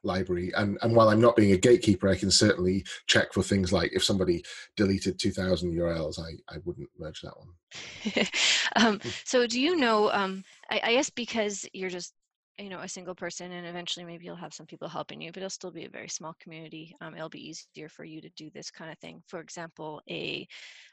library. 0.02 0.52
And, 0.56 0.78
and 0.82 0.94
while 0.94 1.08
I'm 1.08 1.20
not 1.20 1.36
being 1.36 1.52
a 1.52 1.56
gatekeeper, 1.56 2.08
I 2.08 2.16
can 2.16 2.30
certainly 2.30 2.84
check 3.06 3.32
for 3.32 3.42
things 3.42 3.72
like 3.72 3.92
if 3.92 4.04
somebody 4.04 4.44
deleted 4.76 5.18
2,000 5.18 5.72
URLs, 5.72 6.18
I, 6.18 6.54
I 6.54 6.58
wouldn't 6.64 6.88
merge 6.98 7.22
that 7.22 7.34
one. 7.36 8.26
um, 8.76 9.00
so 9.24 9.46
do 9.46 9.60
you 9.60 9.76
know, 9.76 10.10
um, 10.12 10.44
I, 10.70 10.80
I 10.84 10.92
guess 10.94 11.10
because 11.10 11.66
you're 11.72 11.90
just 11.90 12.14
you 12.58 12.68
know 12.68 12.80
a 12.80 12.88
single 12.88 13.14
person 13.14 13.52
and 13.52 13.66
eventually 13.66 14.04
maybe 14.04 14.24
you'll 14.24 14.34
have 14.34 14.54
some 14.54 14.66
people 14.66 14.88
helping 14.88 15.20
you 15.20 15.30
but 15.30 15.38
it'll 15.38 15.50
still 15.50 15.70
be 15.70 15.84
a 15.84 15.90
very 15.90 16.08
small 16.08 16.34
community 16.40 16.94
um, 17.00 17.14
it'll 17.14 17.28
be 17.28 17.48
easier 17.48 17.88
for 17.88 18.04
you 18.04 18.20
to 18.20 18.30
do 18.30 18.50
this 18.54 18.70
kind 18.70 18.90
of 18.90 18.98
thing 18.98 19.22
for 19.26 19.40
example 19.40 20.00
a 20.08 20.46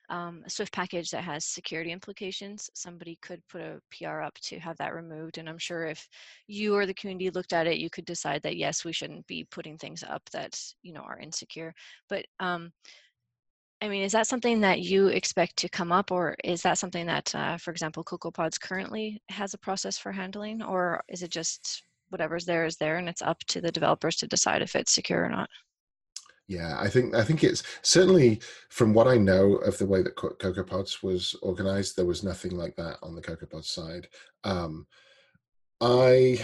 um, 0.09 0.43
a 0.45 0.49
Swift 0.49 0.73
package 0.73 1.11
that 1.11 1.23
has 1.23 1.45
security 1.45 1.91
implications, 1.91 2.69
somebody 2.73 3.17
could 3.21 3.41
put 3.47 3.61
a 3.61 3.81
PR 3.91 4.21
up 4.21 4.33
to 4.41 4.59
have 4.59 4.77
that 4.77 4.93
removed. 4.93 5.37
And 5.37 5.47
I'm 5.47 5.57
sure 5.57 5.85
if 5.85 6.07
you 6.47 6.75
or 6.75 6.85
the 6.85 6.93
community 6.93 7.29
looked 7.29 7.53
at 7.53 7.67
it, 7.67 7.77
you 7.77 7.89
could 7.89 8.05
decide 8.05 8.41
that 8.43 8.57
yes, 8.57 8.83
we 8.83 8.91
shouldn't 8.91 9.25
be 9.27 9.45
putting 9.45 9.77
things 9.77 10.03
up 10.03 10.21
that 10.31 10.59
you 10.81 10.93
know 10.93 11.01
are 11.01 11.19
insecure. 11.19 11.73
But 12.09 12.25
um, 12.39 12.71
I 13.83 13.89
mean, 13.89 14.03
is 14.03 14.13
that 14.13 14.27
something 14.27 14.61
that 14.61 14.79
you 14.79 15.07
expect 15.07 15.57
to 15.57 15.67
come 15.67 15.91
up, 15.91 16.09
or 16.09 16.37
is 16.45 16.61
that 16.61 16.77
something 16.77 17.05
that, 17.07 17.35
uh, 17.35 17.57
for 17.57 17.71
example, 17.71 18.01
CocoaPods 18.01 18.57
currently 18.57 19.21
has 19.27 19.53
a 19.53 19.57
process 19.57 19.97
for 19.97 20.09
handling, 20.09 20.63
or 20.63 21.03
is 21.09 21.21
it 21.21 21.31
just 21.31 21.83
whatever's 22.07 22.45
there 22.45 22.65
is 22.65 22.77
there, 22.77 22.95
and 22.95 23.09
it's 23.09 23.21
up 23.21 23.39
to 23.47 23.59
the 23.59 23.73
developers 23.73 24.15
to 24.15 24.27
decide 24.27 24.61
if 24.61 24.77
it's 24.77 24.93
secure 24.93 25.25
or 25.25 25.29
not? 25.29 25.49
Yeah, 26.47 26.77
I 26.79 26.87
think 26.87 27.13
I 27.13 27.25
think 27.25 27.43
it's 27.43 27.61
certainly 27.81 28.39
from 28.69 28.93
what 28.93 29.09
I 29.09 29.17
know 29.17 29.55
of 29.55 29.77
the 29.77 29.85
way 29.85 30.01
that 30.01 30.15
CocoaPods 30.15 31.03
was 31.03 31.35
organized, 31.41 31.97
there 31.97 32.05
was 32.05 32.23
nothing 32.23 32.55
like 32.55 32.77
that 32.77 32.99
on 33.03 33.15
the 33.15 33.21
CocoaPods 33.21 33.65
side. 33.65 34.07
Um, 34.45 34.87
I 35.81 36.39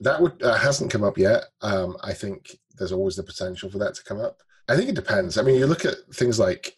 that 0.00 0.20
would 0.20 0.42
uh, 0.42 0.58
hasn't 0.58 0.90
come 0.90 1.02
up 1.02 1.16
yet. 1.16 1.44
Um, 1.62 1.96
I 2.02 2.12
think 2.12 2.58
there's 2.76 2.92
always 2.92 3.16
the 3.16 3.22
potential 3.22 3.70
for 3.70 3.78
that 3.78 3.94
to 3.94 4.04
come 4.04 4.20
up. 4.20 4.42
I 4.68 4.76
think 4.76 4.88
it 4.88 4.94
depends. 4.94 5.36
I 5.36 5.42
mean, 5.42 5.56
you 5.56 5.66
look 5.66 5.84
at 5.84 5.96
things 6.12 6.38
like 6.38 6.76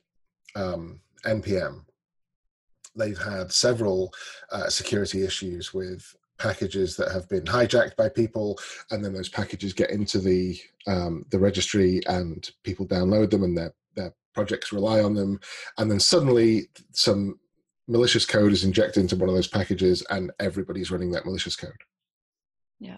um, 0.55 1.01
npm; 1.25 1.85
they've 2.97 3.19
had 3.19 3.53
several 3.53 4.13
uh, 4.51 4.69
security 4.69 5.25
issues 5.25 5.73
with 5.73 6.15
packages 6.39 6.97
that 6.97 7.13
have 7.13 7.29
been 7.29 7.45
hijacked 7.45 7.97
by 7.97 8.09
people, 8.09 8.59
and 8.91 9.05
then 9.05 9.13
those 9.13 9.29
packages 9.29 9.73
get 9.73 9.91
into 9.91 10.19
the 10.19 10.59
um, 10.87 11.25
the 11.31 11.39
registry, 11.39 12.01
and 12.07 12.51
people 12.65 12.87
download 12.87 13.31
them, 13.31 13.45
and 13.45 13.57
their 13.57 13.73
their 13.95 14.13
projects 14.35 14.73
rely 14.73 15.01
on 15.01 15.15
them, 15.15 15.41
and 15.79 15.91
then 15.91 16.01
suddenly 16.01 16.69
some 16.93 17.39
malicious 17.89 18.27
code 18.27 18.53
is 18.53 18.65
injected 18.65 19.01
into 19.01 19.17
one 19.17 19.29
of 19.29 19.35
those 19.35 19.49
packages, 19.49 20.03
and 20.11 20.33
everybody's 20.41 20.91
running 20.91 21.13
that 21.13 21.25
malicious 21.25 21.57
code. 21.57 21.71
Yeah, 22.81 22.97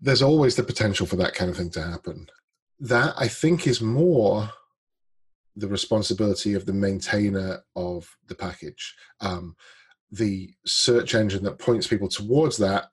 there's 0.00 0.22
always 0.22 0.54
the 0.54 0.62
potential 0.62 1.06
for 1.06 1.16
that 1.16 1.34
kind 1.34 1.50
of 1.50 1.56
thing 1.56 1.70
to 1.70 1.82
happen. 1.82 2.28
That 2.80 3.14
I 3.18 3.28
think 3.28 3.66
is 3.66 3.80
more 3.80 4.50
the 5.56 5.68
responsibility 5.68 6.54
of 6.54 6.66
the 6.66 6.72
maintainer 6.72 7.64
of 7.74 8.08
the 8.28 8.34
package. 8.34 8.94
Um, 9.20 9.56
the 10.10 10.50
search 10.64 11.14
engine 11.14 11.44
that 11.44 11.58
points 11.58 11.86
people 11.86 12.08
towards 12.08 12.56
that 12.56 12.86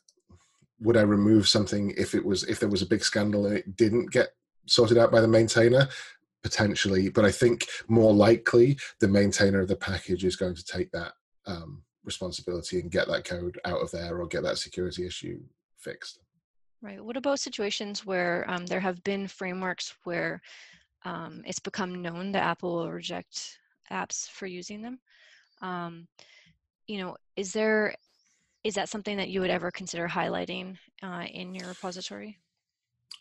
would 0.81 0.97
i 0.97 1.01
remove 1.01 1.47
something 1.47 1.93
if 1.97 2.13
it 2.13 2.23
was 2.23 2.43
if 2.43 2.59
there 2.59 2.69
was 2.69 2.81
a 2.81 2.87
big 2.87 3.03
scandal 3.03 3.45
and 3.45 3.55
it 3.55 3.75
didn't 3.75 4.11
get 4.11 4.29
sorted 4.67 4.97
out 4.97 5.11
by 5.11 5.21
the 5.21 5.27
maintainer 5.27 5.87
potentially 6.43 7.09
but 7.09 7.23
i 7.23 7.31
think 7.31 7.65
more 7.87 8.13
likely 8.13 8.77
the 8.99 9.07
maintainer 9.07 9.61
of 9.61 9.67
the 9.67 9.75
package 9.75 10.25
is 10.25 10.35
going 10.35 10.55
to 10.55 10.65
take 10.65 10.91
that 10.91 11.13
um, 11.47 11.83
responsibility 12.03 12.79
and 12.79 12.91
get 12.91 13.07
that 13.07 13.23
code 13.23 13.59
out 13.65 13.79
of 13.79 13.89
there 13.91 14.19
or 14.19 14.27
get 14.27 14.43
that 14.43 14.57
security 14.57 15.05
issue 15.05 15.39
fixed 15.77 16.19
right 16.85 17.03
what 17.03 17.17
about 17.17 17.39
situations 17.39 18.05
where 18.05 18.45
um, 18.47 18.65
there 18.65 18.79
have 18.79 19.03
been 19.03 19.27
frameworks 19.27 19.95
where 20.03 20.41
um, 21.03 21.41
it's 21.45 21.59
become 21.59 22.01
known 22.01 22.31
that 22.31 22.43
apple 22.43 22.75
will 22.75 22.91
reject 22.91 23.59
apps 23.91 24.29
for 24.29 24.45
using 24.45 24.81
them 24.81 24.99
um, 25.61 26.07
you 26.87 26.99
know, 26.99 27.15
is 27.35 27.51
there 27.51 27.95
is 28.63 28.75
that 28.75 28.89
something 28.89 29.17
that 29.17 29.29
you 29.29 29.41
would 29.41 29.51
ever 29.51 29.69
consider 29.69 30.07
highlighting 30.07 30.77
uh, 31.03 31.25
in 31.31 31.53
your 31.53 31.67
repository? 31.67 32.39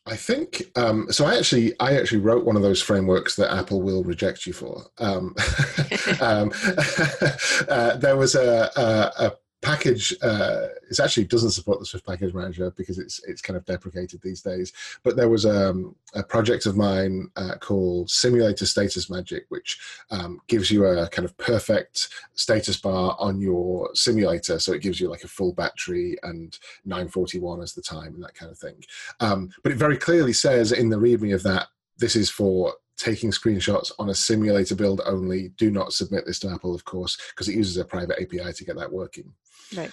I 0.06 0.16
think 0.16 0.62
um, 0.76 1.06
so. 1.10 1.24
I 1.26 1.36
actually, 1.36 1.78
I 1.80 1.96
actually 1.96 2.20
wrote 2.20 2.44
one 2.44 2.56
of 2.56 2.62
those 2.62 2.82
frameworks 2.82 3.36
that 3.36 3.54
Apple 3.54 3.80
will 3.80 4.02
reject 4.02 4.46
you 4.46 4.52
for. 4.52 4.84
Um, 4.98 5.34
um, 6.20 6.52
uh, 7.68 7.96
there 7.96 8.16
was 8.16 8.34
a, 8.34 8.70
a, 8.76 9.26
a 9.26 9.32
package 9.64 10.14
uh, 10.22 10.68
it 10.90 11.00
actually 11.00 11.24
doesn't 11.24 11.52
support 11.52 11.80
the 11.80 11.86
Swift 11.86 12.06
package 12.06 12.34
manager 12.34 12.70
because 12.76 12.98
it's 12.98 13.24
it's 13.24 13.40
kind 13.40 13.56
of 13.56 13.64
deprecated 13.64 14.20
these 14.22 14.42
days. 14.42 14.72
But 15.02 15.16
there 15.16 15.28
was 15.28 15.46
um, 15.46 15.96
a 16.14 16.22
project 16.22 16.66
of 16.66 16.76
mine 16.76 17.30
uh, 17.36 17.56
called 17.58 18.10
Simulator 18.10 18.66
Status 18.66 19.10
Magic, 19.10 19.46
which 19.48 19.80
um, 20.10 20.40
gives 20.46 20.70
you 20.70 20.84
a 20.84 21.08
kind 21.08 21.24
of 21.24 21.36
perfect 21.38 22.10
status 22.34 22.76
bar 22.76 23.16
on 23.18 23.40
your 23.40 23.90
simulator. 23.94 24.58
So 24.58 24.72
it 24.72 24.82
gives 24.82 25.00
you 25.00 25.08
like 25.08 25.24
a 25.24 25.28
full 25.28 25.52
battery 25.52 26.16
and 26.22 26.56
941 26.84 27.62
as 27.62 27.72
the 27.72 27.82
time 27.82 28.14
and 28.14 28.22
that 28.22 28.34
kind 28.34 28.52
of 28.52 28.58
thing. 28.58 28.84
Um, 29.20 29.50
but 29.62 29.72
it 29.72 29.78
very 29.78 29.96
clearly 29.96 30.34
says 30.34 30.72
in 30.72 30.90
the 30.90 30.98
README 30.98 31.34
of 31.34 31.42
that 31.44 31.68
this 31.98 32.16
is 32.16 32.30
for 32.30 32.74
taking 32.96 33.30
screenshots 33.30 33.90
on 33.98 34.10
a 34.10 34.14
simulator 34.14 34.74
build 34.74 35.00
only. 35.04 35.48
Do 35.56 35.70
not 35.70 35.92
submit 35.92 36.26
this 36.26 36.38
to 36.40 36.50
Apple, 36.50 36.74
of 36.74 36.84
course, 36.84 37.18
because 37.30 37.48
it 37.48 37.56
uses 37.56 37.76
a 37.76 37.84
private 37.84 38.20
API 38.20 38.52
to 38.52 38.64
get 38.64 38.76
that 38.76 38.92
working. 38.92 39.32
Right. 39.76 39.92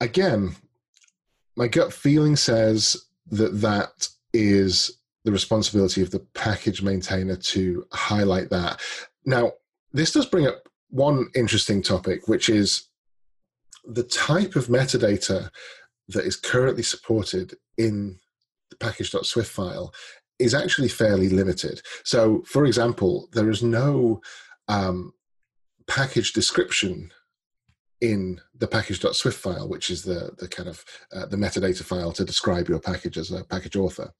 Again, 0.00 0.56
my 1.56 1.68
gut 1.68 1.92
feeling 1.92 2.36
says 2.36 2.96
that 3.30 3.60
that 3.60 4.08
is 4.32 4.98
the 5.24 5.32
responsibility 5.32 6.02
of 6.02 6.10
the 6.10 6.26
package 6.34 6.82
maintainer 6.82 7.36
to 7.36 7.86
highlight 7.92 8.50
that. 8.50 8.80
Now, 9.24 9.52
this 9.92 10.12
does 10.12 10.26
bring 10.26 10.46
up 10.46 10.68
one 10.90 11.28
interesting 11.34 11.82
topic, 11.82 12.26
which 12.26 12.48
is 12.48 12.88
the 13.84 14.02
type 14.02 14.56
of 14.56 14.66
metadata 14.66 15.50
that 16.08 16.24
is 16.24 16.36
currently 16.36 16.82
supported 16.82 17.54
in 17.78 18.18
the 18.70 18.76
package.swift 18.76 19.50
file 19.50 19.92
is 20.38 20.54
actually 20.54 20.88
fairly 20.88 21.28
limited. 21.28 21.80
So, 22.04 22.42
for 22.46 22.66
example, 22.66 23.28
there 23.32 23.50
is 23.50 23.62
no 23.62 24.20
um, 24.68 25.12
package 25.86 26.32
description 26.32 27.12
in 28.02 28.40
the 28.58 28.66
package.swift 28.66 29.38
file, 29.38 29.68
which 29.68 29.88
is 29.88 30.02
the, 30.02 30.32
the 30.38 30.48
kind 30.48 30.68
of 30.68 30.84
uh, 31.12 31.24
the 31.26 31.36
metadata 31.36 31.84
file 31.84 32.10
to 32.12 32.24
describe 32.24 32.68
your 32.68 32.80
package 32.80 33.16
as 33.16 33.30
a 33.30 33.44
package 33.44 33.76
author. 33.76 34.12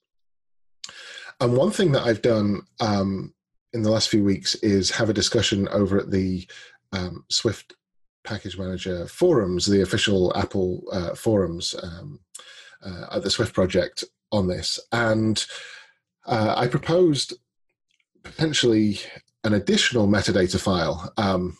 And 1.40 1.56
one 1.56 1.72
thing 1.72 1.90
that 1.92 2.04
I've 2.04 2.22
done 2.22 2.62
um, 2.80 3.34
in 3.72 3.82
the 3.82 3.90
last 3.90 4.08
few 4.08 4.22
weeks 4.22 4.54
is 4.56 4.92
have 4.92 5.10
a 5.10 5.14
discussion 5.14 5.66
over 5.68 5.98
at 5.98 6.12
the 6.12 6.48
um, 6.92 7.24
Swift 7.28 7.74
Package 8.22 8.56
Manager 8.56 9.08
forums, 9.08 9.66
the 9.66 9.82
official 9.82 10.32
Apple 10.36 10.84
uh, 10.92 11.16
forums 11.16 11.74
um, 11.82 12.20
uh, 12.84 13.06
at 13.16 13.24
the 13.24 13.30
Swift 13.30 13.52
project 13.52 14.04
on 14.30 14.46
this. 14.46 14.78
And 14.92 15.44
uh, 16.24 16.54
I 16.56 16.68
proposed 16.68 17.34
potentially 18.22 19.00
an 19.42 19.54
additional 19.54 20.06
metadata 20.06 20.60
file. 20.60 21.12
Um, 21.16 21.58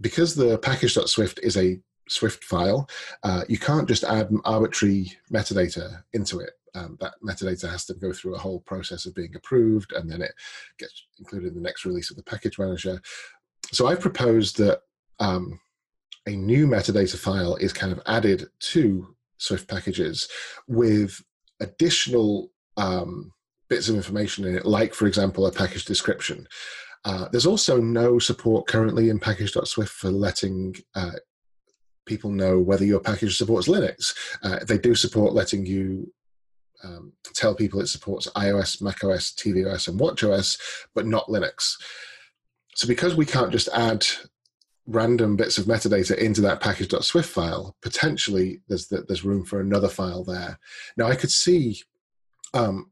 because 0.00 0.34
the 0.34 0.58
package.swift 0.58 1.40
is 1.42 1.56
a 1.56 1.78
Swift 2.08 2.42
file, 2.42 2.88
uh, 3.22 3.44
you 3.48 3.58
can't 3.58 3.88
just 3.88 4.04
add 4.04 4.30
arbitrary 4.44 5.12
metadata 5.32 6.02
into 6.12 6.40
it. 6.40 6.50
Um, 6.74 6.96
that 7.00 7.14
metadata 7.22 7.68
has 7.70 7.84
to 7.86 7.94
go 7.94 8.12
through 8.12 8.34
a 8.34 8.38
whole 8.38 8.60
process 8.60 9.06
of 9.06 9.14
being 9.14 9.34
approved 9.34 9.92
and 9.92 10.10
then 10.10 10.22
it 10.22 10.32
gets 10.78 11.06
included 11.18 11.48
in 11.48 11.54
the 11.54 11.60
next 11.60 11.84
release 11.84 12.10
of 12.10 12.16
the 12.16 12.22
package 12.22 12.58
manager. 12.58 13.00
So 13.72 13.86
I've 13.86 14.00
proposed 14.00 14.58
that 14.58 14.80
um, 15.18 15.60
a 16.26 16.30
new 16.30 16.66
metadata 16.66 17.18
file 17.18 17.56
is 17.56 17.72
kind 17.72 17.92
of 17.92 18.00
added 18.06 18.48
to 18.60 19.14
Swift 19.38 19.68
packages 19.68 20.28
with 20.66 21.22
additional 21.60 22.50
um, 22.76 23.32
bits 23.68 23.88
of 23.88 23.96
information 23.96 24.44
in 24.46 24.56
it, 24.56 24.66
like, 24.66 24.94
for 24.94 25.06
example, 25.06 25.46
a 25.46 25.52
package 25.52 25.84
description. 25.84 26.46
Uh, 27.04 27.28
there's 27.30 27.46
also 27.46 27.80
no 27.80 28.18
support 28.18 28.66
currently 28.66 29.08
in 29.08 29.18
package.swift 29.18 29.92
for 29.92 30.10
letting 30.10 30.74
uh, 30.94 31.12
people 32.06 32.30
know 32.30 32.58
whether 32.58 32.84
your 32.84 33.00
package 33.00 33.36
supports 33.36 33.68
Linux. 33.68 34.14
Uh, 34.42 34.58
they 34.66 34.78
do 34.78 34.94
support 34.94 35.34
letting 35.34 35.64
you 35.64 36.12
um, 36.82 37.12
tell 37.34 37.54
people 37.54 37.80
it 37.80 37.88
supports 37.88 38.28
iOS, 38.36 38.80
macOS, 38.82 39.32
tvOS, 39.32 39.88
and 39.88 40.00
watchOS, 40.00 40.58
but 40.94 41.06
not 41.06 41.28
Linux. 41.28 41.74
So 42.74 42.86
because 42.86 43.14
we 43.14 43.26
can't 43.26 43.52
just 43.52 43.68
add 43.74 44.06
random 44.86 45.36
bits 45.36 45.58
of 45.58 45.66
metadata 45.66 46.16
into 46.16 46.40
that 46.40 46.60
package.swift 46.60 47.28
file, 47.28 47.76
potentially 47.82 48.60
there's 48.68 48.88
the, 48.88 49.02
there's 49.02 49.24
room 49.24 49.44
for 49.44 49.60
another 49.60 49.88
file 49.88 50.24
there. 50.24 50.58
Now 50.96 51.06
I 51.06 51.16
could 51.16 51.30
see 51.30 51.82
um, 52.54 52.90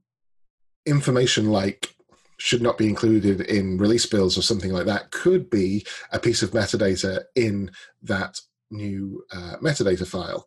information 0.84 1.50
like 1.50 1.95
should 2.38 2.62
not 2.62 2.78
be 2.78 2.88
included 2.88 3.40
in 3.42 3.78
release 3.78 4.06
builds 4.06 4.36
or 4.36 4.42
something 4.42 4.72
like 4.72 4.86
that 4.86 5.10
could 5.10 5.48
be 5.48 5.84
a 6.12 6.18
piece 6.18 6.42
of 6.42 6.50
metadata 6.50 7.22
in 7.34 7.70
that 8.02 8.40
new 8.70 9.24
uh, 9.32 9.56
metadata 9.62 10.06
file. 10.06 10.46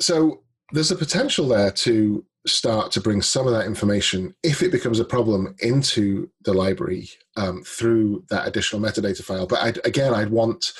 So 0.00 0.42
there's 0.72 0.90
a 0.90 0.96
potential 0.96 1.48
there 1.48 1.70
to 1.70 2.24
start 2.46 2.92
to 2.92 3.00
bring 3.00 3.22
some 3.22 3.46
of 3.46 3.52
that 3.54 3.66
information, 3.66 4.34
if 4.42 4.62
it 4.62 4.72
becomes 4.72 5.00
a 5.00 5.04
problem, 5.04 5.54
into 5.60 6.30
the 6.42 6.52
library 6.52 7.08
um, 7.36 7.62
through 7.62 8.24
that 8.28 8.46
additional 8.46 8.82
metadata 8.82 9.22
file. 9.22 9.46
But 9.46 9.62
I'd, 9.62 9.86
again, 9.86 10.14
I'd 10.14 10.30
want 10.30 10.72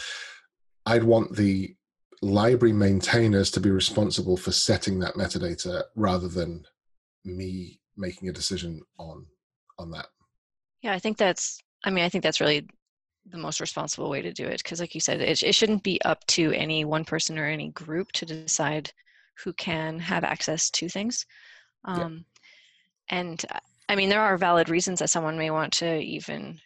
I'd 0.87 1.05
want 1.05 1.35
the 1.35 1.75
library 2.21 2.73
maintainers 2.73 3.51
to 3.53 3.61
be 3.61 3.71
responsible 3.71 4.37
for 4.37 4.53
setting 4.53 4.99
that 4.99 5.15
metadata 5.15 5.85
rather 5.95 6.29
than 6.29 6.67
me 7.25 7.81
making 7.97 8.29
a 8.29 8.33
decision 8.33 8.83
on 8.99 9.27
on 9.79 9.91
that. 9.93 10.07
Yeah, 10.85 10.93
I 10.93 10.99
think 10.99 11.17
that's. 11.17 11.61
I 11.83 11.91
mean, 11.91 12.05
I 12.05 12.11
think 12.11 12.23
that's 12.23 12.41
really 12.43 12.69
the 13.31 13.39
most 13.39 13.59
responsible 13.59 14.11
way 14.11 14.21
to 14.21 14.33
do 14.33 14.45
it 14.45 14.59
because, 14.59 14.81
like 14.81 14.95
you 14.95 15.01
said, 15.01 15.23
it, 15.23 15.43
it 15.43 15.55
shouldn't 15.55 15.83
be 15.83 16.01
up 16.03 16.25
to 16.27 16.53
any 16.53 16.85
one 16.85 17.07
person 17.07 17.39
or 17.39 17.47
any 17.47 17.71
group 17.71 18.13
to 18.13 18.27
decide 18.27 18.93
who 19.43 19.55
can 19.55 19.99
have 19.99 20.25
access 20.25 20.71
to 20.71 20.89
things. 20.91 21.25
Um, 21.87 22.25
yeah. 23.11 23.19
And 23.19 23.45
uh, 23.51 23.61
I 23.89 23.97
mean, 23.97 24.11
there 24.11 24.21
are 24.21 24.37
valid 24.37 24.69
reasons 24.69 24.99
that 24.99 25.09
someone 25.09 25.39
may 25.39 25.51
want 25.51 25.73
to 25.75 25.99
even 26.01 26.61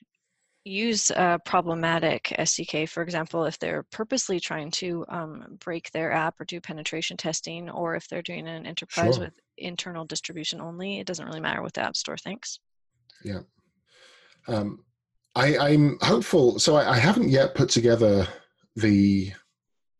use 0.64 1.10
a 1.10 1.38
problematic 1.44 2.34
SDK, 2.36 2.88
for 2.88 3.04
example, 3.04 3.44
if 3.44 3.56
they're 3.60 3.84
purposely 3.84 4.40
trying 4.40 4.72
to 4.72 5.04
um, 5.08 5.58
break 5.60 5.92
their 5.92 6.10
app 6.10 6.40
or 6.40 6.44
do 6.44 6.60
penetration 6.60 7.16
testing, 7.16 7.70
or 7.70 7.94
if 7.94 8.08
they're 8.08 8.20
doing 8.20 8.48
an 8.48 8.66
enterprise 8.66 9.14
sure. 9.14 9.26
with 9.26 9.38
internal 9.56 10.04
distribution 10.04 10.60
only. 10.60 10.98
It 10.98 11.06
doesn't 11.06 11.24
really 11.24 11.40
matter 11.40 11.62
what 11.62 11.74
the 11.74 11.82
App 11.82 11.96
Store 11.96 12.16
thinks. 12.16 12.58
Yeah. 13.22 13.42
Um, 14.46 14.84
I, 15.34 15.70
am 15.70 15.98
hopeful. 16.00 16.58
So 16.58 16.76
I, 16.76 16.92
I, 16.92 16.98
haven't 16.98 17.28
yet 17.28 17.54
put 17.54 17.68
together 17.68 18.26
the 18.74 19.32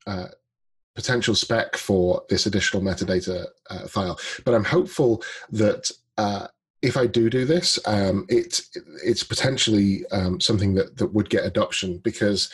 uh, 0.07 0.29
potential 0.97 1.35
spec 1.35 1.77
for 1.77 2.23
this 2.29 2.47
additional 2.47 2.83
metadata 2.83 3.47
uh, 3.71 3.87
file, 3.87 4.19
but 4.45 4.55
I'm 4.55 4.65
hopeful 4.65 5.23
that 5.51 5.91
uh, 6.17 6.49
if 6.83 6.97
I 6.97 7.07
do 7.07 7.31
do 7.31 7.45
this, 7.45 7.79
um, 7.87 8.27
it 8.29 8.63
it's 9.05 9.23
potentially 9.23 10.07
um, 10.13 10.41
something 10.41 10.75
that 10.75 10.97
that 10.97 11.13
would 11.15 11.31
get 11.31 11.45
adoption 11.45 11.99
because 11.99 12.53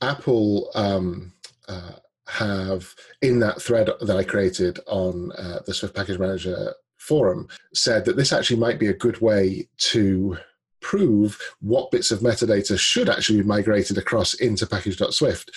Apple 0.00 0.70
um, 0.74 1.32
uh, 1.68 1.92
have 2.28 2.94
in 3.22 3.38
that 3.40 3.60
thread 3.62 3.90
that 4.00 4.16
I 4.16 4.24
created 4.24 4.80
on 4.86 5.32
uh, 5.32 5.60
the 5.66 5.74
Swift 5.74 5.94
Package 5.94 6.18
Manager 6.18 6.74
forum 6.96 7.48
said 7.72 8.04
that 8.04 8.16
this 8.16 8.32
actually 8.32 8.58
might 8.58 8.80
be 8.80 8.88
a 8.88 8.94
good 8.94 9.20
way 9.20 9.68
to 9.78 10.36
prove 10.86 11.36
what 11.58 11.90
bits 11.90 12.12
of 12.12 12.20
metadata 12.20 12.78
should 12.78 13.08
actually 13.08 13.42
be 13.42 13.48
migrated 13.48 13.98
across 13.98 14.34
into 14.34 14.64
package.swift. 14.64 15.50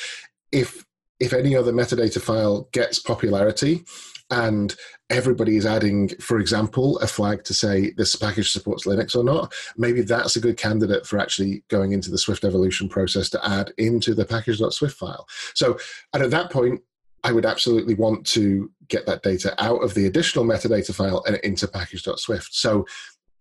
If 0.52 0.84
if 1.20 1.34
any 1.34 1.56
other 1.56 1.72
metadata 1.72 2.20
file 2.20 2.68
gets 2.72 2.98
popularity 2.98 3.84
and 4.32 4.76
everybody 5.10 5.58
is 5.58 5.66
adding, 5.66 6.10
for 6.20 6.40
example, 6.40 6.98
a 7.00 7.08
flag 7.08 7.44
to 7.44 7.54
say 7.54 7.92
this 7.98 8.16
package 8.16 8.52
supports 8.52 8.88
Linux 8.88 9.16
or 9.16 9.24
not, 9.24 9.54
maybe 9.78 10.02
that's 10.02 10.36
a 10.36 10.40
good 10.40 10.58
candidate 10.58 11.06
for 11.06 11.20
actually 11.20 11.64
going 11.68 11.92
into 11.92 12.10
the 12.10 12.18
Swift 12.18 12.44
evolution 12.44 12.88
process 12.90 13.30
to 13.32 13.48
add 13.48 13.72
into 13.78 14.16
the 14.16 14.26
package.swift 14.26 14.98
file. 14.98 15.28
So, 15.54 15.78
and 16.14 16.24
at 16.24 16.32
that 16.32 16.52
point, 16.52 16.82
I 17.24 17.34
would 17.34 17.46
absolutely 17.46 17.96
want 17.96 18.26
to 18.28 18.72
get 18.88 19.06
that 19.06 19.24
data 19.24 19.54
out 19.62 19.84
of 19.84 19.94
the 19.94 20.06
additional 20.06 20.46
metadata 20.46 20.96
file 20.96 21.24
and 21.28 21.36
into 21.38 21.68
package.swift. 21.68 22.56
So 22.56 22.86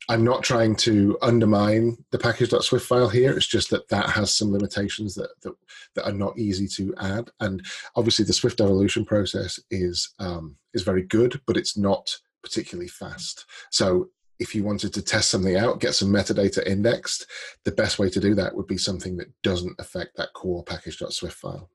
I'm 0.09 0.25
not 0.25 0.43
trying 0.43 0.75
to 0.77 1.19
undermine 1.21 1.97
the 2.13 2.19
package.swift 2.19 2.87
file 2.87 3.09
here. 3.09 3.37
It's 3.37 3.47
just 3.47 3.71
that 3.71 3.89
that 3.89 4.09
has 4.09 4.33
some 4.33 4.53
limitations 4.53 5.15
that, 5.17 5.31
that, 5.43 5.55
that 5.95 6.07
are 6.07 6.13
not 6.13 6.39
easy 6.39 6.67
to 6.69 6.95
add. 6.99 7.31
And 7.41 7.65
obviously, 7.95 8.25
the 8.25 8.33
Swift 8.33 8.61
evolution 8.61 9.05
process 9.05 9.61
is 9.71 10.15
um, 10.19 10.57
is 10.73 10.83
very 10.83 11.03
good, 11.03 11.41
but 11.47 11.57
it's 11.57 11.77
not 11.77 12.17
particularly 12.43 12.89
fast. 12.89 13.45
So 13.71 14.09
if 14.39 14.55
you 14.55 14.63
wanted 14.63 14.95
to 14.95 15.03
test 15.03 15.31
something 15.31 15.57
out, 15.57 15.81
get 15.81 15.95
some 15.95 16.09
metadata 16.09 16.67
indexed, 16.67 17.27
the 17.65 17.73
best 17.73 17.99
way 17.99 18.09
to 18.09 18.21
do 18.21 18.35
that 18.37 18.55
would 18.55 18.67
be 18.67 18.79
something 18.79 19.17
that 19.17 19.29
doesn't 19.43 19.79
affect 19.79 20.17
that 20.17 20.33
core 20.33 20.63
package.swift 20.63 21.37
file. 21.37 21.69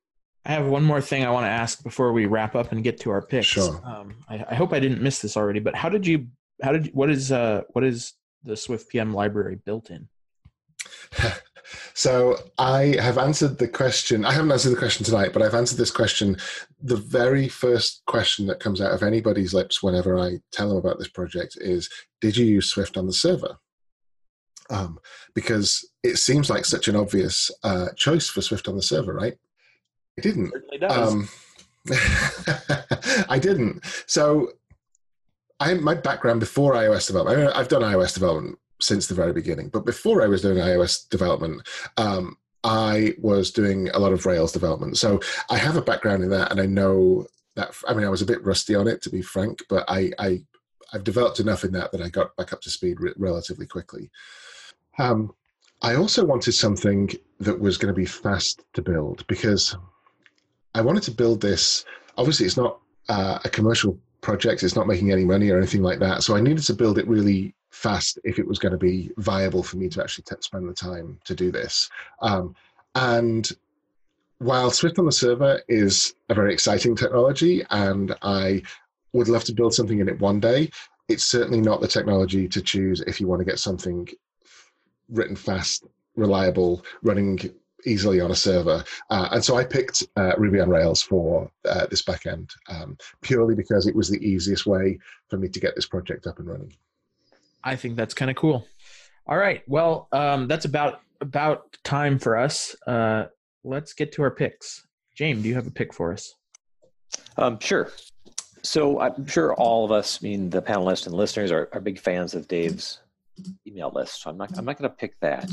I 0.46 0.52
have 0.52 0.66
one 0.66 0.84
more 0.84 1.02
thing 1.02 1.24
I 1.24 1.30
want 1.30 1.46
to 1.46 1.50
ask 1.50 1.84
before 1.84 2.12
we 2.12 2.26
wrap 2.26 2.56
up 2.56 2.72
and 2.72 2.84
get 2.84 3.00
to 3.02 3.12
our 3.12 3.22
picks. 3.22 3.48
Sure. 3.48 3.82
Um, 3.86 4.16
I, 4.28 4.44
I, 4.50 4.56
hope 4.56 4.74
I 4.74 4.80
didn't 4.80 5.02
miss 5.02 5.20
this 5.20 5.38
already, 5.38 5.60
but 5.60 5.76
how 5.76 5.90
did 5.90 6.06
you? 6.06 6.28
How 6.64 6.72
did? 6.72 6.94
What 6.94 7.10
is? 7.10 7.32
Uh, 7.32 7.64
what 7.74 7.84
is 7.84 8.14
the 8.44 8.56
Swift 8.56 8.90
PM 8.90 9.14
library 9.14 9.60
built 9.66 9.90
in? 9.90 10.08
so 11.94 12.38
I 12.58 12.96
have 13.00 13.18
answered 13.18 13.58
the 13.58 13.68
question. 13.68 14.24
I 14.24 14.32
haven't 14.32 14.52
answered 14.52 14.72
the 14.72 14.78
question 14.78 15.06
tonight, 15.06 15.34
but 15.34 15.42
I've 15.42 15.54
answered 15.54 15.78
this 15.78 15.92
question. 15.92 16.38
The 16.82 16.96
very 16.96 17.50
first 17.50 18.02
question 18.08 18.48
that 18.48 18.62
comes 18.62 18.80
out 18.80 18.94
of 18.94 19.04
anybody's 19.04 19.54
lips 19.54 19.84
whenever 19.84 20.18
I 20.18 20.40
tell 20.54 20.70
them 20.70 20.78
about 20.78 21.00
this 21.00 21.10
project 21.10 21.58
is, 21.60 21.90
"Did 22.22 22.38
you 22.38 22.46
use 22.46 22.70
Swift 22.70 22.96
on 22.96 23.08
the 23.08 23.14
server?" 23.14 23.58
Um, 24.70 24.98
because 25.36 25.86
it 26.02 26.18
seems 26.18 26.50
like 26.50 26.64
such 26.64 26.88
an 26.88 26.96
obvious 26.96 27.52
uh, 27.64 27.90
choice 27.98 28.30
for 28.30 28.42
Swift 28.42 28.70
on 28.70 28.78
the 28.78 28.82
server, 28.82 29.14
right? 29.14 29.38
I 30.18 30.22
didn't. 30.22 30.54
Um, 30.90 31.28
I 33.30 33.40
didn't. 33.42 33.84
So 34.08 34.54
I 35.64 35.74
my 35.76 35.96
background 35.96 36.40
before 36.42 36.74
iOS 36.74 37.08
development. 37.08 37.54
I 37.56 37.60
I've 37.60 37.70
done 37.70 37.82
iOS 37.82 38.14
development 38.14 38.60
since 38.82 39.08
the 39.08 39.16
very 39.16 39.32
beginning, 39.32 39.70
but 39.70 39.86
before 39.86 40.22
I 40.22 40.28
was 40.28 40.42
doing 40.42 40.58
iOS 40.58 41.08
development, 41.10 41.62
um, 41.98 42.38
I 42.64 43.14
was 43.18 43.52
doing 43.52 43.90
a 43.90 44.00
lot 44.00 44.14
of 44.14 44.26
Rails 44.26 44.52
development. 44.52 44.98
So 44.98 45.22
I 45.50 45.58
have 45.58 45.78
a 45.78 45.82
background 45.82 46.24
in 46.24 46.30
that, 46.32 46.52
and 46.52 46.60
I 46.60 46.66
know 46.66 47.28
that. 47.56 47.74
I 47.88 47.94
mean, 47.94 48.06
I 48.06 48.10
was 48.10 48.22
a 48.22 48.26
bit 48.26 48.44
rusty 48.44 48.76
on 48.76 48.88
it, 48.88 49.02
to 49.04 49.10
be 49.10 49.22
frank, 49.22 49.64
but 49.70 49.86
I, 49.88 50.12
I 50.20 50.42
I've 50.92 51.06
developed 51.06 51.40
enough 51.40 51.64
in 51.64 51.72
that 51.74 51.92
that 51.94 52.02
I 52.02 52.10
got 52.10 52.36
back 52.36 52.52
up 52.52 52.62
to 52.62 52.70
speed 52.70 53.00
re- 53.00 53.14
relatively 53.18 53.66
quickly. 53.66 54.12
Um, 55.00 55.34
I 55.82 55.96
also 55.96 56.26
wanted 56.26 56.54
something 56.54 57.10
that 57.40 57.60
was 57.60 57.78
going 57.78 57.94
to 57.94 58.00
be 58.00 58.06
fast 58.06 58.64
to 58.74 58.82
build 58.82 59.26
because 59.28 59.76
I 60.76 60.82
wanted 60.82 61.04
to 61.04 61.12
build 61.12 61.42
this. 61.42 61.86
Obviously, 62.18 62.46
it's 62.46 62.58
not 62.58 62.80
uh, 63.10 63.40
a 63.44 63.50
commercial 63.50 63.98
project. 64.24 64.64
It's 64.64 64.76
not 64.76 64.88
making 64.88 65.12
any 65.12 65.26
money 65.26 65.50
or 65.50 65.58
anything 65.58 65.84
like 65.84 66.00
that. 66.00 66.24
So 66.24 66.36
I 66.36 66.42
needed 66.42 66.64
to 66.64 66.74
build 66.74 66.98
it 66.98 67.08
really 67.08 67.54
fast 67.70 68.18
if 68.24 68.40
it 68.40 68.48
was 68.48 68.58
going 68.58 68.72
to 68.72 68.78
be 68.78 69.12
viable 69.18 69.62
for 69.62 69.78
me 69.78 69.90
to 69.90 70.02
actually 70.02 70.24
t- 70.24 70.36
spend 70.40 70.68
the 70.68 70.74
time 70.74 71.20
to 71.26 71.36
do 71.36 71.52
this. 71.52 71.90
Um, 72.22 72.56
and 72.96 73.52
while 74.40 74.72
Swift 74.72 74.98
on 75.00 75.06
the 75.06 75.12
server 75.12 75.62
is 75.68 76.16
a 76.30 76.34
very 76.34 76.54
exciting 76.54 76.96
technology, 76.96 77.64
and 77.70 78.16
I 78.22 78.64
would 79.14 79.28
love 79.28 79.44
to 79.46 79.54
build 79.54 79.74
something 79.74 80.00
in 80.00 80.10
it 80.10 80.20
one 80.20 80.40
day, 80.40 80.70
it's 81.08 81.26
certainly 81.26 81.62
not 81.62 81.82
the 81.82 81.88
technology 81.88 82.48
to 82.48 82.62
choose 82.62 83.02
if 83.02 83.20
you 83.20 83.28
want 83.28 83.40
to 83.40 83.46
get 83.46 83.60
something 83.60 84.08
written 85.10 85.36
fast, 85.36 85.86
reliable, 86.16 86.86
running 87.04 87.54
easily 87.86 88.20
on 88.22 88.32
a 88.32 88.36
server. 88.36 88.84
Uh, 89.10 89.30
and 89.32 89.44
so 89.44 89.56
I 89.56 89.64
picked 89.64 90.04
uh, 90.16 90.34
Ruby 90.38 90.60
on 90.60 90.70
Rails 90.70 91.02
for 91.02 91.52
uh, 91.68 91.86
this 91.88 92.02
backend 92.02 92.52
um, 92.70 92.98
purely 93.22 93.56
because 93.56 93.88
it 93.88 93.96
was 93.96 94.10
the 94.10 94.24
easiest 94.26 94.66
way 94.66 95.00
for 95.30 95.38
me 95.38 95.48
to 95.50 95.60
get 95.60 95.76
this 95.76 95.86
project 95.86 96.28
up 96.28 96.40
and 96.40 96.48
running. 96.48 96.74
I 97.64 97.76
think 97.76 97.96
that's 97.96 98.14
kind 98.14 98.30
of 98.30 98.38
cool. 98.38 98.66
All 99.28 99.38
right. 99.38 99.64
Well, 99.68 100.08
um, 100.12 100.48
that's 100.48 100.66
about 100.66 101.02
about 101.22 101.78
time 101.84 102.20
for 102.20 102.38
us. 102.38 102.76
Uh, 102.86 103.26
let's 103.64 103.94
get 103.94 104.12
to 104.14 104.24
our 104.24 104.32
picks. 104.32 104.86
James, 105.16 105.44
do 105.44 105.50
you 105.50 105.56
have 105.56 105.68
a 105.68 105.72
pick 105.72 105.94
for 105.94 106.12
us? 106.12 106.36
Um, 107.38 107.60
sure. 107.60 107.92
So 108.64 109.00
I'm 109.00 109.26
sure 109.28 109.54
all 109.54 109.86
of 109.86 109.92
us, 109.92 110.20
I 110.22 110.28
mean 110.28 110.50
the 110.50 110.62
panelists 110.62 111.06
and 111.06 111.16
listeners, 111.16 111.52
are, 111.52 111.70
are 111.72 111.80
big 111.80 112.00
fans 112.00 112.34
of 112.34 112.48
Dave's 112.48 113.00
email 113.66 113.92
list. 113.94 114.22
So 114.22 114.30
I'm 114.30 114.38
not 114.38 114.58
I'm 114.58 114.66
not 114.66 114.78
going 114.78 114.90
to 114.90 114.96
pick 114.96 115.20
that. 115.22 115.50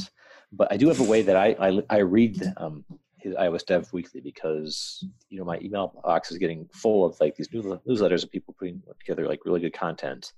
But 0.53 0.73
I 0.73 0.77
do 0.77 0.89
have 0.89 1.01
a 1.01 1.05
way 1.05 1.23
that 1.23 1.37
I 1.37 1.57
I, 1.61 1.83
I 1.89 1.99
read 1.99 2.41
um, 2.57 2.85
his 3.19 3.35
iOS 3.35 3.65
Dev 3.67 3.93
Weekly 3.93 4.21
because 4.21 5.05
you 5.29 5.39
know 5.39 5.45
my 5.45 5.59
email 5.61 5.93
box 6.03 6.31
is 6.31 6.39
getting 6.39 6.69
full 6.73 7.05
of 7.05 7.21
like 7.21 7.37
these 7.37 7.53
new, 7.53 7.63
newsletters 7.89 8.25
of 8.25 8.31
people 8.31 8.55
putting 8.59 8.83
together 8.99 9.27
like 9.27 9.45
really 9.45 9.61
good 9.61 9.73
content, 9.73 10.33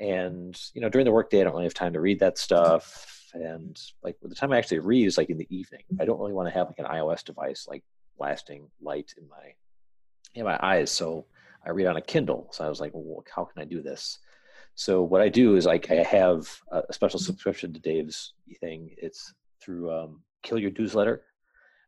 and 0.00 0.60
you 0.74 0.80
know 0.80 0.88
during 0.88 1.04
the 1.04 1.12
workday 1.12 1.40
I 1.40 1.44
don't 1.44 1.54
really 1.54 1.64
have 1.64 1.74
time 1.74 1.92
to 1.94 2.00
read 2.00 2.20
that 2.20 2.38
stuff, 2.38 3.28
and 3.32 3.80
like 4.02 4.16
the 4.20 4.34
time 4.34 4.52
I 4.52 4.58
actually 4.58 4.80
read 4.80 5.06
is 5.06 5.16
like 5.16 5.30
in 5.30 5.38
the 5.38 5.48
evening. 5.50 5.82
I 6.00 6.04
don't 6.04 6.18
really 6.18 6.32
want 6.34 6.48
to 6.48 6.54
have 6.54 6.66
like 6.66 6.78
an 6.78 6.86
iOS 6.86 7.24
device 7.24 7.66
like 7.68 7.84
blasting 8.18 8.68
light 8.80 9.14
in 9.16 9.28
my 9.28 9.54
in 10.34 10.44
my 10.44 10.58
eyes, 10.62 10.90
so 10.90 11.26
I 11.64 11.70
read 11.70 11.86
on 11.86 11.96
a 11.96 12.02
Kindle. 12.02 12.48
So 12.52 12.64
I 12.64 12.68
was 12.68 12.80
like, 12.80 12.92
well, 12.94 13.24
how 13.34 13.44
can 13.44 13.62
I 13.62 13.64
do 13.64 13.82
this? 13.82 14.18
So 14.78 15.02
what 15.02 15.20
I 15.20 15.28
do 15.28 15.56
is 15.56 15.66
like 15.66 15.90
I 15.90 16.04
have 16.04 16.46
a 16.70 16.92
special 16.92 17.18
subscription 17.18 17.72
to 17.72 17.80
Dave's 17.80 18.34
thing. 18.60 18.94
It's 18.96 19.34
through 19.60 19.90
um, 19.90 20.22
Kill 20.44 20.60
Your 20.60 20.70
Newsletter, 20.70 21.22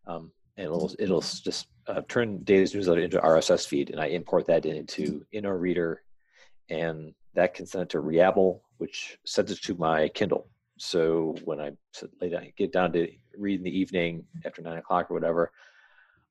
um, 0.08 0.32
and 0.56 0.66
it'll 0.66 0.90
it'll 0.98 1.20
just 1.20 1.68
uh, 1.86 2.00
turn 2.08 2.42
Dave's 2.42 2.74
newsletter 2.74 3.02
into 3.02 3.20
RSS 3.20 3.64
feed, 3.64 3.90
and 3.90 4.00
I 4.00 4.06
import 4.06 4.48
that 4.48 4.66
into 4.66 5.24
Inoreader, 5.32 5.98
and 6.68 7.14
that 7.34 7.54
can 7.54 7.64
send 7.64 7.82
it 7.82 7.90
to 7.90 8.00
Reabble, 8.00 8.60
which 8.78 9.18
sends 9.24 9.52
it 9.52 9.62
to 9.62 9.76
my 9.76 10.08
Kindle. 10.08 10.48
So 10.76 11.36
when 11.44 11.60
I 11.60 11.70
down, 12.28 12.48
get 12.56 12.72
down 12.72 12.92
to 12.94 13.06
read 13.38 13.60
in 13.60 13.64
the 13.64 13.78
evening 13.78 14.24
after 14.44 14.62
nine 14.62 14.78
o'clock 14.78 15.12
or 15.12 15.14
whatever, 15.14 15.52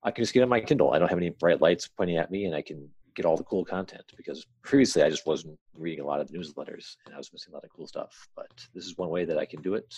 I 0.04 0.12
can 0.12 0.24
just 0.24 0.34
get 0.34 0.44
on 0.44 0.50
my 0.50 0.60
Kindle. 0.60 0.92
I 0.92 1.00
don't 1.00 1.08
have 1.08 1.20
any 1.20 1.30
bright 1.30 1.62
lights 1.62 1.88
pointing 1.88 2.18
at 2.18 2.32
me, 2.32 2.44
and 2.44 2.54
I 2.54 2.64
can 2.64 2.90
get 3.16 3.26
all 3.26 3.38
the 3.38 3.44
cool 3.44 3.66
content 3.66 4.04
because 4.18 4.46
previously 4.64 5.04
I 5.04 5.10
just 5.10 5.26
wasn't 5.26 5.58
reading 5.76 6.04
a 6.04 6.08
lot 6.08 6.22
of 6.22 6.30
newsletters 6.30 6.96
and 7.06 7.16
I 7.16 7.18
was 7.18 7.32
missing 7.34 7.54
a 7.54 7.56
lot 7.56 7.64
of 7.64 7.70
cool 7.76 7.88
stuff. 7.88 8.12
But 8.36 8.52
this 8.74 8.86
is 8.86 8.98
one 8.98 9.10
way 9.10 9.26
that 9.26 9.38
I 9.38 9.46
can 9.46 9.62
do 9.62 9.76
it 9.76 9.94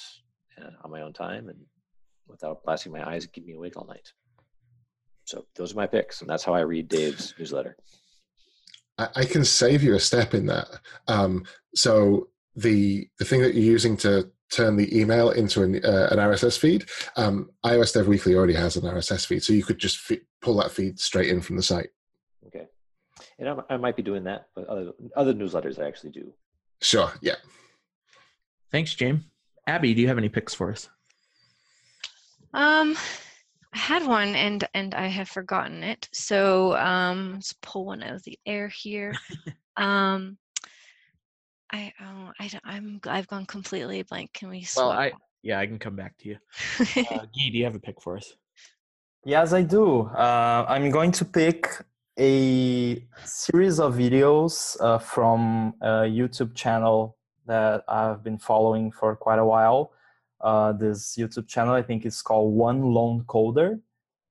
uh, 0.60 0.72
on 0.84 0.92
my 0.92 1.02
own 1.02 1.14
time 1.14 1.50
and 1.50 1.60
without 2.28 2.64
blasting 2.64 2.92
my 2.92 3.08
eyes 3.08 3.24
and 3.24 3.34
keeping 3.34 3.50
me 3.50 3.56
awake 3.56 3.78
all 3.78 3.86
night. 3.86 4.12
So 5.26 5.46
those 5.56 5.74
are 5.74 5.78
my 5.78 5.88
picks, 5.88 6.22
and 6.22 6.30
that's 6.30 6.44
how 6.44 6.54
I 6.54 6.62
read 6.62 6.90
Dave's 6.90 7.34
newsletter. 7.38 7.78
I, 8.98 9.26
can 9.26 9.46
save 9.46 9.82
you 9.82 9.96
a 9.96 10.00
step 10.00 10.34
in 10.34 10.46
that. 10.48 10.68
Um, 11.08 11.46
so 11.74 12.30
the 12.56 13.08
the 13.18 13.26
thing 13.26 13.42
that 13.42 13.54
you're 13.54 13.64
using 13.64 13.98
to 13.98 14.30
turn 14.52 14.76
the 14.76 15.00
email 15.00 15.32
into 15.32 15.64
an, 15.64 15.84
uh, 15.84 16.10
an 16.12 16.20
RSS 16.20 16.60
feed, 16.60 16.86
um, 17.16 17.50
iOS 17.66 17.94
Dev 17.94 18.08
Weekly 18.08 18.36
already 18.36 18.54
has 18.54 18.76
an 18.76 18.84
RSS 18.84 19.26
feed, 19.26 19.44
so 19.44 19.54
you 19.54 19.64
could 19.64 19.80
just 19.80 20.12
f- 20.12 20.20
pull 20.42 20.58
that 20.58 20.72
feed 20.72 21.00
straight 21.00 21.30
in 21.30 21.42
from 21.42 21.56
the 21.56 21.64
site. 21.64 21.90
Okay, 23.22 23.28
and 23.40 23.50
I, 23.50 23.74
I 23.74 23.78
might 23.78 23.96
be 23.96 24.04
doing 24.04 24.24
that, 24.26 24.48
but 24.56 24.68
other 24.68 24.92
other 25.16 25.34
newsletters 25.34 25.80
I 25.80 25.88
actually 25.88 26.12
do. 26.12 26.34
Sure. 26.82 27.12
Yeah. 27.22 27.36
Thanks, 28.72 28.94
James. 28.96 29.24
Abby, 29.68 29.94
do 29.94 30.02
you 30.02 30.08
have 30.08 30.18
any 30.18 30.30
picks 30.30 30.54
for 30.54 30.72
us? 30.72 30.90
Um, 32.54 32.96
I 33.74 33.78
had 33.78 34.06
one 34.06 34.36
and 34.36 34.68
and 34.74 34.94
I 34.94 35.08
have 35.08 35.30
forgotten 35.30 35.84
it. 35.84 36.10
So 36.12 36.76
um, 36.78 37.34
let's 37.34 37.54
pull 37.62 37.86
one 37.86 38.04
out 38.04 38.16
of 38.16 38.24
the 38.24 38.38
air 38.46 38.68
here. 38.68 39.14
um, 39.78 40.38
I 41.72 41.94
oh 42.02 42.32
I 42.40 42.50
I'm 42.64 43.00
I've 43.06 43.28
gone 43.28 43.46
completely 43.46 44.04
blank. 44.04 44.34
Can 44.34 44.50
we? 44.50 44.66
Well, 44.76 44.92
I 44.92 45.14
yeah 45.44 45.60
I 45.60 45.68
can 45.68 45.80
come 45.80 45.96
back 45.96 46.18
to 46.20 46.30
you. 46.30 46.38
uh, 46.80 46.86
Guy, 47.20 47.50
do 47.52 47.58
you 47.58 47.64
have 47.64 47.76
a 47.76 47.80
pick 47.80 48.02
for 48.02 48.18
us? 48.18 48.34
Yes, 49.24 49.54
I 49.54 49.62
do. 49.62 50.02
Uh, 50.08 50.66
I'm 50.68 50.90
going 50.90 51.12
to 51.14 51.26
pick 51.26 51.70
a 52.22 53.04
series 53.26 53.80
of 53.80 53.96
videos 53.96 54.78
uh, 54.80 55.00
from 55.00 55.74
a 55.82 56.06
YouTube 56.06 56.54
channel 56.54 57.18
that 57.48 57.84
I've 57.88 58.24
been 58.24 58.38
following 58.38 58.92
for 58.92 59.16
quite 59.16 59.40
a 59.40 59.46
while. 59.46 59.92
Uh, 60.40 60.72
this 60.74 61.16
YouTube 61.18 61.48
channel, 61.48 61.74
I 61.74 61.82
think 61.82 62.06
it's 62.06 62.22
called 62.22 62.54
One 62.54 62.84
Lone 62.84 63.24
Coder, 63.24 63.80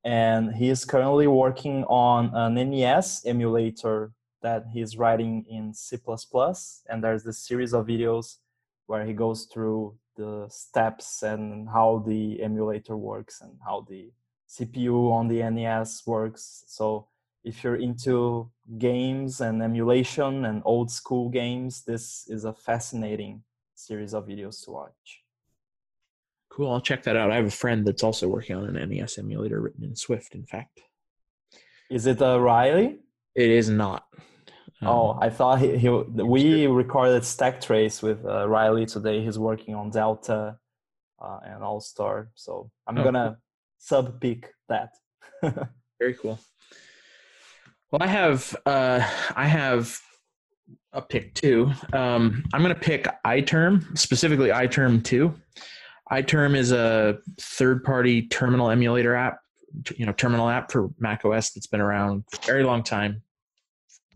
and 0.05 0.55
he 0.55 0.69
is 0.69 0.85
currently 0.85 1.27
working 1.27 1.83
on 1.85 2.31
an 2.33 2.55
NES 2.71 3.27
emulator 3.27 4.13
that 4.41 4.67
he's 4.73 4.97
writing 4.97 5.45
in 5.49 5.75
C++. 5.75 5.99
And 6.89 7.03
there's 7.03 7.25
this 7.25 7.39
series 7.39 7.75
of 7.75 7.89
videos 7.89 8.37
where 8.87 9.05
he 9.05 9.13
goes 9.13 9.47
through 9.53 9.97
the 10.17 10.47
steps 10.49 11.25
and 11.25 11.69
how 11.69 12.05
the 12.07 12.41
emulator 12.41 12.97
works 12.97 13.41
and 13.41 13.59
how 13.67 13.85
the 13.89 14.13
CPU 14.49 15.11
on 15.11 15.27
the 15.27 15.43
NES 15.43 16.07
works. 16.07 16.63
So 16.69 17.09
if 17.45 17.65
you're 17.65 17.77
into 17.77 18.51
games 18.79 19.41
and 19.41 19.63
emulation 19.63 20.45
and 20.45 20.63
old 20.65 20.91
school 20.91 21.29
games, 21.29 21.83
this 21.85 22.27
is 22.29 22.45
a 22.45 22.53
fascinating 22.53 23.43
series 23.75 24.15
of 24.15 24.27
videos 24.27 24.65
to 24.65 24.71
watch. 24.73 25.23
Cool. 26.51 26.71
I'll 26.71 26.81
check 26.81 27.03
that 27.05 27.17
out. 27.17 27.31
I 27.31 27.37
have 27.37 27.47
a 27.47 27.51
friend 27.51 27.87
that's 27.87 28.03
also 28.03 28.29
working 28.29 28.57
on 28.57 28.77
an 28.77 28.91
NES 28.91 29.19
emulator 29.19 29.61
written 29.61 29.85
in 29.85 29.95
Swift, 29.95 30.35
in 30.35 30.45
fact. 30.45 30.81
Is 31.91 32.07
it 32.07 32.21
uh, 32.21 32.41
Riley? 32.41 32.99
It 33.35 33.51
is 33.51 33.71
not. 33.71 34.05
Um, 34.83 34.89
oh, 34.89 35.19
I 35.21 35.31
thought 35.31 35.61
he, 35.61 35.77
he 35.77 35.89
we 35.89 36.67
recorded 36.67 37.25
Stack 37.25 37.61
Trace 37.61 38.03
with 38.03 38.25
uh, 38.25 38.49
Riley 38.49 38.87
today. 38.87 39.23
He's 39.23 39.39
working 39.39 39.75
on 39.75 39.91
Delta 39.91 40.59
uh, 41.21 41.39
and 41.45 41.63
AltStore. 41.63 42.29
So 42.35 42.71
I'm 42.87 42.99
oh, 42.99 43.05
gonna 43.05 43.29
cool. 43.29 43.37
sub 43.79 44.21
pick 44.21 44.53
that. 44.69 44.91
Very 45.99 46.15
cool. 46.15 46.39
Well, 47.91 48.03
I 48.03 48.07
have 48.07 48.57
uh, 48.67 49.01
I 49.35 49.47
have 49.47 49.99
a 50.93 51.03
pick 51.03 51.35
too. 51.35 51.73
Um, 51.93 52.45
I'm 52.53 52.63
going 52.63 52.75
to 52.75 52.81
pick 52.81 53.07
iTerm, 53.27 53.97
specifically 53.99 54.49
iTerm 54.51 55.03
two 55.05 55.35
iTerm 56.11 56.57
is 56.57 56.73
a 56.73 57.19
third-party 57.41 58.23
terminal 58.23 58.71
emulator 58.71 59.15
app, 59.15 59.39
you 59.97 60.05
know, 60.05 60.13
terminal 60.13 60.49
app 60.49 60.73
for 60.73 60.91
Mac 60.99 61.25
OS 61.25 61.51
that's 61.53 61.69
been 61.69 61.81
around 61.81 62.25
for 62.31 62.39
a 62.43 62.47
very 62.47 62.65
long 62.65 62.83
time, 62.83 63.23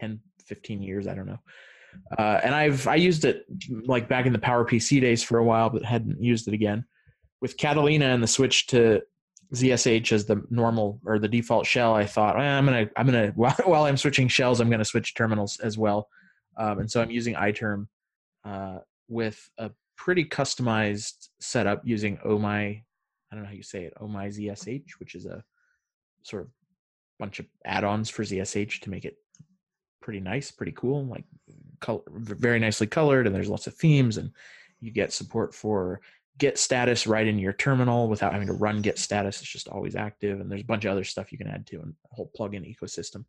10, 0.01 0.19
15 0.47 0.83
years, 0.83 1.07
I 1.07 1.15
don't 1.15 1.27
know. 1.27 1.39
Uh, 2.19 2.41
and 2.43 2.53
I've 2.53 2.89
I 2.89 2.97
used 2.97 3.25
it 3.25 3.45
like 3.87 4.09
back 4.09 4.27
in 4.27 4.33
the 4.33 4.39
PowerPC 4.39 5.01
days 5.01 5.23
for 5.23 5.39
a 5.39 5.45
while, 5.45 5.71
but 5.71 5.85
hadn't 5.85 6.21
used 6.21 6.49
it 6.49 6.55
again. 6.55 6.85
With 7.41 7.57
Catalina 7.57 8.07
and 8.07 8.21
the 8.21 8.27
switch 8.27 8.67
to 8.69 9.01
ZSH 9.53 10.13
as 10.13 10.27
the 10.27 10.43
normal 10.51 11.01
or 11.05 11.19
the 11.19 11.29
default 11.29 11.67
shell, 11.67 11.95
I 11.95 12.07
thought 12.07 12.37
eh, 12.37 12.43
I'm 12.43 12.65
gonna 12.65 12.89
I'm 12.97 13.07
gonna 13.07 13.29
while, 13.35 13.57
while 13.65 13.85
I'm 13.85 13.97
switching 13.97 14.29
shells, 14.29 14.61
I'm 14.61 14.71
gonna 14.71 14.85
switch 14.85 15.15
terminals 15.15 15.59
as 15.61 15.77
well. 15.77 16.09
Um, 16.57 16.81
and 16.81 16.91
so 16.91 17.03
I'm 17.03 17.11
using 17.11 17.35
iTerm 17.35 17.87
uh, 18.45 18.79
with 19.09 19.51
a 19.59 19.71
pretty 19.97 20.25
customized 20.25 21.29
setup 21.41 21.83
using 21.85 22.19
My, 22.25 22.63
I 22.65 22.83
don't 23.33 23.43
know 23.43 23.49
how 23.49 23.55
you 23.55 23.63
say 23.63 23.85
it, 23.85 23.95
My 24.01 24.29
ZSH, 24.29 24.91
which 24.99 25.15
is 25.15 25.27
a 25.27 25.43
sort 26.23 26.43
of 26.43 26.49
bunch 27.19 27.39
of 27.39 27.47
add-ons 27.65 28.11
for 28.11 28.23
ZSH 28.23 28.81
to 28.81 28.91
make 28.91 29.05
it 29.05 29.17
pretty 30.01 30.21
nice, 30.21 30.51
pretty 30.51 30.73
cool, 30.73 31.07
like 31.07 31.25
color, 31.81 32.03
very 32.11 32.59
nicely 32.59 32.87
colored, 32.87 33.27
and 33.27 33.35
there's 33.35 33.49
lots 33.49 33.67
of 33.67 33.75
themes, 33.75 34.17
and 34.17 34.31
you 34.81 34.91
get 34.91 35.13
support 35.13 35.55
for 35.55 36.01
git 36.39 36.59
status 36.59 37.07
right 37.07 37.27
in 37.27 37.39
your 37.39 37.53
terminal 37.53 38.09
without 38.09 38.33
having 38.33 38.49
to 38.49 38.55
run 38.55 38.83
git 38.83 38.99
status. 38.99 39.41
It's 39.41 39.51
just 39.51 39.69
always 39.69 39.95
active, 39.95 40.41
and 40.41 40.51
there's 40.51 40.63
a 40.63 40.67
bunch 40.67 40.85
of 40.85 40.93
other 40.93 41.05
stuff 41.05 41.31
you 41.33 41.39
can 41.39 41.47
add 41.47 41.67
to 41.69 41.81
and 41.81 41.95
a 42.11 42.15
whole 42.15 42.31
plugin 42.39 42.65
ecosystem. 42.65 43.25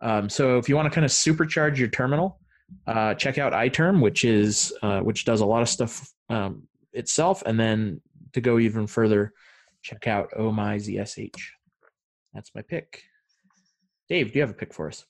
Um, 0.00 0.28
so 0.28 0.58
if 0.58 0.68
you 0.68 0.76
want 0.76 0.86
to 0.86 0.94
kind 0.94 1.04
of 1.04 1.10
supercharge 1.10 1.78
your 1.78 1.88
terminal, 1.88 2.40
uh, 2.86 3.14
check 3.14 3.38
out 3.38 3.52
iTerm, 3.52 4.00
which 4.00 4.24
is 4.24 4.72
uh, 4.82 5.00
which 5.00 5.24
does 5.24 5.40
a 5.40 5.46
lot 5.46 5.62
of 5.62 5.68
stuff 5.68 6.10
um, 6.28 6.64
itself, 6.92 7.42
and 7.46 7.58
then 7.58 8.00
to 8.32 8.40
go 8.40 8.58
even 8.58 8.86
further, 8.86 9.32
check 9.82 10.06
out 10.06 10.30
Oh 10.36 10.50
My 10.52 10.76
ZSH. 10.76 11.40
That's 12.34 12.54
my 12.54 12.62
pick. 12.62 13.02
Dave, 14.08 14.32
do 14.32 14.38
you 14.38 14.40
have 14.40 14.50
a 14.50 14.54
pick 14.54 14.72
for 14.72 14.88
us? 14.88 15.04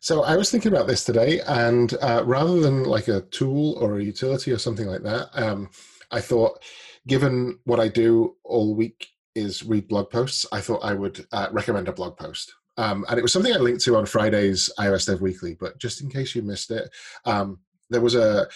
So 0.00 0.22
I 0.22 0.36
was 0.36 0.50
thinking 0.50 0.72
about 0.72 0.86
this 0.86 1.04
today, 1.04 1.40
and 1.46 1.94
uh, 2.02 2.22
rather 2.26 2.60
than 2.60 2.84
like 2.84 3.08
a 3.08 3.22
tool 3.22 3.78
or 3.80 3.98
a 3.98 4.04
utility 4.04 4.52
or 4.52 4.58
something 4.58 4.86
like 4.86 5.02
that, 5.02 5.30
um, 5.32 5.70
I 6.10 6.20
thought, 6.20 6.62
given 7.06 7.58
what 7.64 7.80
I 7.80 7.88
do 7.88 8.36
all 8.44 8.74
week 8.74 9.08
is 9.34 9.64
read 9.64 9.88
blog 9.88 10.10
posts, 10.10 10.46
I 10.52 10.60
thought 10.60 10.84
I 10.84 10.94
would 10.94 11.26
uh, 11.32 11.48
recommend 11.52 11.88
a 11.88 11.92
blog 11.92 12.16
post. 12.16 12.54
Um, 12.76 13.04
and 13.08 13.18
it 13.18 13.22
was 13.22 13.32
something 13.32 13.52
I 13.52 13.58
linked 13.58 13.84
to 13.84 13.96
on 13.96 14.06
Friday's 14.06 14.70
iOS 14.78 15.06
Dev 15.06 15.20
Weekly. 15.20 15.56
But 15.58 15.78
just 15.78 16.00
in 16.00 16.10
case 16.10 16.34
you 16.34 16.42
missed 16.42 16.70
it, 16.70 16.90
um, 17.24 17.60
there 17.90 18.00
was 18.00 18.14
a 18.14 18.48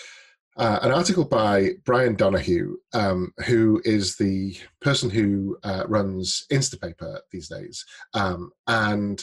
uh, 0.57 0.80
an 0.82 0.90
article 0.90 1.24
by 1.24 1.70
Brian 1.84 2.16
Donohue, 2.16 2.76
um, 2.92 3.32
who 3.46 3.80
is 3.84 4.16
the 4.16 4.57
person 4.80 5.09
who 5.09 5.57
uh, 5.62 5.84
runs 5.86 6.46
Instapaper 6.51 7.20
these 7.30 7.49
days, 7.49 7.84
um, 8.14 8.51
and 8.66 9.22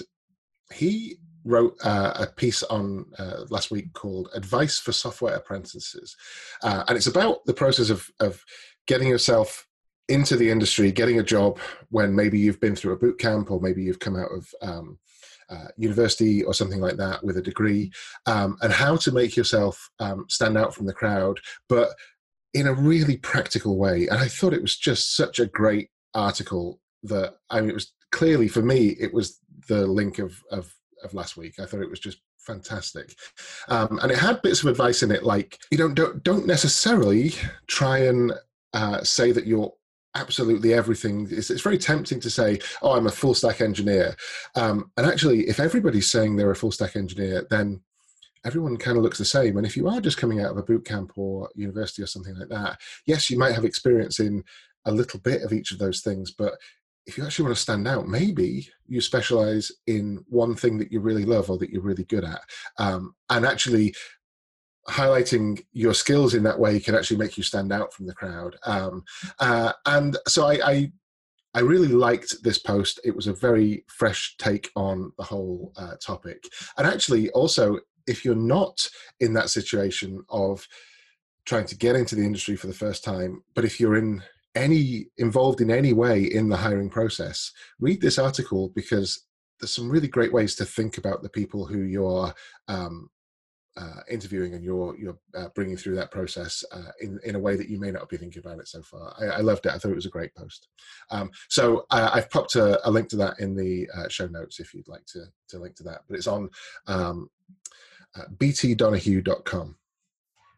he 0.71 1.17
wrote 1.45 1.77
uh, 1.83 2.13
a 2.15 2.27
piece 2.27 2.63
on 2.63 3.05
uh, 3.17 3.45
last 3.49 3.71
week 3.71 3.93
called 3.93 4.29
"Advice 4.33 4.79
for 4.79 4.91
Software 4.91 5.35
Apprentices," 5.35 6.17
uh, 6.63 6.83
and 6.87 6.97
it's 6.97 7.07
about 7.07 7.45
the 7.45 7.53
process 7.53 7.89
of 7.89 8.09
of 8.19 8.43
getting 8.87 9.07
yourself 9.07 9.67
into 10.09 10.35
the 10.35 10.51
industry, 10.51 10.91
getting 10.91 11.19
a 11.19 11.23
job 11.23 11.59
when 11.89 12.15
maybe 12.15 12.37
you've 12.37 12.59
been 12.59 12.75
through 12.75 12.93
a 12.93 12.97
boot 12.97 13.17
camp 13.17 13.49
or 13.49 13.59
maybe 13.59 13.81
you've 13.81 13.99
come 13.99 14.15
out 14.15 14.29
of 14.31 14.47
um, 14.61 14.99
uh, 15.49 15.67
university 15.77 16.43
or 16.43 16.53
something 16.53 16.79
like 16.79 16.97
that 16.97 17.23
with 17.23 17.37
a 17.37 17.41
degree, 17.41 17.91
um, 18.25 18.57
and 18.61 18.73
how 18.73 18.95
to 18.95 19.11
make 19.11 19.35
yourself 19.35 19.89
um, 19.99 20.25
stand 20.29 20.57
out 20.57 20.73
from 20.73 20.85
the 20.85 20.93
crowd, 20.93 21.39
but 21.69 21.89
in 22.53 22.67
a 22.67 22.73
really 22.73 23.17
practical 23.17 23.77
way. 23.77 24.07
And 24.07 24.19
I 24.19 24.27
thought 24.27 24.53
it 24.53 24.61
was 24.61 24.77
just 24.77 25.15
such 25.15 25.39
a 25.39 25.45
great 25.45 25.89
article 26.13 26.79
that 27.03 27.35
I 27.49 27.61
mean, 27.61 27.69
it 27.69 27.75
was 27.75 27.93
clearly 28.11 28.47
for 28.47 28.61
me, 28.61 28.95
it 28.99 29.13
was 29.13 29.39
the 29.67 29.85
link 29.85 30.19
of 30.19 30.41
of, 30.51 30.73
of 31.03 31.13
last 31.13 31.37
week. 31.37 31.59
I 31.59 31.65
thought 31.65 31.81
it 31.81 31.89
was 31.89 31.99
just 31.99 32.19
fantastic 32.37 33.15
um, 33.69 33.99
and 34.03 34.11
it 34.11 34.19
had 34.19 34.39
bits 34.43 34.61
of 34.61 34.69
advice 34.69 35.01
in 35.01 35.09
it 35.09 35.23
like 35.23 35.57
you 35.71 35.79
know 35.79 35.89
don't 35.89 36.23
don't 36.23 36.45
necessarily 36.45 37.33
try 37.65 37.97
and 37.97 38.33
uh, 38.73 39.01
say 39.03 39.31
that 39.31 39.47
you're 39.47 39.73
absolutely 40.15 40.73
everything. 40.73 41.27
It's, 41.29 41.49
it's, 41.49 41.61
very 41.61 41.77
tempting 41.77 42.19
to 42.21 42.29
say, 42.29 42.59
"Oh, 42.81 42.93
I'm 42.93 43.07
a 43.07 43.11
full 43.11 43.33
stack 43.33 43.61
engineer," 43.61 44.15
um, 44.55 44.91
and 44.97 45.05
actually, 45.05 45.47
if 45.47 45.59
everybody's 45.59 46.11
saying 46.11 46.35
they're 46.35 46.51
a 46.51 46.55
full 46.55 46.71
stack 46.71 46.95
engineer, 46.95 47.45
then 47.49 47.81
everyone 48.45 48.77
kind 48.77 48.97
of 48.97 49.03
looks 49.03 49.17
the 49.17 49.25
same. 49.25 49.57
And 49.57 49.65
if 49.65 49.75
you 49.75 49.87
are 49.87 50.01
just 50.01 50.17
coming 50.17 50.39
out 50.39 50.51
of 50.51 50.57
a 50.57 50.63
boot 50.63 50.85
camp 50.85 51.13
or 51.17 51.49
university 51.55 52.01
or 52.01 52.07
something 52.07 52.35
like 52.37 52.49
that, 52.49 52.79
yes, 53.05 53.29
you 53.29 53.37
might 53.37 53.55
have 53.55 53.65
experience 53.65 54.19
in 54.19 54.43
a 54.85 54.91
little 54.91 55.19
bit 55.19 55.41
of 55.41 55.51
each 55.51 55.71
of 55.71 55.79
those 55.79 56.01
things, 56.01 56.31
but 56.31 56.53
if 57.07 57.17
you 57.17 57.25
actually 57.25 57.43
want 57.43 57.55
to 57.55 57.61
stand 57.61 57.87
out, 57.87 58.07
maybe 58.07 58.67
you 58.87 58.99
specialize 58.99 59.71
in 59.87 60.23
one 60.27 60.55
thing 60.55 60.77
that 60.79 60.91
you 60.91 60.99
really 60.99 61.25
love 61.25 61.49
or 61.49 61.57
that 61.59 61.69
you're 61.69 61.81
really 61.81 62.05
good 62.05 62.23
at. 62.23 62.41
Um, 62.77 63.15
and 63.29 63.45
actually, 63.45 63.93
highlighting 64.87 65.63
your 65.73 65.93
skills 65.93 66.33
in 66.33 66.43
that 66.43 66.59
way 66.59 66.79
can 66.79 66.95
actually 66.95 67.17
make 67.17 67.37
you 67.37 67.43
stand 67.43 67.71
out 67.71 67.93
from 67.93 68.05
the 68.05 68.13
crowd. 68.13 68.55
Um, 68.65 69.03
uh, 69.39 69.73
and 69.85 70.17
so 70.27 70.45
I, 70.45 70.59
I, 70.63 70.91
I 71.55 71.59
really 71.61 71.87
liked 71.87 72.43
this 72.43 72.59
post. 72.59 72.99
It 73.03 73.15
was 73.15 73.27
a 73.27 73.33
very 73.33 73.83
fresh 73.87 74.35
take 74.37 74.69
on 74.75 75.11
the 75.17 75.23
whole 75.23 75.73
uh, 75.77 75.95
topic. 76.01 76.43
And 76.77 76.85
actually, 76.85 77.29
also, 77.31 77.79
if 78.07 78.23
you're 78.23 78.35
not 78.35 78.87
in 79.19 79.33
that 79.33 79.49
situation 79.49 80.23
of 80.29 80.67
trying 81.45 81.65
to 81.67 81.77
get 81.77 81.95
into 81.95 82.15
the 82.15 82.25
industry 82.25 82.55
for 82.55 82.67
the 82.67 82.73
first 82.73 83.03
time, 83.03 83.43
but 83.55 83.65
if 83.65 83.79
you're 83.79 83.97
in 83.97 84.21
any 84.55 85.07
involved 85.17 85.61
in 85.61 85.69
any 85.69 85.93
way 85.93 86.23
in 86.23 86.49
the 86.49 86.57
hiring 86.57 86.89
process, 86.89 87.51
read 87.79 88.01
this 88.01 88.17
article 88.17 88.71
because 88.75 89.25
there's 89.59 89.71
some 89.71 89.89
really 89.89 90.07
great 90.07 90.33
ways 90.33 90.55
to 90.55 90.65
think 90.65 90.97
about 90.97 91.21
the 91.23 91.29
people 91.29 91.65
who 91.65 91.81
you're 91.81 92.33
um, 92.67 93.09
uh, 93.77 93.99
interviewing 94.09 94.53
and 94.53 94.63
you're 94.63 94.97
you're 94.97 95.17
uh, 95.35 95.49
bringing 95.53 95.75
through 95.75 95.95
that 95.95 96.11
process 96.11 96.63
uh, 96.71 96.91
in 97.01 97.19
in 97.25 97.35
a 97.35 97.39
way 97.39 97.55
that 97.55 97.67
you 97.67 97.79
may 97.79 97.91
not 97.91 98.07
be 98.07 98.17
thinking 98.17 98.41
about 98.43 98.59
it 98.59 98.67
so 98.67 98.81
far. 98.81 99.13
I, 99.19 99.37
I 99.37 99.39
loved 99.39 99.65
it. 99.65 99.73
I 99.73 99.77
thought 99.77 99.91
it 99.91 99.95
was 99.95 100.05
a 100.05 100.09
great 100.09 100.33
post. 100.35 100.69
Um, 101.11 101.29
so 101.49 101.85
uh, 101.91 102.11
I've 102.13 102.29
popped 102.29 102.55
a, 102.55 102.87
a, 102.87 102.89
link 102.89 103.09
to 103.09 103.17
that 103.17 103.39
in 103.39 103.55
the 103.55 103.89
uh, 103.93 104.07
show 104.07 104.27
notes 104.27 104.59
if 104.59 104.73
you'd 104.73 104.87
like 104.87 105.05
to 105.07 105.25
to 105.49 105.59
link 105.59 105.75
to 105.77 105.83
that. 105.83 106.01
But 106.07 106.17
it's 106.17 106.27
on 106.27 106.49
um, 106.87 107.29
uh, 108.15 108.25
btdonohue.com. 108.37 109.75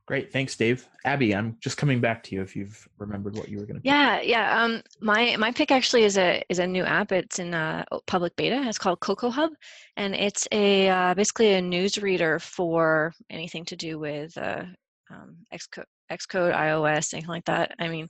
Great, 0.07 0.31
thanks, 0.31 0.55
Dave. 0.55 0.87
Abby, 1.03 1.35
I'm 1.35 1.57
just 1.59 1.75
coming 1.75 1.99
back 1.99 2.23
to 2.23 2.35
you 2.35 2.41
if 2.41 2.55
you've 2.55 2.87
remembered 2.97 3.35
what 3.35 3.49
you 3.49 3.59
were 3.59 3.65
going 3.65 3.81
to. 3.81 3.85
Yeah, 3.85 4.21
yeah. 4.21 4.63
Um, 4.63 4.81
my 5.01 5.35
my 5.35 5.51
pick 5.51 5.69
actually 5.69 6.03
is 6.03 6.17
a 6.17 6.41
is 6.47 6.59
a 6.59 6.65
new 6.65 6.85
app. 6.85 7.11
It's 7.11 7.39
in 7.39 7.53
uh, 7.53 7.83
public 8.05 8.33
beta. 8.37 8.63
It's 8.65 8.77
called 8.77 9.01
Cocoa 9.01 9.29
Hub, 9.29 9.51
and 9.97 10.15
it's 10.15 10.47
a 10.53 10.87
uh, 10.87 11.13
basically 11.13 11.55
a 11.55 11.61
news 11.61 11.97
reader 11.97 12.39
for 12.39 13.13
anything 13.29 13.65
to 13.65 13.75
do 13.75 13.99
with 13.99 14.37
uh, 14.37 14.63
um, 15.11 15.39
Xcode, 15.53 15.83
Xcode, 16.09 16.55
iOS, 16.55 17.13
anything 17.13 17.29
like 17.29 17.45
that. 17.45 17.75
I 17.77 17.89
mean, 17.89 18.07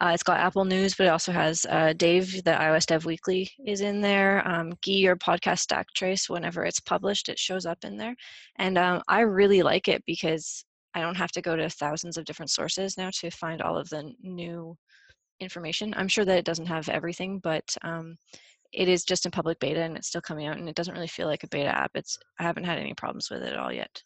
uh, 0.00 0.10
it's 0.14 0.24
got 0.24 0.40
Apple 0.40 0.64
News, 0.64 0.96
but 0.96 1.06
it 1.06 1.10
also 1.10 1.30
has 1.30 1.64
uh, 1.70 1.92
Dave, 1.92 2.42
the 2.42 2.50
iOS 2.50 2.86
Dev 2.86 3.04
Weekly, 3.04 3.48
is 3.64 3.80
in 3.80 4.00
there. 4.00 4.46
Um, 4.46 4.70
Guy, 4.84 4.92
your 4.92 5.16
podcast 5.16 5.60
stack 5.60 5.86
trace, 5.94 6.28
whenever 6.28 6.64
it's 6.64 6.80
published, 6.80 7.28
it 7.28 7.38
shows 7.38 7.64
up 7.64 7.84
in 7.84 7.96
there. 7.96 8.16
And 8.56 8.76
um, 8.76 9.02
I 9.06 9.20
really 9.20 9.62
like 9.62 9.86
it 9.86 10.02
because 10.04 10.64
I 10.94 11.00
don't 11.00 11.16
have 11.16 11.32
to 11.32 11.42
go 11.42 11.56
to 11.56 11.68
thousands 11.68 12.16
of 12.16 12.24
different 12.24 12.50
sources 12.50 12.96
now 12.96 13.10
to 13.14 13.30
find 13.30 13.62
all 13.62 13.76
of 13.76 13.88
the 13.88 14.12
new 14.22 14.76
information. 15.40 15.94
I'm 15.96 16.08
sure 16.08 16.24
that 16.24 16.38
it 16.38 16.44
doesn't 16.44 16.66
have 16.66 16.88
everything, 16.88 17.38
but 17.38 17.76
um, 17.82 18.16
it 18.72 18.88
is 18.88 19.04
just 19.04 19.24
in 19.24 19.30
public 19.30 19.58
beta 19.60 19.80
and 19.80 19.96
it's 19.96 20.08
still 20.08 20.20
coming 20.20 20.46
out 20.46 20.58
and 20.58 20.68
it 20.68 20.74
doesn't 20.74 20.94
really 20.94 21.06
feel 21.06 21.26
like 21.26 21.44
a 21.44 21.48
beta 21.48 21.68
app. 21.68 21.90
It's 21.94 22.18
I 22.38 22.42
haven't 22.42 22.64
had 22.64 22.78
any 22.78 22.94
problems 22.94 23.30
with 23.30 23.42
it 23.42 23.52
at 23.52 23.58
all 23.58 23.72
yet. 23.72 24.02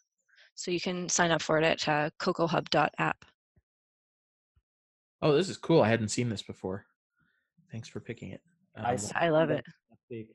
So 0.55 0.71
you 0.71 0.79
can 0.79 1.09
sign 1.09 1.31
up 1.31 1.41
for 1.41 1.57
it 1.57 1.63
at 1.63 1.87
uh, 1.87 2.09
cocoahub.app. 2.19 3.25
Oh, 5.21 5.33
this 5.33 5.49
is 5.49 5.57
cool. 5.57 5.81
I 5.81 5.89
hadn't 5.89 6.09
seen 6.09 6.29
this 6.29 6.41
before. 6.43 6.85
Thanks 7.71 7.87
for 7.87 7.99
picking 7.99 8.31
it. 8.31 8.41
Um, 8.75 8.97
I, 9.15 9.25
I 9.25 9.29
love 9.29 9.49
it. 9.49 9.65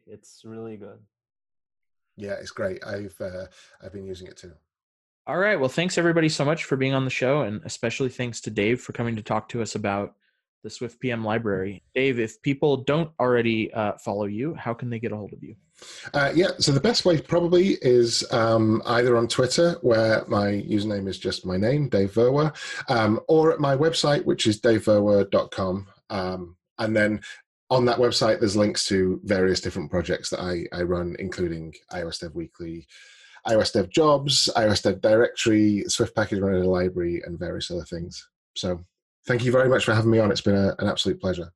It's 0.06 0.42
really 0.44 0.76
good. 0.76 0.98
Yeah, 2.16 2.32
it's 2.32 2.50
great. 2.50 2.84
I've 2.84 3.14
uh, 3.20 3.46
I've 3.80 3.92
been 3.92 4.06
using 4.06 4.26
it 4.26 4.36
too. 4.36 4.52
All 5.28 5.36
right. 5.36 5.60
Well, 5.60 5.68
thanks 5.68 5.98
everybody 5.98 6.30
so 6.30 6.42
much 6.42 6.64
for 6.64 6.76
being 6.76 6.94
on 6.94 7.04
the 7.04 7.10
show, 7.10 7.42
and 7.42 7.60
especially 7.66 8.08
thanks 8.08 8.40
to 8.40 8.50
Dave 8.50 8.80
for 8.80 8.94
coming 8.94 9.14
to 9.16 9.22
talk 9.22 9.46
to 9.50 9.60
us 9.60 9.74
about 9.74 10.14
the 10.64 10.70
Swift 10.70 10.98
PM 11.00 11.22
library. 11.22 11.82
Dave, 11.94 12.18
if 12.18 12.40
people 12.40 12.78
don't 12.78 13.10
already 13.20 13.70
uh, 13.74 13.92
follow 14.02 14.24
you, 14.24 14.54
how 14.54 14.72
can 14.72 14.88
they 14.88 14.98
get 14.98 15.12
a 15.12 15.16
hold 15.16 15.34
of 15.34 15.42
you? 15.42 15.54
Uh, 16.14 16.32
yeah, 16.34 16.52
so 16.58 16.72
the 16.72 16.80
best 16.80 17.04
way 17.04 17.20
probably 17.20 17.76
is 17.82 18.24
um, 18.32 18.80
either 18.86 19.18
on 19.18 19.28
Twitter, 19.28 19.76
where 19.82 20.24
my 20.28 20.46
username 20.46 21.06
is 21.06 21.18
just 21.18 21.44
my 21.44 21.58
name, 21.58 21.90
Dave 21.90 22.14
Verwer, 22.14 22.56
um, 22.88 23.20
or 23.28 23.52
at 23.52 23.60
my 23.60 23.76
website, 23.76 24.24
which 24.24 24.46
is 24.46 24.58
daveverwer.com. 24.62 25.86
Um, 26.08 26.56
and 26.78 26.96
then 26.96 27.20
on 27.68 27.84
that 27.84 27.98
website, 27.98 28.40
there's 28.40 28.56
links 28.56 28.86
to 28.86 29.20
various 29.24 29.60
different 29.60 29.90
projects 29.90 30.30
that 30.30 30.40
I, 30.40 30.64
I 30.72 30.84
run, 30.84 31.16
including 31.18 31.74
iOS 31.92 32.20
Dev 32.20 32.34
Weekly, 32.34 32.86
iOS 33.48 33.72
Dev 33.72 33.90
Jobs, 33.90 34.48
iOS 34.56 34.82
Dev 34.82 35.00
Directory, 35.00 35.84
Swift 35.88 36.14
Package 36.14 36.40
Manager 36.40 36.66
Library, 36.66 37.22
and 37.24 37.38
various 37.38 37.70
other 37.70 37.84
things. 37.84 38.28
So 38.56 38.84
thank 39.26 39.44
you 39.44 39.52
very 39.52 39.68
much 39.68 39.84
for 39.84 39.94
having 39.94 40.10
me 40.10 40.18
on. 40.18 40.30
It's 40.30 40.40
been 40.40 40.56
a, 40.56 40.74
an 40.78 40.88
absolute 40.88 41.20
pleasure. 41.20 41.52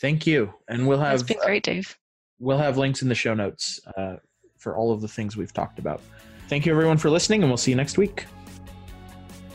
Thank 0.00 0.26
you. 0.26 0.52
And 0.68 0.86
we'll 0.86 1.00
have. 1.00 1.14
It's 1.14 1.22
been 1.22 1.38
great, 1.44 1.62
Dave. 1.62 1.96
We'll 2.38 2.58
have 2.58 2.76
links 2.76 3.02
in 3.02 3.08
the 3.08 3.14
show 3.14 3.34
notes 3.34 3.80
uh, 3.96 4.16
for 4.58 4.76
all 4.76 4.92
of 4.92 5.00
the 5.00 5.08
things 5.08 5.36
we've 5.36 5.52
talked 5.52 5.78
about. 5.78 6.00
Thank 6.48 6.66
you, 6.66 6.72
everyone, 6.72 6.98
for 6.98 7.10
listening, 7.10 7.42
and 7.42 7.50
we'll 7.50 7.56
see 7.56 7.70
you 7.70 7.76
next 7.76 7.96
week. 7.96 8.26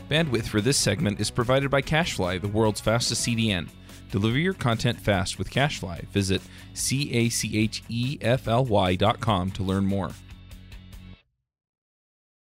Bandwidth 0.08 0.48
for 0.48 0.60
this 0.60 0.76
segment 0.76 1.20
is 1.20 1.30
provided 1.30 1.70
by 1.70 1.82
CacheFly, 1.82 2.40
the 2.40 2.48
world's 2.48 2.80
fastest 2.80 3.26
CDN. 3.26 3.68
Deliver 4.10 4.38
your 4.38 4.54
content 4.54 4.98
fast 4.98 5.38
with 5.38 5.50
CacheFly. 5.50 6.08
Visit 6.08 6.42
C 6.74 7.12
A 7.12 7.28
C 7.28 7.56
H 7.56 7.84
E 7.88 8.18
F 8.20 8.48
L 8.48 8.64
Y 8.64 8.96
dot 8.96 9.20
com 9.20 9.52
to 9.52 9.62
learn 9.62 9.86
more. 9.86 10.10